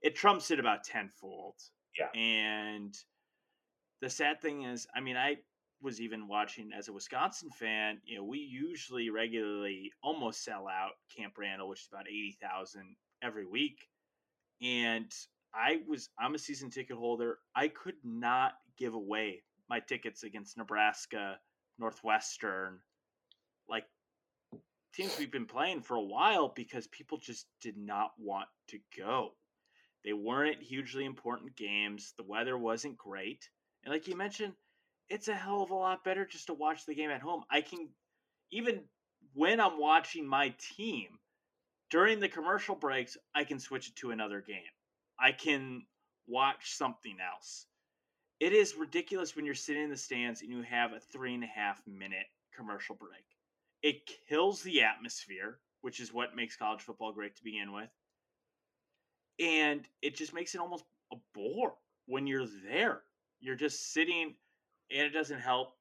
it 0.01 0.15
trumps 0.15 0.49
it 0.49 0.61
about 0.61 0.85
tenfold. 0.85 1.55
Yeah. 1.97 2.19
And 2.19 2.95
the 4.01 4.09
sad 4.09 4.41
thing 4.41 4.63
is, 4.63 4.87
I 4.95 4.99
mean, 4.99 5.17
I 5.17 5.37
was 5.81 6.01
even 6.01 6.27
watching 6.27 6.71
as 6.77 6.87
a 6.87 6.93
Wisconsin 6.93 7.49
fan, 7.51 7.99
you 8.05 8.17
know, 8.17 8.23
we 8.23 8.39
usually 8.39 9.09
regularly 9.09 9.91
almost 10.01 10.43
sell 10.43 10.67
out 10.67 10.91
Camp 11.15 11.33
Randall, 11.37 11.69
which 11.69 11.81
is 11.81 11.89
about 11.91 12.07
80,000 12.07 12.95
every 13.21 13.45
week. 13.45 13.87
And 14.61 15.11
I 15.53 15.81
was, 15.87 16.09
I'm 16.19 16.35
a 16.35 16.39
season 16.39 16.69
ticket 16.69 16.97
holder. 16.97 17.39
I 17.55 17.67
could 17.67 17.95
not 18.03 18.53
give 18.77 18.93
away 18.93 19.43
my 19.69 19.79
tickets 19.79 20.23
against 20.23 20.57
Nebraska, 20.57 21.39
Northwestern, 21.77 22.79
like 23.69 23.85
teams 24.93 25.17
we've 25.19 25.31
been 25.31 25.45
playing 25.45 25.81
for 25.81 25.95
a 25.95 26.01
while 26.03 26.51
because 26.55 26.87
people 26.87 27.17
just 27.17 27.47
did 27.61 27.77
not 27.77 28.11
want 28.17 28.47
to 28.69 28.79
go. 28.97 29.31
They 30.05 30.13
weren't 30.13 30.61
hugely 30.61 31.03
important 31.03 31.55
games. 31.55 32.13
The 32.15 32.23
weather 32.23 32.55
wasn't 32.55 32.95
great. 32.95 33.49
And 33.83 33.91
like 33.91 34.07
you 34.07 34.15
mentioned, 34.15 34.53
it's 35.09 35.27
a 35.27 35.35
hell 35.35 35.63
of 35.63 35.71
a 35.71 35.75
lot 35.75 36.03
better 36.03 36.25
just 36.25 36.47
to 36.47 36.53
watch 36.53 36.85
the 36.85 36.93
game 36.93 37.09
at 37.09 37.21
home. 37.21 37.43
I 37.49 37.61
can 37.61 37.89
even 38.51 38.83
when 39.33 39.59
I'm 39.59 39.79
watching 39.79 40.27
my 40.27 40.53
team 40.77 41.07
during 41.89 42.19
the 42.19 42.29
commercial 42.29 42.75
breaks, 42.75 43.17
I 43.33 43.43
can 43.43 43.59
switch 43.59 43.89
it 43.89 43.95
to 43.97 44.11
another 44.11 44.41
game. 44.41 44.61
I 45.19 45.31
can 45.31 45.87
watch 46.27 46.75
something 46.75 47.17
else. 47.19 47.65
It 48.39 48.53
is 48.53 48.75
ridiculous 48.75 49.35
when 49.35 49.45
you're 49.45 49.55
sitting 49.55 49.83
in 49.83 49.89
the 49.89 49.97
stands 49.97 50.41
and 50.41 50.51
you 50.51 50.61
have 50.61 50.93
a 50.93 50.99
three 50.99 51.33
and 51.33 51.43
a 51.43 51.47
half 51.47 51.81
minute 51.87 52.27
commercial 52.55 52.95
break. 52.95 53.25
It 53.81 54.09
kills 54.29 54.61
the 54.61 54.83
atmosphere, 54.83 55.59
which 55.81 55.99
is 55.99 56.13
what 56.13 56.35
makes 56.35 56.55
college 56.55 56.81
football 56.81 57.11
great 57.11 57.35
to 57.37 57.43
begin 57.43 57.71
with. 57.71 57.89
And 59.39 59.87
it 60.01 60.15
just 60.15 60.33
makes 60.33 60.55
it 60.55 60.61
almost 60.61 60.85
a 61.11 61.15
bore 61.33 61.73
when 62.07 62.25
you're 62.27 62.47
there. 62.69 63.01
You're 63.39 63.55
just 63.55 63.93
sitting 63.93 64.35
and 64.91 65.01
it 65.01 65.09
doesn't 65.11 65.39
help 65.39 65.73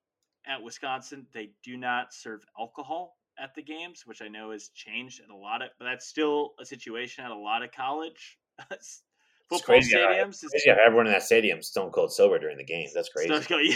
at 0.46 0.62
Wisconsin. 0.62 1.26
They 1.32 1.50
do 1.62 1.76
not 1.76 2.12
serve 2.12 2.44
alcohol 2.58 3.16
at 3.38 3.54
the 3.54 3.62
games, 3.62 4.02
which 4.06 4.22
I 4.22 4.28
know 4.28 4.50
has 4.52 4.68
changed 4.74 5.20
at 5.22 5.30
a 5.30 5.36
lot 5.36 5.62
of, 5.62 5.68
but 5.78 5.84
that's 5.86 6.06
still 6.06 6.54
a 6.60 6.64
situation 6.64 7.24
at 7.24 7.30
a 7.30 7.36
lot 7.36 7.62
of 7.62 7.70
college 7.72 8.38
Football 9.50 9.76
how- 9.76 9.80
stadiums. 9.82 10.42
how 10.66 10.76
everyone 10.84 11.06
in 11.06 11.12
that 11.12 11.22
stadium 11.22 11.62
stone 11.62 11.90
cold 11.90 12.12
sober 12.12 12.38
during 12.38 12.56
the 12.56 12.64
games. 12.64 12.92
That's 12.94 13.08
crazy. 13.10 13.28
Start 13.28 13.48
going- 13.48 13.72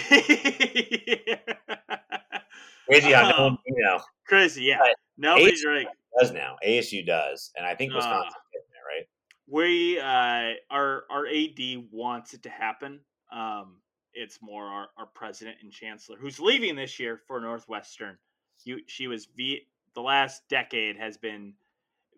Crazy 2.89 3.13
how 3.13 3.29
no 3.31 3.43
one, 3.43 3.53
Um, 3.53 3.59
you 3.67 3.85
know 3.85 4.01
Crazy, 4.27 4.65
yeah. 4.65 4.79
But 4.79 4.95
Nobody 5.19 5.53
Ace- 5.53 5.63
drink. 5.63 5.89
does 6.21 6.33
now. 6.33 6.57
ASU 6.67 7.05
does, 7.05 7.51
and 7.57 7.67
I 7.67 7.75
think 7.75 7.93
Ah. 7.93 7.97
Wisconsin's 7.97 8.35
getting 8.53 8.69
there, 8.73 8.83
right? 8.97 9.07
We 9.51 9.99
uh 9.99 10.53
our 10.71 11.05
our 11.11 11.27
AD 11.27 11.61
wants 11.91 12.35
it 12.35 12.43
to 12.43 12.51
happen. 12.51 13.01
Um 13.33 13.77
it's 14.15 14.41
more 14.43 14.65
our, 14.65 14.89
our 14.97 15.07
president 15.07 15.59
and 15.63 15.73
chancellor 15.73 16.17
who's 16.19 16.41
leaving 16.41 16.75
this 16.75 16.99
year 16.99 17.17
for 17.17 17.41
Northwestern. 17.41 18.17
You, 18.65 18.81
she 18.87 19.07
was 19.07 19.27
ve- 19.27 19.69
the 19.95 20.01
last 20.01 20.43
decade 20.49 20.97
has 20.97 21.17
been 21.17 21.55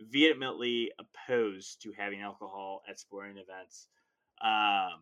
vehemently 0.00 0.90
opposed 0.98 1.82
to 1.82 1.92
having 1.92 2.20
alcohol 2.20 2.82
at 2.88 2.98
sporting 2.98 3.36
events. 3.36 3.88
Um, 4.42 5.00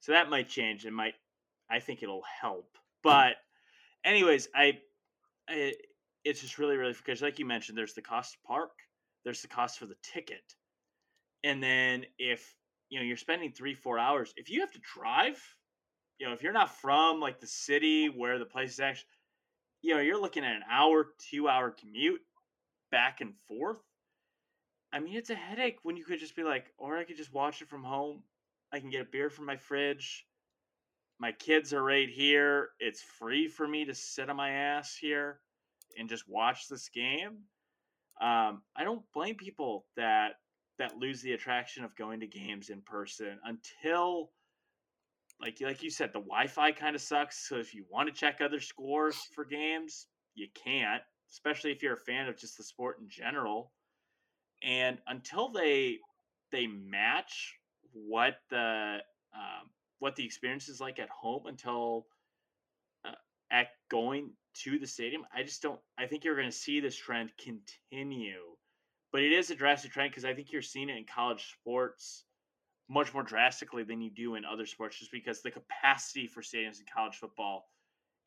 so 0.00 0.12
that 0.12 0.30
might 0.30 0.48
change. 0.48 0.86
It 0.86 0.92
might. 0.92 1.14
I 1.70 1.80
think 1.80 2.02
it'll 2.02 2.24
help. 2.40 2.78
But, 3.02 3.36
anyways, 4.04 4.48
I, 4.54 4.78
I 5.48 5.74
it's 6.24 6.40
just 6.40 6.58
really 6.58 6.76
really 6.76 6.92
because 6.92 7.22
like 7.22 7.38
you 7.38 7.46
mentioned, 7.46 7.76
there's 7.76 7.94
the 7.94 8.02
cost 8.02 8.34
to 8.34 8.38
park, 8.46 8.72
there's 9.24 9.42
the 9.42 9.48
cost 9.48 9.78
for 9.78 9.86
the 9.86 9.96
ticket, 10.02 10.54
and 11.44 11.62
then 11.62 12.04
if 12.18 12.54
you 12.90 12.98
know 12.98 13.04
you're 13.04 13.16
spending 13.16 13.52
three 13.52 13.74
four 13.74 13.98
hours, 13.98 14.32
if 14.36 14.50
you 14.50 14.60
have 14.60 14.72
to 14.72 14.80
drive, 14.94 15.40
you 16.18 16.26
know 16.26 16.32
if 16.32 16.42
you're 16.42 16.52
not 16.52 16.76
from 16.80 17.20
like 17.20 17.40
the 17.40 17.46
city 17.46 18.08
where 18.08 18.38
the 18.38 18.44
place 18.44 18.74
is 18.74 18.80
actually, 18.80 19.08
you 19.82 19.94
know 19.94 20.00
you're 20.00 20.20
looking 20.20 20.44
at 20.44 20.56
an 20.56 20.62
hour 20.70 21.08
two 21.30 21.48
hour 21.48 21.70
commute 21.70 22.20
back 22.90 23.20
and 23.20 23.34
forth. 23.46 23.78
I 24.92 25.00
mean, 25.00 25.16
it's 25.16 25.30
a 25.30 25.34
headache 25.34 25.78
when 25.82 25.96
you 25.96 26.04
could 26.04 26.18
just 26.18 26.34
be 26.34 26.42
like, 26.42 26.72
or 26.78 26.96
I 26.96 27.04
could 27.04 27.18
just 27.18 27.32
watch 27.32 27.60
it 27.60 27.68
from 27.68 27.84
home. 27.84 28.22
I 28.72 28.80
can 28.80 28.90
get 28.90 29.02
a 29.02 29.04
beer 29.10 29.28
from 29.28 29.44
my 29.44 29.56
fridge. 29.56 30.24
My 31.18 31.32
kids 31.32 31.74
are 31.74 31.82
right 31.82 32.08
here. 32.08 32.70
It's 32.80 33.02
free 33.02 33.48
for 33.48 33.66
me 33.66 33.84
to 33.84 33.94
sit 33.94 34.30
on 34.30 34.36
my 34.36 34.50
ass 34.50 34.96
here 34.98 35.40
and 35.98 36.08
just 36.08 36.28
watch 36.28 36.68
this 36.68 36.88
game. 36.88 37.44
Um, 38.20 38.62
I 38.76 38.84
don't 38.84 39.02
blame 39.12 39.34
people 39.34 39.86
that 39.96 40.34
that 40.78 40.98
lose 40.98 41.22
the 41.22 41.32
attraction 41.32 41.84
of 41.84 41.96
going 41.96 42.20
to 42.20 42.26
games 42.26 42.70
in 42.70 42.80
person 42.82 43.38
until, 43.44 44.30
like 45.40 45.58
like 45.60 45.82
you 45.82 45.90
said, 45.90 46.10
the 46.12 46.20
Wi-Fi 46.20 46.72
kind 46.72 46.94
of 46.94 47.02
sucks. 47.02 47.48
So 47.48 47.56
if 47.56 47.74
you 47.74 47.84
want 47.90 48.08
to 48.08 48.14
check 48.14 48.40
other 48.40 48.60
scores 48.60 49.16
for 49.34 49.44
games, 49.44 50.06
you 50.34 50.48
can't, 50.54 51.02
especially 51.30 51.72
if 51.72 51.82
you're 51.82 51.94
a 51.94 51.98
fan 51.98 52.28
of 52.28 52.36
just 52.36 52.56
the 52.56 52.64
sport 52.64 52.98
in 53.00 53.08
general 53.08 53.72
and 54.62 54.98
until 55.06 55.48
they 55.48 55.98
they 56.50 56.66
match 56.66 57.54
what 57.92 58.36
the 58.50 58.98
um, 59.34 59.68
what 59.98 60.16
the 60.16 60.24
experience 60.24 60.68
is 60.68 60.80
like 60.80 60.98
at 60.98 61.08
home 61.08 61.46
until 61.46 62.06
uh, 63.04 63.12
at 63.50 63.68
going 63.90 64.30
to 64.54 64.78
the 64.78 64.86
stadium 64.86 65.24
i 65.34 65.42
just 65.42 65.62
don't 65.62 65.80
i 65.98 66.06
think 66.06 66.24
you're 66.24 66.36
going 66.36 66.50
to 66.50 66.56
see 66.56 66.80
this 66.80 66.96
trend 66.96 67.30
continue 67.38 68.42
but 69.12 69.22
it 69.22 69.32
is 69.32 69.50
a 69.50 69.54
drastic 69.54 69.92
trend 69.92 70.10
because 70.10 70.24
i 70.24 70.34
think 70.34 70.52
you're 70.52 70.62
seeing 70.62 70.88
it 70.88 70.96
in 70.96 71.04
college 71.04 71.52
sports 71.60 72.24
much 72.88 73.12
more 73.14 73.22
drastically 73.22 73.84
than 73.84 74.00
you 74.00 74.10
do 74.10 74.34
in 74.36 74.44
other 74.44 74.66
sports 74.66 74.98
just 74.98 75.12
because 75.12 75.42
the 75.42 75.50
capacity 75.50 76.26
for 76.26 76.42
stadiums 76.42 76.80
in 76.80 76.86
college 76.92 77.16
football 77.16 77.70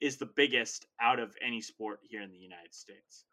is 0.02 0.18
the 0.18 0.26
biggest 0.36 0.88
out 1.02 1.20
of 1.20 1.36
any 1.42 1.62
sport 1.62 2.00
here 2.04 2.22
in 2.22 2.32
the 2.32 2.38
united 2.40 2.74
states 2.74 3.26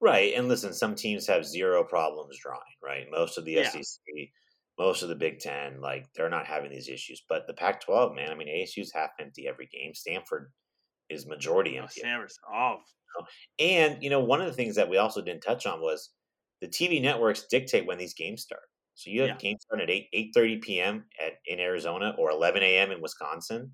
Right. 0.00 0.34
And 0.34 0.48
listen, 0.48 0.72
some 0.72 0.94
teams 0.94 1.26
have 1.26 1.44
zero 1.44 1.82
problems 1.84 2.38
drawing, 2.38 2.60
right? 2.82 3.06
Most 3.10 3.36
of 3.36 3.44
the 3.44 3.52
Yeah. 3.54 3.68
SEC, 3.68 4.32
most 4.78 5.02
of 5.02 5.08
the 5.08 5.16
Big 5.16 5.40
Ten, 5.40 5.80
like 5.80 6.06
they're 6.14 6.28
not 6.30 6.46
having 6.46 6.70
these 6.70 6.88
issues. 6.88 7.22
But 7.28 7.46
the 7.48 7.54
Pac 7.54 7.80
12, 7.80 8.14
man, 8.14 8.30
I 8.30 8.36
mean, 8.36 8.48
ASU's 8.48 8.92
half 8.92 9.10
empty 9.18 9.48
every 9.48 9.66
game. 9.66 9.94
Stanford 9.94 10.52
is 11.08 11.26
majority 11.26 11.78
Oh, 11.78 11.82
empty. 11.82 12.00
Stanford's- 12.00 12.38
oh, 12.52 12.82
And, 13.58 14.02
you 14.02 14.10
know, 14.10 14.20
one 14.20 14.40
of 14.40 14.46
the 14.46 14.52
things 14.52 14.76
that 14.76 14.88
we 14.88 14.98
also 14.98 15.20
didn't 15.22 15.42
touch 15.42 15.66
on 15.66 15.80
was 15.80 16.14
the 16.60 16.68
TV 16.68 17.00
networks 17.00 17.46
dictate 17.50 17.86
when 17.86 17.98
these 17.98 18.14
games 18.14 18.42
start. 18.42 18.62
So 18.94 19.10
you 19.10 19.20
have 19.22 19.30
Yeah. 19.30 19.36
games 19.36 19.62
starting 19.62 19.84
at 19.84 19.90
8 19.90 20.08
eight 20.12 20.30
thirty 20.34 20.58
p.m. 20.58 21.04
at 21.24 21.34
in 21.46 21.60
Arizona 21.60 22.14
or 22.18 22.30
eleven 22.30 22.62
a.m. 22.62 22.90
in 22.90 23.00
Wisconsin. 23.00 23.72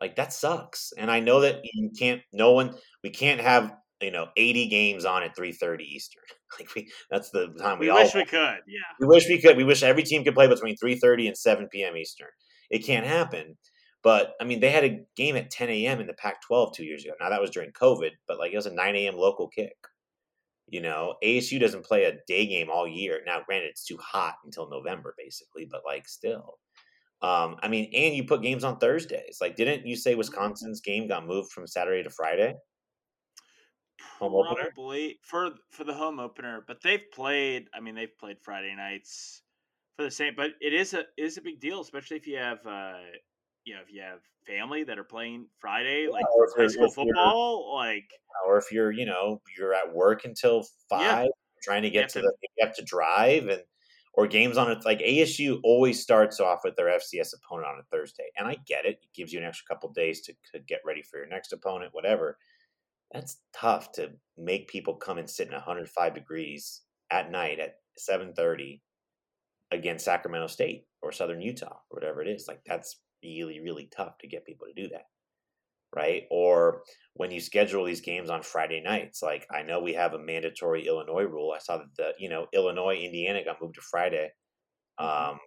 Like 0.00 0.16
that 0.16 0.32
sucks. 0.32 0.92
And 0.96 1.10
I 1.10 1.20
know 1.20 1.40
that 1.40 1.60
you 1.64 1.90
can't. 1.98 2.22
No 2.32 2.52
one. 2.52 2.76
We 3.02 3.10
can't 3.10 3.40
have 3.40 3.74
you 4.00 4.10
know 4.12 4.28
eighty 4.36 4.68
games 4.68 5.04
on 5.04 5.22
at 5.22 5.34
three 5.36 5.52
thirty 5.52 5.84
Eastern. 5.84 6.22
Like 6.58 6.74
we. 6.74 6.90
That's 7.10 7.30
the 7.30 7.48
time 7.60 7.78
we, 7.78 7.86
we 7.86 7.90
all. 7.90 7.98
wish 7.98 8.14
we 8.14 8.24
could 8.24 8.60
yeah 8.66 8.80
we 9.00 9.06
wish 9.06 9.28
we 9.28 9.38
could. 9.40 9.56
We 9.56 9.64
wish 9.64 9.82
every 9.82 10.02
team 10.02 10.24
could 10.24 10.34
play 10.34 10.46
between 10.48 10.76
three 10.76 10.96
thirty 10.96 11.26
and 11.28 11.36
seven 11.36 11.68
p.m. 11.70 11.96
Eastern. 11.96 12.28
It 12.70 12.80
can't 12.86 13.06
happen. 13.06 13.58
But 14.02 14.34
I 14.40 14.44
mean, 14.44 14.60
they 14.60 14.70
had 14.70 14.84
a 14.84 15.00
game 15.16 15.36
at 15.36 15.50
10 15.50 15.68
a.m. 15.70 16.00
in 16.00 16.06
the 16.06 16.14
Pac-12 16.14 16.72
two 16.74 16.84
years 16.84 17.04
ago. 17.04 17.14
Now 17.20 17.30
that 17.30 17.40
was 17.40 17.50
during 17.50 17.72
COVID, 17.72 18.10
but 18.28 18.38
like 18.38 18.52
it 18.52 18.56
was 18.56 18.66
a 18.66 18.72
9 18.72 18.96
a.m. 18.96 19.16
local 19.16 19.48
kick. 19.48 19.74
You 20.70 20.80
know, 20.80 21.14
ASU 21.24 21.58
doesn't 21.58 21.84
play 21.84 22.04
a 22.04 22.18
day 22.26 22.46
game 22.46 22.68
all 22.70 22.86
year. 22.86 23.20
Now, 23.26 23.40
granted, 23.44 23.70
it's 23.70 23.84
too 23.84 23.98
hot 23.98 24.34
until 24.44 24.68
November, 24.68 25.14
basically, 25.16 25.66
but 25.70 25.82
like 25.86 26.08
still. 26.08 26.58
Um, 27.20 27.56
I 27.62 27.68
mean, 27.68 27.90
and 27.94 28.14
you 28.14 28.24
put 28.24 28.42
games 28.42 28.64
on 28.64 28.78
Thursdays. 28.78 29.38
Like, 29.40 29.56
didn't 29.56 29.86
you 29.86 29.96
say 29.96 30.14
Wisconsin's 30.14 30.80
game 30.80 31.08
got 31.08 31.26
moved 31.26 31.50
from 31.50 31.66
Saturday 31.66 32.02
to 32.02 32.10
Friday? 32.10 32.54
Home 34.20 34.34
opener? 34.34 34.70
probably 34.74 35.18
for 35.22 35.50
for 35.70 35.84
the 35.84 35.94
home 35.94 36.18
opener 36.20 36.64
but 36.66 36.80
they've 36.82 37.10
played 37.12 37.66
i 37.74 37.80
mean 37.80 37.94
they've 37.94 38.16
played 38.18 38.36
friday 38.42 38.74
nights 38.74 39.42
for 39.96 40.04
the 40.04 40.10
same 40.10 40.34
but 40.36 40.50
it 40.60 40.72
is 40.72 40.94
a 40.94 41.00
it 41.00 41.24
is 41.24 41.36
a 41.36 41.42
big 41.42 41.60
deal 41.60 41.80
especially 41.80 42.16
if 42.16 42.26
you 42.26 42.36
have 42.36 42.58
uh 42.66 42.94
you 43.64 43.74
know 43.74 43.80
if 43.80 43.92
you 43.92 44.00
have 44.00 44.20
family 44.46 44.84
that 44.84 44.98
are 44.98 45.04
playing 45.04 45.46
friday 45.58 46.08
like 46.10 46.24
high 46.56 46.66
school 46.66 46.90
football 46.90 47.74
like 47.74 48.08
Or 48.46 48.58
if 48.58 48.70
you're, 48.72 48.90
you 48.92 49.06
know, 49.06 49.40
you're 49.56 49.74
at 49.74 49.92
work 49.94 50.24
until 50.24 50.64
five, 50.88 51.28
trying 51.62 51.82
to 51.82 51.90
get 51.90 52.08
to 52.10 52.20
to- 52.20 52.26
the, 52.26 52.32
you 52.42 52.64
have 52.66 52.74
to 52.76 52.84
drive 52.84 53.48
and 53.48 53.62
or 54.14 54.26
games 54.26 54.56
on 54.56 54.70
it. 54.70 54.84
Like 54.84 55.00
ASU 55.00 55.60
always 55.62 56.00
starts 56.02 56.40
off 56.40 56.60
with 56.64 56.76
their 56.76 56.88
FCS 56.88 57.34
opponent 57.34 57.68
on 57.68 57.78
a 57.80 57.84
Thursday, 57.84 58.30
and 58.36 58.48
I 58.48 58.56
get 58.66 58.84
it. 58.84 58.98
It 59.02 59.12
gives 59.14 59.32
you 59.32 59.38
an 59.38 59.44
extra 59.44 59.66
couple 59.66 59.90
days 59.92 60.22
to, 60.22 60.34
to 60.52 60.60
get 60.60 60.80
ready 60.84 61.02
for 61.02 61.18
your 61.18 61.28
next 61.28 61.52
opponent, 61.52 61.94
whatever. 61.94 62.38
That's 63.12 63.38
tough 63.54 63.92
to 63.92 64.12
make 64.36 64.68
people 64.68 64.94
come 64.94 65.18
and 65.18 65.28
sit 65.28 65.48
in 65.48 65.54
105 65.54 66.14
degrees 66.14 66.82
at 67.10 67.30
night 67.30 67.58
at 67.58 67.76
7:30 67.98 68.80
against 69.70 70.04
Sacramento 70.04 70.46
State 70.46 70.86
or 71.02 71.12
Southern 71.12 71.40
Utah 71.40 71.78
or 71.90 71.96
whatever 71.96 72.22
it 72.22 72.28
is. 72.28 72.46
Like 72.48 72.60
that's 72.66 73.00
really 73.22 73.60
really 73.60 73.88
tough 73.94 74.18
to 74.18 74.28
get 74.28 74.46
people 74.46 74.66
to 74.66 74.82
do 74.82 74.88
that, 74.90 75.06
right? 75.94 76.24
Or 76.30 76.82
when 77.14 77.30
you 77.30 77.40
schedule 77.40 77.84
these 77.84 78.00
games 78.00 78.30
on 78.30 78.42
Friday 78.42 78.82
nights, 78.82 79.22
like 79.22 79.46
I 79.50 79.62
know 79.62 79.80
we 79.80 79.94
have 79.94 80.14
a 80.14 80.18
mandatory 80.18 80.86
Illinois 80.86 81.24
rule. 81.24 81.52
I 81.54 81.58
saw 81.58 81.78
that 81.78 81.94
the 81.96 82.10
you 82.18 82.28
know 82.28 82.46
Illinois 82.52 82.96
Indiana 82.96 83.44
got 83.44 83.60
moved 83.60 83.74
to 83.76 83.82
Friday. 83.82 84.30
Um, 84.98 85.38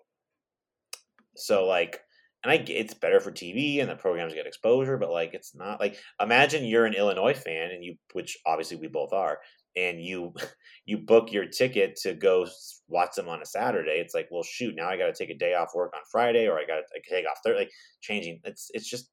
so 1.36 1.65
like, 1.65 1.99
and 2.43 2.51
I 2.51 2.57
get 2.57 2.78
it's 2.78 2.93
better 2.93 3.19
for 3.19 3.32
TV 3.32 3.82
and 3.82 3.89
the 3.89 3.95
programs 3.95 4.34
get 4.34 4.47
exposure, 4.47 4.97
but 4.97 5.11
like 5.11 5.34
it's 5.34 5.55
not 5.55 5.80
like 5.80 5.97
imagine 6.19 6.65
you're 6.65 6.86
an 6.86 6.93
Illinois 6.93 7.34
fan 7.34 7.72
and 7.72 7.84
you, 7.84 7.95
which 8.13 8.38
obviously 8.45 8.78
we 8.78 8.88
both 8.88 9.13
are, 9.13 9.39
and 9.76 10.01
you 10.03 10.34
you 10.86 10.97
book 10.99 11.32
your 11.32 11.47
ticket 11.47 11.95
to 11.97 12.13
go 12.13 12.47
watch 12.88 13.15
them 13.15 13.30
on 13.30 13.41
a 13.41 13.45
Saturday. 13.45 13.99
It's 13.99 14.13
like, 14.13 14.28
well, 14.32 14.43
shoot, 14.43 14.76
now 14.76 14.89
I 14.89 14.97
got 14.97 15.07
to 15.07 15.13
take 15.13 15.34
a 15.34 15.38
day 15.38 15.53
off 15.53 15.72
work 15.76 15.93
on 15.95 16.01
Friday, 16.11 16.47
or 16.47 16.59
I 16.59 16.65
got 16.65 16.78
to 16.78 17.01
take 17.09 17.26
off 17.28 17.39
Thursday. 17.43 17.59
Like 17.65 17.72
changing, 18.01 18.41
it's 18.43 18.69
it's 18.74 18.89
just 18.89 19.11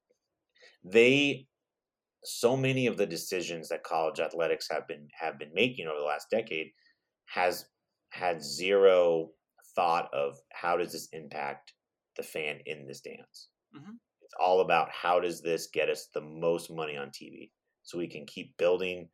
they 0.85 1.49
so 2.25 2.57
many 2.57 2.87
of 2.87 2.97
the 2.97 3.07
decisions 3.07 3.69
that 3.69 3.85
college 3.85 4.21
athletics 4.21 4.69
have 4.71 4.87
been 4.89 5.09
have 5.15 5.39
been 5.39 5.55
making 5.55 5.87
over 5.87 5.99
the 5.99 6.05
last 6.05 6.29
decade 6.31 6.73
has 7.27 7.67
had 8.11 8.43
zero 8.43 9.33
thought 9.77 10.13
of 10.15 10.39
how 10.53 10.77
does 10.77 10.93
this 10.93 11.09
impact 11.13 11.75
the 12.17 12.23
fan 12.23 12.61
in 12.67 12.87
the 12.87 12.95
stands. 12.95 13.51
Mhm. 13.73 13.99
It's 14.23 14.35
all 14.41 14.61
about 14.61 14.91
how 14.93 15.21
does 15.21 15.43
this 15.43 15.69
get 15.69 15.91
us 15.91 16.09
the 16.09 16.21
most 16.21 16.71
money 16.71 16.97
on 16.97 17.11
TV, 17.11 17.53
so 17.83 17.99
we 17.99 18.09
can 18.09 18.27
keep 18.27 18.57
building 18.59 19.11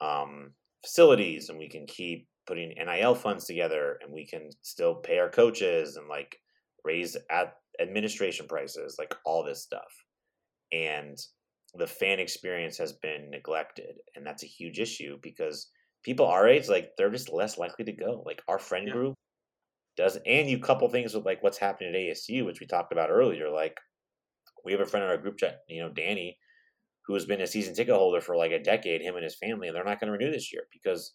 um, 0.00 0.54
facilities 0.82 1.48
and 1.48 1.58
we 1.58 1.68
can 1.68 1.86
keep 1.86 2.28
putting 2.46 2.72
NIL 2.78 3.14
funds 3.14 3.44
together 3.46 3.98
and 4.02 4.12
we 4.12 4.26
can 4.26 4.50
still 4.62 4.96
pay 4.96 5.18
our 5.18 5.30
coaches 5.30 5.96
and 5.96 6.08
like 6.08 6.38
raise 6.84 7.16
at 7.30 7.54
administration 7.80 8.46
prices, 8.48 8.96
like 8.98 9.14
all 9.24 9.44
this 9.44 9.62
stuff. 9.62 9.92
And 10.72 11.18
the 11.74 11.86
fan 11.86 12.18
experience 12.20 12.76
has 12.78 12.92
been 12.94 13.30
neglected, 13.30 14.00
and 14.14 14.26
that's 14.26 14.42
a 14.42 14.46
huge 14.46 14.78
issue 14.80 15.18
because 15.22 15.70
people 16.02 16.26
our 16.26 16.48
age, 16.48 16.68
like 16.68 16.92
they're 16.96 17.10
just 17.10 17.30
less 17.32 17.58
likely 17.58 17.84
to 17.86 17.92
go. 17.92 18.22
Like 18.26 18.42
our 18.48 18.58
friend 18.58 18.86
Yeah. 18.86 18.92
group 18.92 19.16
does, 19.96 20.18
and 20.26 20.50
you 20.50 20.58
couple 20.60 20.88
things 20.90 21.14
with 21.14 21.26
like 21.26 21.42
what's 21.42 21.58
happening 21.58 21.90
at 21.94 22.00
ASU, 22.00 22.44
which 22.44 22.60
we 22.60 22.66
talked 22.66 22.92
about 22.92 23.10
earlier. 23.10 23.50
Like 23.50 23.78
we 24.64 24.72
have 24.72 24.80
a 24.80 24.86
friend 24.86 25.04
in 25.04 25.10
our 25.10 25.18
group 25.18 25.38
chat, 25.38 25.60
you 25.68 25.82
know, 25.82 25.90
Danny, 25.90 26.38
who 27.06 27.14
has 27.14 27.26
been 27.26 27.40
a 27.40 27.46
season 27.46 27.74
ticket 27.74 27.94
holder 27.94 28.20
for 28.20 28.36
like 28.36 28.52
a 28.52 28.62
decade, 28.62 29.02
him 29.02 29.16
and 29.16 29.24
his 29.24 29.36
family, 29.36 29.68
and 29.68 29.76
they're 29.76 29.84
not 29.84 30.00
going 30.00 30.12
to 30.12 30.16
renew 30.16 30.30
this 30.32 30.52
year 30.52 30.64
because 30.72 31.14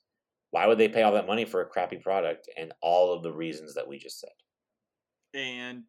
why 0.51 0.67
would 0.67 0.77
they 0.77 0.89
pay 0.89 1.03
all 1.03 1.13
that 1.13 1.27
money 1.27 1.45
for 1.45 1.61
a 1.61 1.65
crappy 1.65 1.97
product 1.97 2.49
and 2.57 2.73
all 2.81 3.13
of 3.13 3.23
the 3.23 3.31
reasons 3.31 3.73
that 3.75 3.87
we 3.87 3.97
just 3.97 4.19
said? 4.19 4.31
and 5.33 5.83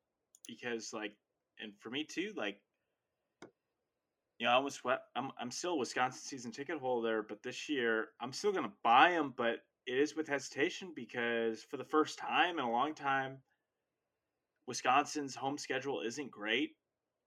because 0.46 0.92
like, 0.92 1.12
and 1.60 1.72
for 1.80 1.90
me 1.90 2.04
too, 2.04 2.32
like, 2.36 2.60
you 4.38 4.46
know, 4.46 4.52
I 4.52 4.58
was 4.58 4.80
I'm 5.16 5.30
I'm 5.40 5.50
still 5.50 5.72
a 5.72 5.78
Wisconsin 5.78 6.20
season 6.22 6.52
ticket 6.52 6.78
holder, 6.78 7.24
but 7.28 7.42
this 7.42 7.68
year 7.68 8.08
I'm 8.20 8.32
still 8.32 8.52
gonna 8.52 8.72
buy 8.84 9.10
them, 9.10 9.34
but 9.36 9.60
it 9.86 9.98
is 9.98 10.14
with 10.14 10.28
hesitation 10.28 10.92
because 10.94 11.62
for 11.62 11.76
the 11.76 11.84
first 11.84 12.18
time 12.18 12.58
in 12.58 12.64
a 12.64 12.70
long 12.70 12.94
time, 12.94 13.38
Wisconsin's 14.66 15.34
home 15.34 15.56
schedule 15.56 16.02
isn't 16.02 16.30
great, 16.30 16.76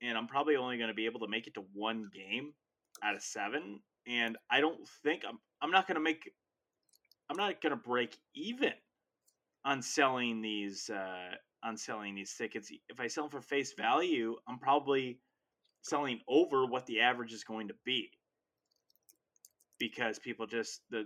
and 0.02 0.18
I'm 0.18 0.28
probably 0.28 0.56
only 0.56 0.78
going 0.78 0.90
to 0.90 0.94
be 0.94 1.08
able 1.08 1.22
to 1.22 1.28
make 1.28 1.48
it 1.48 1.56
to 1.56 1.66
one 1.74 2.08
game 2.14 2.54
out 3.04 3.16
of 3.16 3.22
seven. 3.22 3.80
And 4.08 4.38
I 4.50 4.62
don't 4.62 4.88
think 5.04 5.24
I'm 5.28 5.40
I'm 5.62 5.72
not 5.72 5.88
going 5.88 5.96
to 5.96 6.02
make 6.02 6.32
I'm 7.30 7.38
not 7.38 7.62
going 7.62 7.72
to 7.72 7.78
break 7.78 8.18
even 8.36 8.74
on 9.64 9.82
selling 9.82 10.42
these 10.42 10.90
uh, 10.90 11.36
on 11.64 11.78
selling 11.78 12.16
these 12.16 12.34
tickets. 12.36 12.72
If 12.90 13.00
I 13.00 13.08
sell 13.08 13.26
them 13.26 13.32
for 13.32 13.42
face 13.42 13.74
value, 13.74 14.36
I'm 14.48 14.60
probably 14.60 15.20
selling 15.82 16.20
over 16.28 16.66
what 16.66 16.86
the 16.86 17.00
average 17.00 17.34
is 17.34 17.44
going 17.44 17.68
to 17.68 17.76
be 17.86 18.10
because 19.80 20.20
people 20.20 20.46
just 20.46 20.82
the 20.90 21.06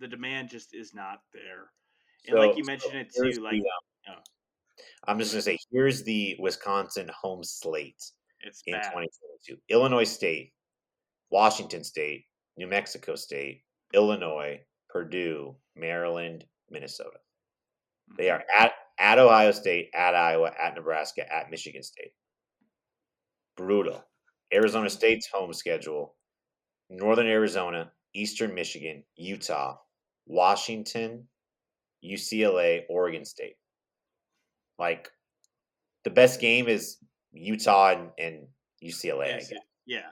the 0.00 0.08
demand 0.08 0.50
just 0.50 0.74
is 0.74 0.94
not 0.94 1.20
there. 1.32 1.70
And 2.26 2.34
so, 2.34 2.46
like 2.46 2.56
you 2.56 2.64
mentioned 2.64 3.06
so 3.10 3.24
it 3.24 3.34
too, 3.34 3.40
like 3.40 3.62
the, 3.62 4.12
um, 4.12 4.18
I'm 5.06 5.18
just 5.18 5.32
gonna 5.32 5.42
say 5.42 5.58
here's 5.70 6.02
the 6.02 6.36
Wisconsin 6.38 7.10
home 7.20 7.44
slate 7.44 8.02
it's 8.40 8.62
in 8.66 8.74
bad. 8.74 8.84
2022: 8.84 9.56
Illinois 9.68 10.04
State, 10.04 10.52
Washington 11.32 11.82
State, 11.82 12.26
New 12.58 12.66
Mexico 12.66 13.16
State, 13.16 13.62
Illinois, 13.94 14.60
Purdue, 14.90 15.56
Maryland, 15.74 16.44
Minnesota. 16.70 17.18
They 18.18 18.28
are 18.28 18.44
at 18.56 18.72
at 18.98 19.18
Ohio 19.18 19.50
State, 19.52 19.88
at 19.94 20.14
Iowa, 20.14 20.52
at 20.62 20.74
Nebraska, 20.74 21.22
at 21.32 21.50
Michigan 21.50 21.82
State. 21.82 22.12
Brutal. 23.56 24.04
Arizona 24.52 24.90
State's 24.90 25.26
home 25.32 25.54
schedule: 25.54 26.14
Northern 26.90 27.26
Arizona, 27.26 27.90
Eastern 28.14 28.54
Michigan, 28.54 29.02
Utah, 29.16 29.76
Washington, 30.26 31.26
UCLA, 32.04 32.82
Oregon 32.90 33.24
State. 33.24 33.56
Like 34.78 35.08
the 36.04 36.10
best 36.10 36.40
game 36.40 36.68
is 36.68 36.98
Utah 37.32 37.92
and, 37.92 38.10
and 38.18 38.46
UCLA. 38.84 39.28
Yes, 39.28 39.52
yeah. 39.86 40.10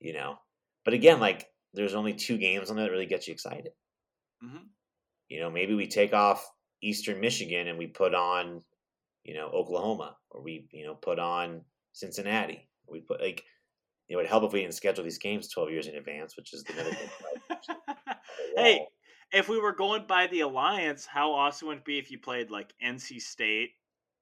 You 0.00 0.12
know, 0.12 0.38
but 0.90 0.96
again, 0.96 1.20
like 1.20 1.46
there's 1.72 1.94
only 1.94 2.14
two 2.14 2.36
games 2.36 2.68
on 2.68 2.76
that 2.76 2.90
really 2.90 3.06
get 3.06 3.28
you 3.28 3.32
excited. 3.32 3.70
Mm-hmm. 4.44 4.64
You 5.28 5.38
know, 5.38 5.48
maybe 5.48 5.72
we 5.74 5.86
take 5.86 6.12
off 6.12 6.44
Eastern 6.82 7.20
Michigan 7.20 7.68
and 7.68 7.78
we 7.78 7.86
put 7.86 8.12
on, 8.12 8.62
you 9.22 9.34
know, 9.34 9.46
Oklahoma, 9.50 10.16
or 10.30 10.42
we 10.42 10.66
you 10.72 10.84
know 10.84 10.96
put 10.96 11.20
on 11.20 11.60
Cincinnati. 11.92 12.68
We 12.88 13.02
put 13.02 13.20
like 13.20 13.44
it 14.08 14.16
would 14.16 14.26
help 14.26 14.42
if 14.42 14.52
we 14.52 14.62
didn't 14.62 14.74
schedule 14.74 15.04
these 15.04 15.18
games 15.18 15.48
12 15.50 15.70
years 15.70 15.86
in 15.86 15.94
advance, 15.94 16.36
which 16.36 16.52
is 16.52 16.64
the 16.64 16.74
middle. 16.74 16.92
hey, 18.56 18.84
if 19.32 19.48
we 19.48 19.60
were 19.60 19.72
going 19.72 20.06
by 20.08 20.26
the 20.26 20.40
alliance, 20.40 21.06
how 21.06 21.30
awesome 21.30 21.68
would 21.68 21.78
it 21.78 21.84
be 21.84 22.00
if 22.00 22.10
you 22.10 22.18
played 22.18 22.50
like 22.50 22.74
NC 22.84 23.20
State 23.20 23.70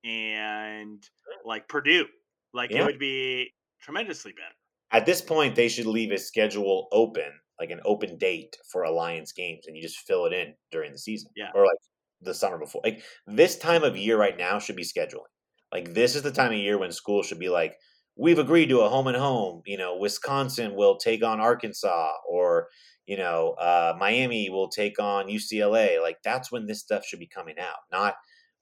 and 0.04 1.02
like 1.46 1.66
Purdue? 1.66 2.04
Like 2.52 2.72
yeah. 2.72 2.82
it 2.82 2.84
would 2.84 2.98
be 2.98 3.54
tremendously 3.80 4.32
better. 4.32 4.57
At 4.90 5.06
this 5.06 5.20
point, 5.20 5.54
they 5.54 5.68
should 5.68 5.86
leave 5.86 6.12
a 6.12 6.18
schedule 6.18 6.88
open, 6.92 7.30
like 7.60 7.70
an 7.70 7.80
open 7.84 8.16
date 8.18 8.56
for 8.70 8.82
alliance 8.82 9.32
games, 9.32 9.64
and 9.66 9.76
you 9.76 9.82
just 9.82 10.06
fill 10.06 10.26
it 10.26 10.32
in 10.32 10.54
during 10.70 10.92
the 10.92 10.98
season. 10.98 11.30
Yeah. 11.36 11.50
Or 11.54 11.62
like 11.62 11.78
the 12.22 12.34
summer 12.34 12.58
before. 12.58 12.80
Like 12.84 13.02
this 13.26 13.56
time 13.56 13.84
of 13.84 13.96
year 13.96 14.18
right 14.18 14.36
now 14.36 14.58
should 14.58 14.76
be 14.76 14.84
scheduling. 14.84 15.30
Like 15.72 15.94
this 15.94 16.16
is 16.16 16.22
the 16.22 16.32
time 16.32 16.52
of 16.52 16.58
year 16.58 16.78
when 16.78 16.92
schools 16.92 17.26
should 17.26 17.38
be 17.38 17.48
like, 17.48 17.76
we've 18.16 18.38
agreed 18.38 18.70
to 18.70 18.80
a 18.80 18.88
home 18.88 19.06
and 19.06 19.16
home. 19.16 19.62
You 19.66 19.78
know, 19.78 19.96
Wisconsin 19.96 20.74
will 20.74 20.96
take 20.96 21.22
on 21.22 21.40
Arkansas, 21.40 22.12
or 22.28 22.68
you 23.06 23.16
know, 23.16 23.50
uh, 23.52 23.94
Miami 23.98 24.50
will 24.50 24.68
take 24.68 24.98
on 24.98 25.28
UCLA. 25.28 26.00
Like 26.00 26.18
that's 26.24 26.50
when 26.50 26.66
this 26.66 26.80
stuff 26.80 27.04
should 27.04 27.20
be 27.20 27.28
coming 27.28 27.58
out, 27.58 27.78
not 27.92 28.14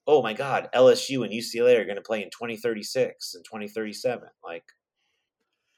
oh 0.06 0.22
my 0.22 0.32
God, 0.32 0.68
LSU 0.74 1.24
and 1.24 1.32
UCLA 1.32 1.78
are 1.78 1.84
going 1.84 1.96
to 1.96 2.02
play 2.02 2.22
in 2.22 2.30
2036 2.30 3.34
and 3.34 3.44
2037. 3.44 4.28
Like 4.44 4.64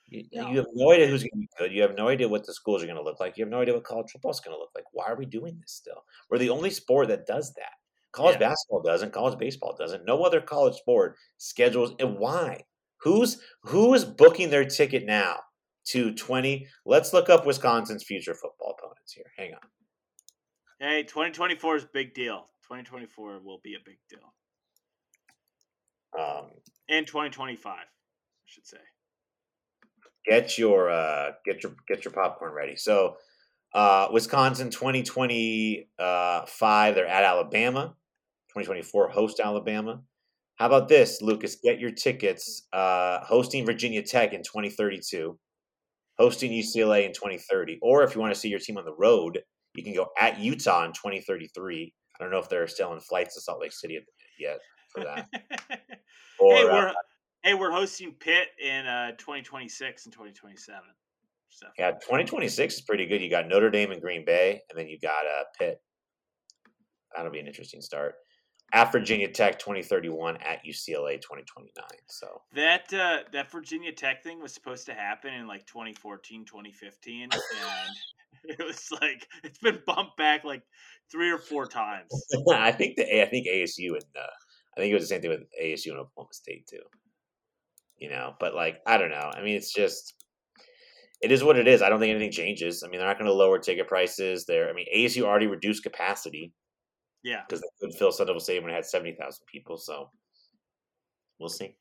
you, 0.08 0.24
no. 0.32 0.50
you 0.50 0.56
have 0.56 0.66
no 0.74 0.92
idea 0.92 1.06
who's 1.06 1.22
going 1.22 1.30
to 1.32 1.38
be 1.38 1.48
good. 1.58 1.72
You 1.72 1.82
have 1.82 1.96
no 1.96 2.08
idea 2.08 2.28
what 2.28 2.46
the 2.46 2.54
schools 2.54 2.82
are 2.82 2.86
going 2.86 2.96
to 2.96 3.02
look 3.02 3.20
like. 3.20 3.36
You 3.36 3.44
have 3.44 3.50
no 3.50 3.60
idea 3.60 3.74
what 3.74 3.84
college 3.84 4.10
football 4.10 4.30
is 4.30 4.40
going 4.40 4.56
to 4.56 4.60
look 4.60 4.70
like. 4.74 4.84
Why 4.92 5.06
are 5.06 5.16
we 5.16 5.26
doing 5.26 5.58
this 5.60 5.72
still? 5.72 6.02
We're 6.30 6.38
the 6.38 6.50
only 6.50 6.70
sport 6.70 7.08
that 7.08 7.26
does 7.26 7.52
that. 7.54 7.72
College 8.12 8.36
yeah. 8.40 8.48
basketball 8.48 8.82
doesn't. 8.82 9.12
College 9.12 9.38
baseball 9.38 9.76
doesn't. 9.78 10.06
No 10.06 10.22
other 10.22 10.40
college 10.40 10.76
sport 10.76 11.16
schedules. 11.36 11.92
And 11.98 12.18
why? 12.18 12.62
Who's 13.02 13.40
who 13.62 13.94
is 13.94 14.04
booking 14.04 14.50
their 14.50 14.64
ticket 14.64 15.04
now 15.04 15.36
to 15.88 16.14
20? 16.14 16.66
Let's 16.86 17.12
look 17.12 17.28
up 17.28 17.46
Wisconsin's 17.46 18.04
future 18.04 18.34
football 18.34 18.76
opponents 18.78 19.12
here. 19.12 19.30
Hang 19.36 19.52
on. 19.52 19.60
Hey, 20.80 21.02
2024 21.02 21.76
is 21.76 21.84
big 21.92 22.14
deal. 22.14 22.48
2024 22.62 23.40
will 23.44 23.60
be 23.62 23.74
a 23.74 23.78
big 23.84 23.98
deal. 24.08 24.32
Um, 26.18 26.50
and 26.88 27.06
2025, 27.06 27.72
I 27.72 27.82
should 28.46 28.66
say. 28.66 28.78
Get 30.28 30.58
your 30.58 30.90
uh, 30.90 31.30
get 31.44 31.62
your 31.62 31.72
get 31.86 32.04
your 32.04 32.12
popcorn 32.12 32.52
ready. 32.52 32.74
So, 32.76 33.16
uh, 33.74 34.08
Wisconsin 34.12 34.70
2025, 34.70 36.94
they're 36.94 37.06
at 37.06 37.24
Alabama. 37.24 37.94
2024 38.50 39.08
host 39.08 39.40
Alabama. 39.40 40.02
How 40.56 40.66
about 40.66 40.88
this, 40.88 41.22
Lucas? 41.22 41.56
Get 41.62 41.78
your 41.78 41.92
tickets. 41.92 42.66
Uh, 42.72 43.20
hosting 43.20 43.64
Virginia 43.64 44.02
Tech 44.02 44.32
in 44.32 44.42
2032, 44.42 45.38
hosting 46.18 46.50
UCLA 46.50 47.06
in 47.06 47.12
2030, 47.12 47.78
or 47.80 48.02
if 48.02 48.14
you 48.14 48.20
want 48.20 48.34
to 48.34 48.40
see 48.40 48.48
your 48.48 48.58
team 48.58 48.76
on 48.76 48.84
the 48.84 48.94
road, 48.94 49.40
you 49.74 49.84
can 49.84 49.94
go 49.94 50.08
at 50.20 50.40
Utah 50.40 50.84
in 50.84 50.92
2033. 50.92 51.94
I 52.18 52.22
don't 52.22 52.32
know 52.32 52.38
if 52.38 52.48
they're 52.48 52.66
still 52.66 52.92
in 52.92 53.00
flights 53.00 53.36
to 53.36 53.40
Salt 53.40 53.60
Lake 53.60 53.72
City 53.72 54.00
yet 54.40 54.58
for 54.92 55.04
that. 55.04 55.28
or, 56.40 56.54
hey, 56.54 56.64
we're 56.64 56.88
uh, 56.88 56.92
hey, 57.48 57.54
we're 57.54 57.70
hosting 57.70 58.12
Pitt 58.12 58.48
in 58.62 58.86
uh, 58.86 59.12
2026 59.12 60.04
and 60.04 60.12
2027. 60.12 60.80
So. 61.48 61.66
Yeah, 61.78 61.92
2026 61.92 62.74
is 62.74 62.80
pretty 62.82 63.06
good. 63.06 63.22
You 63.22 63.30
got 63.30 63.48
Notre 63.48 63.70
Dame 63.70 63.90
and 63.90 64.02
Green 64.02 64.22
Bay, 64.24 64.60
and 64.68 64.78
then 64.78 64.86
you 64.86 64.98
got 65.00 65.24
uh, 65.24 65.44
Pitt. 65.58 65.80
That'll 67.16 67.32
be 67.32 67.40
an 67.40 67.46
interesting 67.46 67.80
start 67.80 68.16
at 68.74 68.92
Virginia 68.92 69.28
Tech 69.28 69.58
2031 69.58 70.36
at 70.36 70.58
UCLA 70.62 71.14
2029. 71.22 71.70
So 72.06 72.42
that 72.54 72.92
uh, 72.92 73.20
that 73.32 73.50
Virginia 73.50 73.92
Tech 73.92 74.22
thing 74.22 74.42
was 74.42 74.52
supposed 74.52 74.84
to 74.86 74.92
happen 74.92 75.32
in 75.32 75.46
like 75.46 75.66
2014, 75.66 76.44
2015, 76.44 77.22
and 77.22 77.32
it 78.44 78.62
was 78.62 78.88
like 79.00 79.26
it's 79.42 79.58
been 79.58 79.78
bumped 79.86 80.18
back 80.18 80.44
like 80.44 80.62
three 81.10 81.30
or 81.30 81.38
four 81.38 81.66
times. 81.66 82.10
I 82.52 82.72
think 82.72 82.96
the 82.96 83.22
I 83.22 83.24
think 83.24 83.46
ASU 83.46 83.92
and 83.94 84.04
uh, 84.14 84.28
I 84.76 84.80
think 84.80 84.92
it 84.92 84.94
was 84.94 85.04
the 85.04 85.08
same 85.08 85.22
thing 85.22 85.30
with 85.30 85.44
ASU 85.60 85.92
and 85.92 86.00
Oklahoma 86.00 86.34
State 86.34 86.66
too. 86.66 86.82
You 87.98 88.10
know, 88.10 88.34
but 88.38 88.54
like 88.54 88.80
I 88.86 88.96
don't 88.96 89.10
know. 89.10 89.30
I 89.34 89.42
mean, 89.42 89.56
it's 89.56 89.72
just 89.72 90.14
it 91.20 91.32
is 91.32 91.42
what 91.42 91.58
it 91.58 91.66
is. 91.66 91.82
I 91.82 91.88
don't 91.88 91.98
think 91.98 92.10
anything 92.10 92.32
changes. 92.32 92.82
I 92.82 92.88
mean, 92.88 92.98
they're 92.98 93.08
not 93.08 93.18
going 93.18 93.26
to 93.26 93.34
lower 93.34 93.58
ticket 93.58 93.88
prices. 93.88 94.44
There. 94.44 94.68
I 94.68 94.72
mean, 94.72 94.86
ASU 94.94 95.22
already 95.22 95.48
reduced 95.48 95.82
capacity 95.82 96.52
yeah, 97.22 97.42
because 97.46 97.60
they 97.60 97.68
couldn't 97.80 97.98
fill 97.98 98.12
Sun 98.12 98.26
Devil 98.26 98.40
Stadium 98.40 98.64
when 98.64 98.72
it 98.72 98.76
had 98.76 98.86
seventy 98.86 99.12
thousand 99.12 99.44
people. 99.46 99.76
So 99.76 100.10
we'll 101.38 101.48
see. 101.48 101.74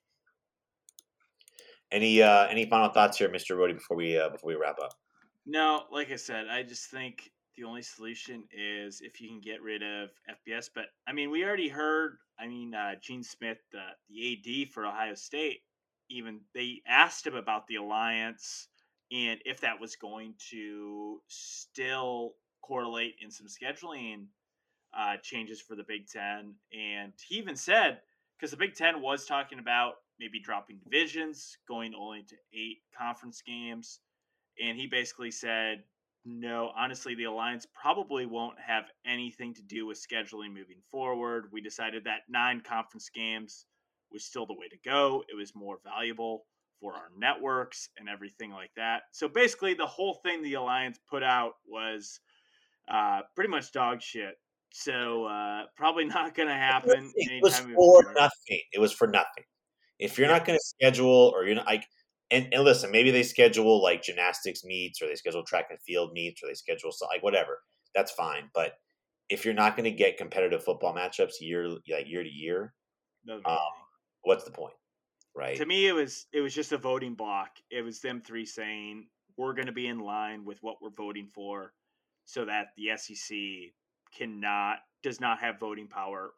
Any 1.91 2.21
uh, 2.21 2.47
any 2.47 2.69
final 2.69 2.89
thoughts 2.89 3.17
here, 3.17 3.29
Mister 3.29 3.55
Rohde, 3.55 3.75
before 3.75 3.97
we 3.97 4.17
uh, 4.17 4.29
before 4.29 4.49
we 4.49 4.55
wrap 4.55 4.77
up? 4.81 4.93
No, 5.45 5.83
like 5.91 6.11
I 6.11 6.15
said, 6.15 6.47
I 6.49 6.63
just 6.63 6.89
think 6.89 7.31
the 7.55 7.63
only 7.63 7.81
solution 7.81 8.43
is 8.51 9.01
if 9.01 9.21
you 9.21 9.29
can 9.29 9.39
get 9.39 9.61
rid 9.61 9.81
of 9.83 10.09
FBS. 10.47 10.69
But 10.73 10.85
I 11.07 11.13
mean, 11.13 11.29
we 11.29 11.45
already 11.45 11.69
heard. 11.69 12.17
I 12.39 12.47
mean, 12.47 12.73
uh, 12.73 12.95
Gene 13.01 13.23
Smith, 13.23 13.59
the 13.71 13.83
the 14.09 14.65
AD 14.65 14.73
for 14.73 14.85
Ohio 14.85 15.13
State, 15.13 15.61
even 16.09 16.41
they 16.53 16.81
asked 16.87 17.25
him 17.25 17.35
about 17.35 17.67
the 17.67 17.75
alliance 17.75 18.67
and 19.11 19.39
if 19.45 19.61
that 19.61 19.79
was 19.79 19.95
going 19.95 20.33
to 20.51 21.21
still 21.27 22.33
correlate 22.61 23.15
in 23.21 23.31
some 23.31 23.47
scheduling 23.47 24.25
uh, 24.97 25.17
changes 25.21 25.61
for 25.61 25.75
the 25.75 25.83
Big 25.83 26.07
Ten. 26.07 26.55
And 26.73 27.13
he 27.27 27.35
even 27.35 27.55
said, 27.55 27.99
because 28.37 28.51
the 28.51 28.57
Big 28.57 28.75
Ten 28.75 29.01
was 29.01 29.25
talking 29.25 29.59
about 29.59 29.95
maybe 30.19 30.39
dropping 30.39 30.79
divisions, 30.83 31.57
going 31.67 31.93
only 31.93 32.23
to 32.23 32.35
eight 32.53 32.79
conference 32.97 33.41
games. 33.41 33.99
And 34.61 34.77
he 34.77 34.87
basically 34.87 35.31
said, 35.31 35.83
no, 36.25 36.71
honestly, 36.75 37.15
the 37.15 37.25
alliance 37.25 37.65
probably 37.79 38.25
won't 38.25 38.59
have 38.59 38.85
anything 39.05 39.53
to 39.53 39.61
do 39.61 39.85
with 39.85 39.97
scheduling 40.05 40.49
moving 40.49 40.81
forward. 40.91 41.45
We 41.53 41.61
decided 41.61 42.03
that 42.03 42.23
nine 42.27 42.61
conference 42.61 43.09
games 43.09 43.65
was 44.11 44.25
still 44.25 44.45
the 44.45 44.53
way 44.53 44.67
to 44.69 44.77
go. 44.83 45.23
It 45.31 45.35
was 45.35 45.55
more 45.55 45.79
valuable 45.83 46.45
for 46.79 46.93
our 46.93 47.09
networks 47.17 47.89
and 47.97 48.07
everything 48.07 48.51
like 48.51 48.71
that. 48.75 49.03
So 49.11 49.27
basically, 49.27 49.73
the 49.73 49.85
whole 49.85 50.19
thing 50.23 50.43
the 50.43 50.55
alliance 50.55 50.99
put 51.09 51.23
out 51.23 51.53
was 51.65 52.19
uh, 52.91 53.21
pretty 53.35 53.49
much 53.49 53.71
dog 53.71 54.01
shit 54.01 54.35
So 54.71 55.25
uh, 55.25 55.63
probably 55.75 56.05
not 56.05 56.35
going 56.35 56.49
to 56.49 56.55
happen. 56.55 57.11
It 57.15 57.43
was 57.43 57.57
for 57.59 58.13
nothing. 58.13 58.61
It 58.73 58.79
was 58.79 58.91
for 58.91 59.07
nothing. 59.07 59.43
If 59.99 60.17
you're 60.17 60.27
not 60.27 60.45
going 60.45 60.57
to 60.57 60.63
schedule, 60.63 61.33
or 61.35 61.45
you're 61.45 61.55
not 61.55 61.65
like, 61.65 61.83
and, 62.29 62.53
and 62.53 62.63
listen, 62.63 62.91
maybe 62.91 63.09
they 63.09 63.23
schedule 63.23 63.81
like 63.81 64.03
gymnastics 64.03 64.63
meets, 64.63 65.01
or 65.01 65.07
they 65.07 65.15
schedule 65.15 65.43
track 65.43 65.67
and 65.71 65.79
field 65.81 66.11
meets, 66.13 66.43
or 66.43 66.47
they 66.47 66.53
schedule 66.53 66.91
like 67.11 67.23
whatever. 67.23 67.59
That's 67.95 68.11
fine. 68.11 68.51
But 68.53 68.73
if 69.29 69.43
you're 69.43 69.55
not 69.55 69.75
going 69.75 69.85
to 69.85 69.91
get 69.91 70.17
competitive 70.17 70.63
football 70.63 70.93
matchups 70.93 71.41
year 71.41 71.67
like 71.67 72.07
year 72.07 72.23
to 72.23 72.29
year, 72.29 72.73
um, 73.45 73.57
what's 74.23 74.43
the 74.43 74.51
point? 74.51 74.73
Right. 75.35 75.57
To 75.57 75.65
me, 75.65 75.87
it 75.87 75.93
was 75.93 76.25
it 76.33 76.41
was 76.41 76.53
just 76.53 76.71
a 76.71 76.77
voting 76.77 77.13
block. 77.13 77.51
It 77.69 77.83
was 77.83 77.99
them 77.99 78.21
three 78.21 78.45
saying 78.45 79.07
we're 79.37 79.53
going 79.53 79.67
to 79.67 79.71
be 79.71 79.87
in 79.87 79.99
line 79.99 80.45
with 80.45 80.57
what 80.61 80.77
we're 80.81 80.89
voting 80.89 81.29
for, 81.33 81.73
so 82.25 82.45
that 82.45 82.69
the 82.75 82.97
SEC 82.97 83.37
cannot 84.17 84.79
does 85.03 85.19
not 85.21 85.39
have 85.39 85.59
voting 85.59 85.87
power 85.87 86.33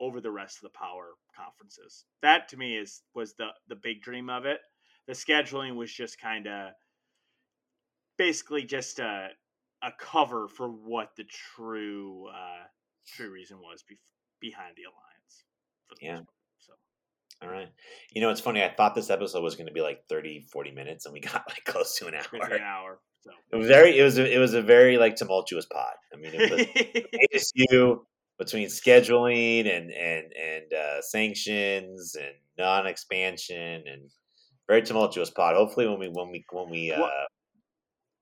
over 0.00 0.20
the 0.20 0.30
rest 0.30 0.58
of 0.58 0.62
the 0.62 0.78
power 0.78 1.12
conferences. 1.34 2.04
That 2.22 2.48
to 2.48 2.56
me 2.56 2.76
is 2.76 3.02
was 3.14 3.34
the 3.34 3.48
the 3.68 3.76
big 3.76 4.02
dream 4.02 4.28
of 4.28 4.44
it. 4.44 4.60
The 5.06 5.14
scheduling 5.14 5.76
was 5.76 5.92
just 5.92 6.20
kind 6.20 6.46
of 6.46 6.72
basically 8.18 8.64
just 8.64 8.98
a 8.98 9.28
a 9.82 9.92
cover 9.98 10.48
for 10.48 10.68
what 10.68 11.10
the 11.16 11.24
true 11.24 12.28
uh, 12.28 12.66
true 13.06 13.30
reason 13.30 13.58
was 13.58 13.82
be- 13.88 13.98
behind 14.40 14.74
the 14.76 14.84
alliance. 14.84 15.44
yeah. 16.00 16.18
So. 16.18 16.26
All 17.44 17.50
right. 17.50 17.68
You 18.12 18.20
know, 18.20 18.30
it's 18.30 18.40
funny. 18.40 18.62
I 18.62 18.72
thought 18.74 18.94
this 18.94 19.10
episode 19.10 19.42
was 19.42 19.56
going 19.56 19.66
to 19.66 19.72
be 19.72 19.80
like 19.80 20.04
30, 20.08 20.46
40 20.50 20.70
minutes, 20.72 21.06
and 21.06 21.12
we 21.12 21.20
got 21.32 21.44
like 21.48 21.64
close 21.64 21.96
to 21.98 22.06
an 22.06 22.14
hour. 22.14 22.52
An 22.52 22.62
hour. 22.62 23.00
So. 23.22 23.30
It 23.52 23.56
was 23.56 23.68
very. 23.68 23.98
It 23.98 24.02
was. 24.02 24.18
A, 24.18 24.34
it 24.34 24.38
was 24.38 24.54
a 24.54 24.62
very 24.62 24.98
like 24.98 25.16
tumultuous 25.16 25.66
pod. 25.66 25.94
I 26.12 26.16
mean, 26.16 26.32
it 26.34 26.50
was 26.50 27.42
ASU 27.68 28.00
between 28.38 28.68
scheduling 28.68 29.60
and 29.60 29.90
and 29.90 30.32
and 30.32 30.72
uh, 30.72 31.00
sanctions 31.02 32.16
and 32.16 32.34
non-expansion 32.58 33.84
and 33.86 34.10
very 34.66 34.82
tumultuous 34.82 35.30
pod. 35.30 35.56
Hopefully, 35.56 35.88
when 35.88 35.98
we 35.98 36.08
when 36.08 36.30
we 36.30 36.44
when 36.50 36.68
we 36.68 36.92
uh, 36.92 37.00
what, 37.00 37.12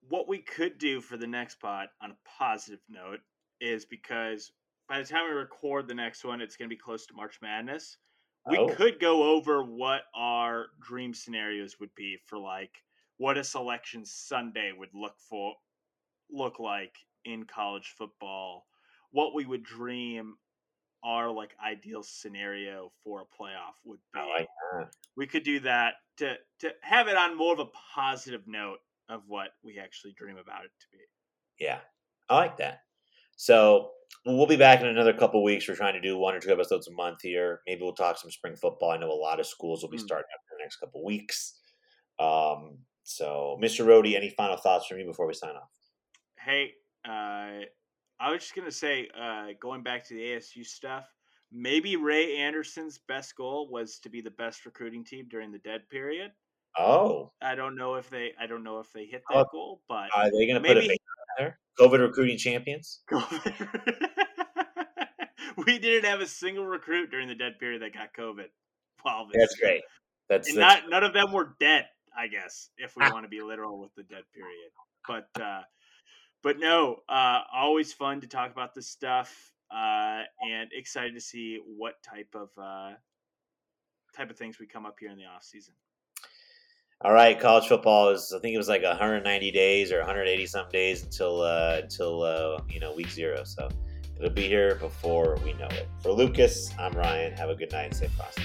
what 0.08 0.28
we 0.28 0.38
could 0.38 0.78
do 0.78 1.00
for 1.00 1.16
the 1.16 1.26
next 1.26 1.60
pod 1.60 1.88
on 2.02 2.10
a 2.12 2.16
positive 2.38 2.80
note 2.88 3.20
is 3.60 3.84
because 3.84 4.52
by 4.88 4.98
the 4.98 5.06
time 5.06 5.24
we 5.28 5.34
record 5.34 5.88
the 5.88 5.94
next 5.94 6.24
one, 6.24 6.40
it's 6.40 6.56
going 6.56 6.68
to 6.68 6.74
be 6.74 6.78
close 6.78 7.06
to 7.06 7.14
March 7.14 7.38
Madness. 7.40 7.96
We 8.48 8.58
oh. 8.58 8.68
could 8.68 8.98
go 8.98 9.34
over 9.34 9.62
what 9.62 10.02
our 10.14 10.66
dream 10.80 11.14
scenarios 11.14 11.78
would 11.78 11.94
be 11.94 12.18
for 12.26 12.38
like 12.38 12.82
what 13.18 13.38
a 13.38 13.44
selection 13.44 14.04
Sunday 14.04 14.72
would 14.76 14.92
look 14.94 15.14
for 15.28 15.54
look 16.30 16.58
like 16.58 16.96
in 17.24 17.44
college 17.44 17.94
football, 17.96 18.66
what 19.10 19.34
we 19.34 19.44
would 19.44 19.62
dream 19.62 20.34
our 21.04 21.30
like 21.30 21.50
ideal 21.64 22.02
scenario 22.02 22.92
for 23.02 23.20
a 23.22 23.42
playoff 23.42 23.74
would 23.84 23.98
be. 24.12 24.20
Like 24.20 24.48
we 25.16 25.26
could 25.26 25.42
do 25.42 25.60
that 25.60 25.94
to 26.18 26.36
to 26.60 26.70
have 26.82 27.08
it 27.08 27.16
on 27.16 27.36
more 27.36 27.52
of 27.52 27.60
a 27.60 27.70
positive 27.94 28.42
note 28.46 28.78
of 29.08 29.22
what 29.26 29.50
we 29.62 29.78
actually 29.78 30.14
dream 30.16 30.36
about 30.36 30.64
it 30.64 30.70
to 30.80 30.86
be. 30.92 30.98
Yeah, 31.58 31.78
I 32.28 32.36
like 32.36 32.56
that. 32.58 32.82
So 33.36 33.90
we'll 34.24 34.46
be 34.46 34.56
back 34.56 34.80
in 34.80 34.86
another 34.86 35.12
couple 35.12 35.42
weeks. 35.42 35.68
We're 35.68 35.74
trying 35.74 35.94
to 35.94 36.00
do 36.00 36.16
one 36.16 36.34
or 36.34 36.40
two 36.40 36.52
episodes 36.52 36.88
a 36.88 36.92
month 36.92 37.18
here. 37.22 37.60
Maybe 37.66 37.82
we'll 37.82 37.94
talk 37.94 38.18
some 38.18 38.30
spring 38.30 38.56
football. 38.56 38.90
I 38.90 38.98
know 38.98 39.10
a 39.10 39.12
lot 39.12 39.40
of 39.40 39.46
schools 39.46 39.82
will 39.82 39.90
be 39.90 39.98
mm. 39.98 40.02
starting 40.02 40.26
in 40.30 40.58
the 40.58 40.62
next 40.62 40.76
couple 40.76 41.04
weeks. 41.04 41.58
Um, 42.18 42.78
so, 43.04 43.58
Mr. 43.60 43.84
Rohde, 43.84 44.16
any 44.16 44.30
final 44.30 44.56
thoughts 44.56 44.86
from 44.86 44.98
you 44.98 45.06
before 45.06 45.26
we 45.26 45.34
sign 45.34 45.56
off? 45.56 45.70
Hey, 46.38 46.72
uh, 47.06 47.66
I 48.20 48.30
was 48.30 48.40
just 48.40 48.54
gonna 48.54 48.70
say, 48.70 49.08
uh, 49.20 49.48
going 49.60 49.82
back 49.82 50.06
to 50.08 50.14
the 50.14 50.20
ASU 50.20 50.64
stuff, 50.64 51.06
maybe 51.50 51.96
Ray 51.96 52.36
Anderson's 52.36 53.00
best 53.08 53.36
goal 53.36 53.68
was 53.70 53.98
to 54.00 54.08
be 54.08 54.20
the 54.20 54.30
best 54.30 54.64
recruiting 54.64 55.04
team 55.04 55.26
during 55.28 55.50
the 55.50 55.58
dead 55.58 55.82
period. 55.90 56.30
Oh, 56.78 57.32
I 57.42 57.54
don't 57.54 57.76
know 57.76 57.96
if 57.96 58.08
they, 58.08 58.32
I 58.40 58.46
don't 58.46 58.64
know 58.64 58.78
if 58.78 58.92
they 58.92 59.04
hit 59.04 59.22
that 59.30 59.38
oh, 59.38 59.44
goal, 59.52 59.82
but 59.88 60.08
are 60.16 60.30
they 60.30 60.46
going 60.46 60.62
to 60.62 60.66
put 60.66 60.78
a 60.78 60.96
there? 61.38 61.58
COVID 61.78 62.00
recruiting 62.00 62.38
champions. 62.38 63.00
we 65.66 65.78
didn't 65.78 66.08
have 66.08 66.20
a 66.20 66.26
single 66.26 66.66
recruit 66.66 67.10
during 67.10 67.28
the 67.28 67.34
dead 67.34 67.58
period 67.58 67.82
that 67.82 67.94
got 67.94 68.14
COVID. 68.14 68.46
Wow, 69.04 69.26
that's 69.32 69.56
great. 69.56 69.82
That's, 70.28 70.48
that's 70.54 70.56
not 70.56 70.88
none 70.88 71.04
of 71.04 71.12
them 71.12 71.32
were 71.32 71.56
dead. 71.58 71.86
I 72.16 72.26
guess, 72.26 72.68
if 72.76 72.94
we 72.96 73.02
want 73.10 73.24
to 73.24 73.28
be 73.28 73.40
literal 73.40 73.80
with 73.80 73.94
the 73.96 74.02
dead 74.02 74.24
period. 74.34 74.70
But 75.06 75.28
uh, 75.42 75.62
but 76.42 76.58
no, 76.58 76.96
uh, 77.08 77.40
always 77.52 77.92
fun 77.92 78.20
to 78.20 78.26
talk 78.26 78.50
about 78.50 78.74
this 78.74 78.88
stuff, 78.88 79.34
uh, 79.70 80.22
and 80.40 80.70
excited 80.72 81.14
to 81.14 81.20
see 81.20 81.58
what 81.64 81.94
type 82.02 82.34
of 82.34 82.50
uh, 82.60 82.92
type 84.16 84.30
of 84.30 84.36
things 84.36 84.58
we 84.58 84.66
come 84.66 84.86
up 84.86 84.96
here 85.00 85.10
in 85.10 85.16
the 85.16 85.24
off 85.24 85.42
season. 85.42 85.74
All 87.04 87.12
right, 87.12 87.38
college 87.38 87.66
football 87.66 88.10
is 88.10 88.32
I 88.32 88.38
think 88.38 88.54
it 88.54 88.58
was 88.58 88.68
like 88.68 88.84
190 88.84 89.50
days 89.50 89.90
or 89.90 89.98
180 89.98 90.46
some 90.46 90.68
days 90.68 91.02
until 91.02 91.40
uh, 91.42 91.80
until 91.82 92.22
uh, 92.22 92.60
you 92.70 92.78
know 92.78 92.92
week 92.94 93.10
zero. 93.10 93.42
So 93.42 93.68
it'll 94.16 94.30
be 94.30 94.46
here 94.46 94.76
before 94.76 95.36
we 95.44 95.52
know 95.54 95.66
it. 95.72 95.88
For 96.00 96.12
Lucas, 96.12 96.72
I'm 96.78 96.92
Ryan. 96.92 97.32
Have 97.36 97.50
a 97.50 97.56
good 97.56 97.72
night 97.72 97.86
and 97.86 97.96
stay 97.96 98.06
frosty. 98.06 98.44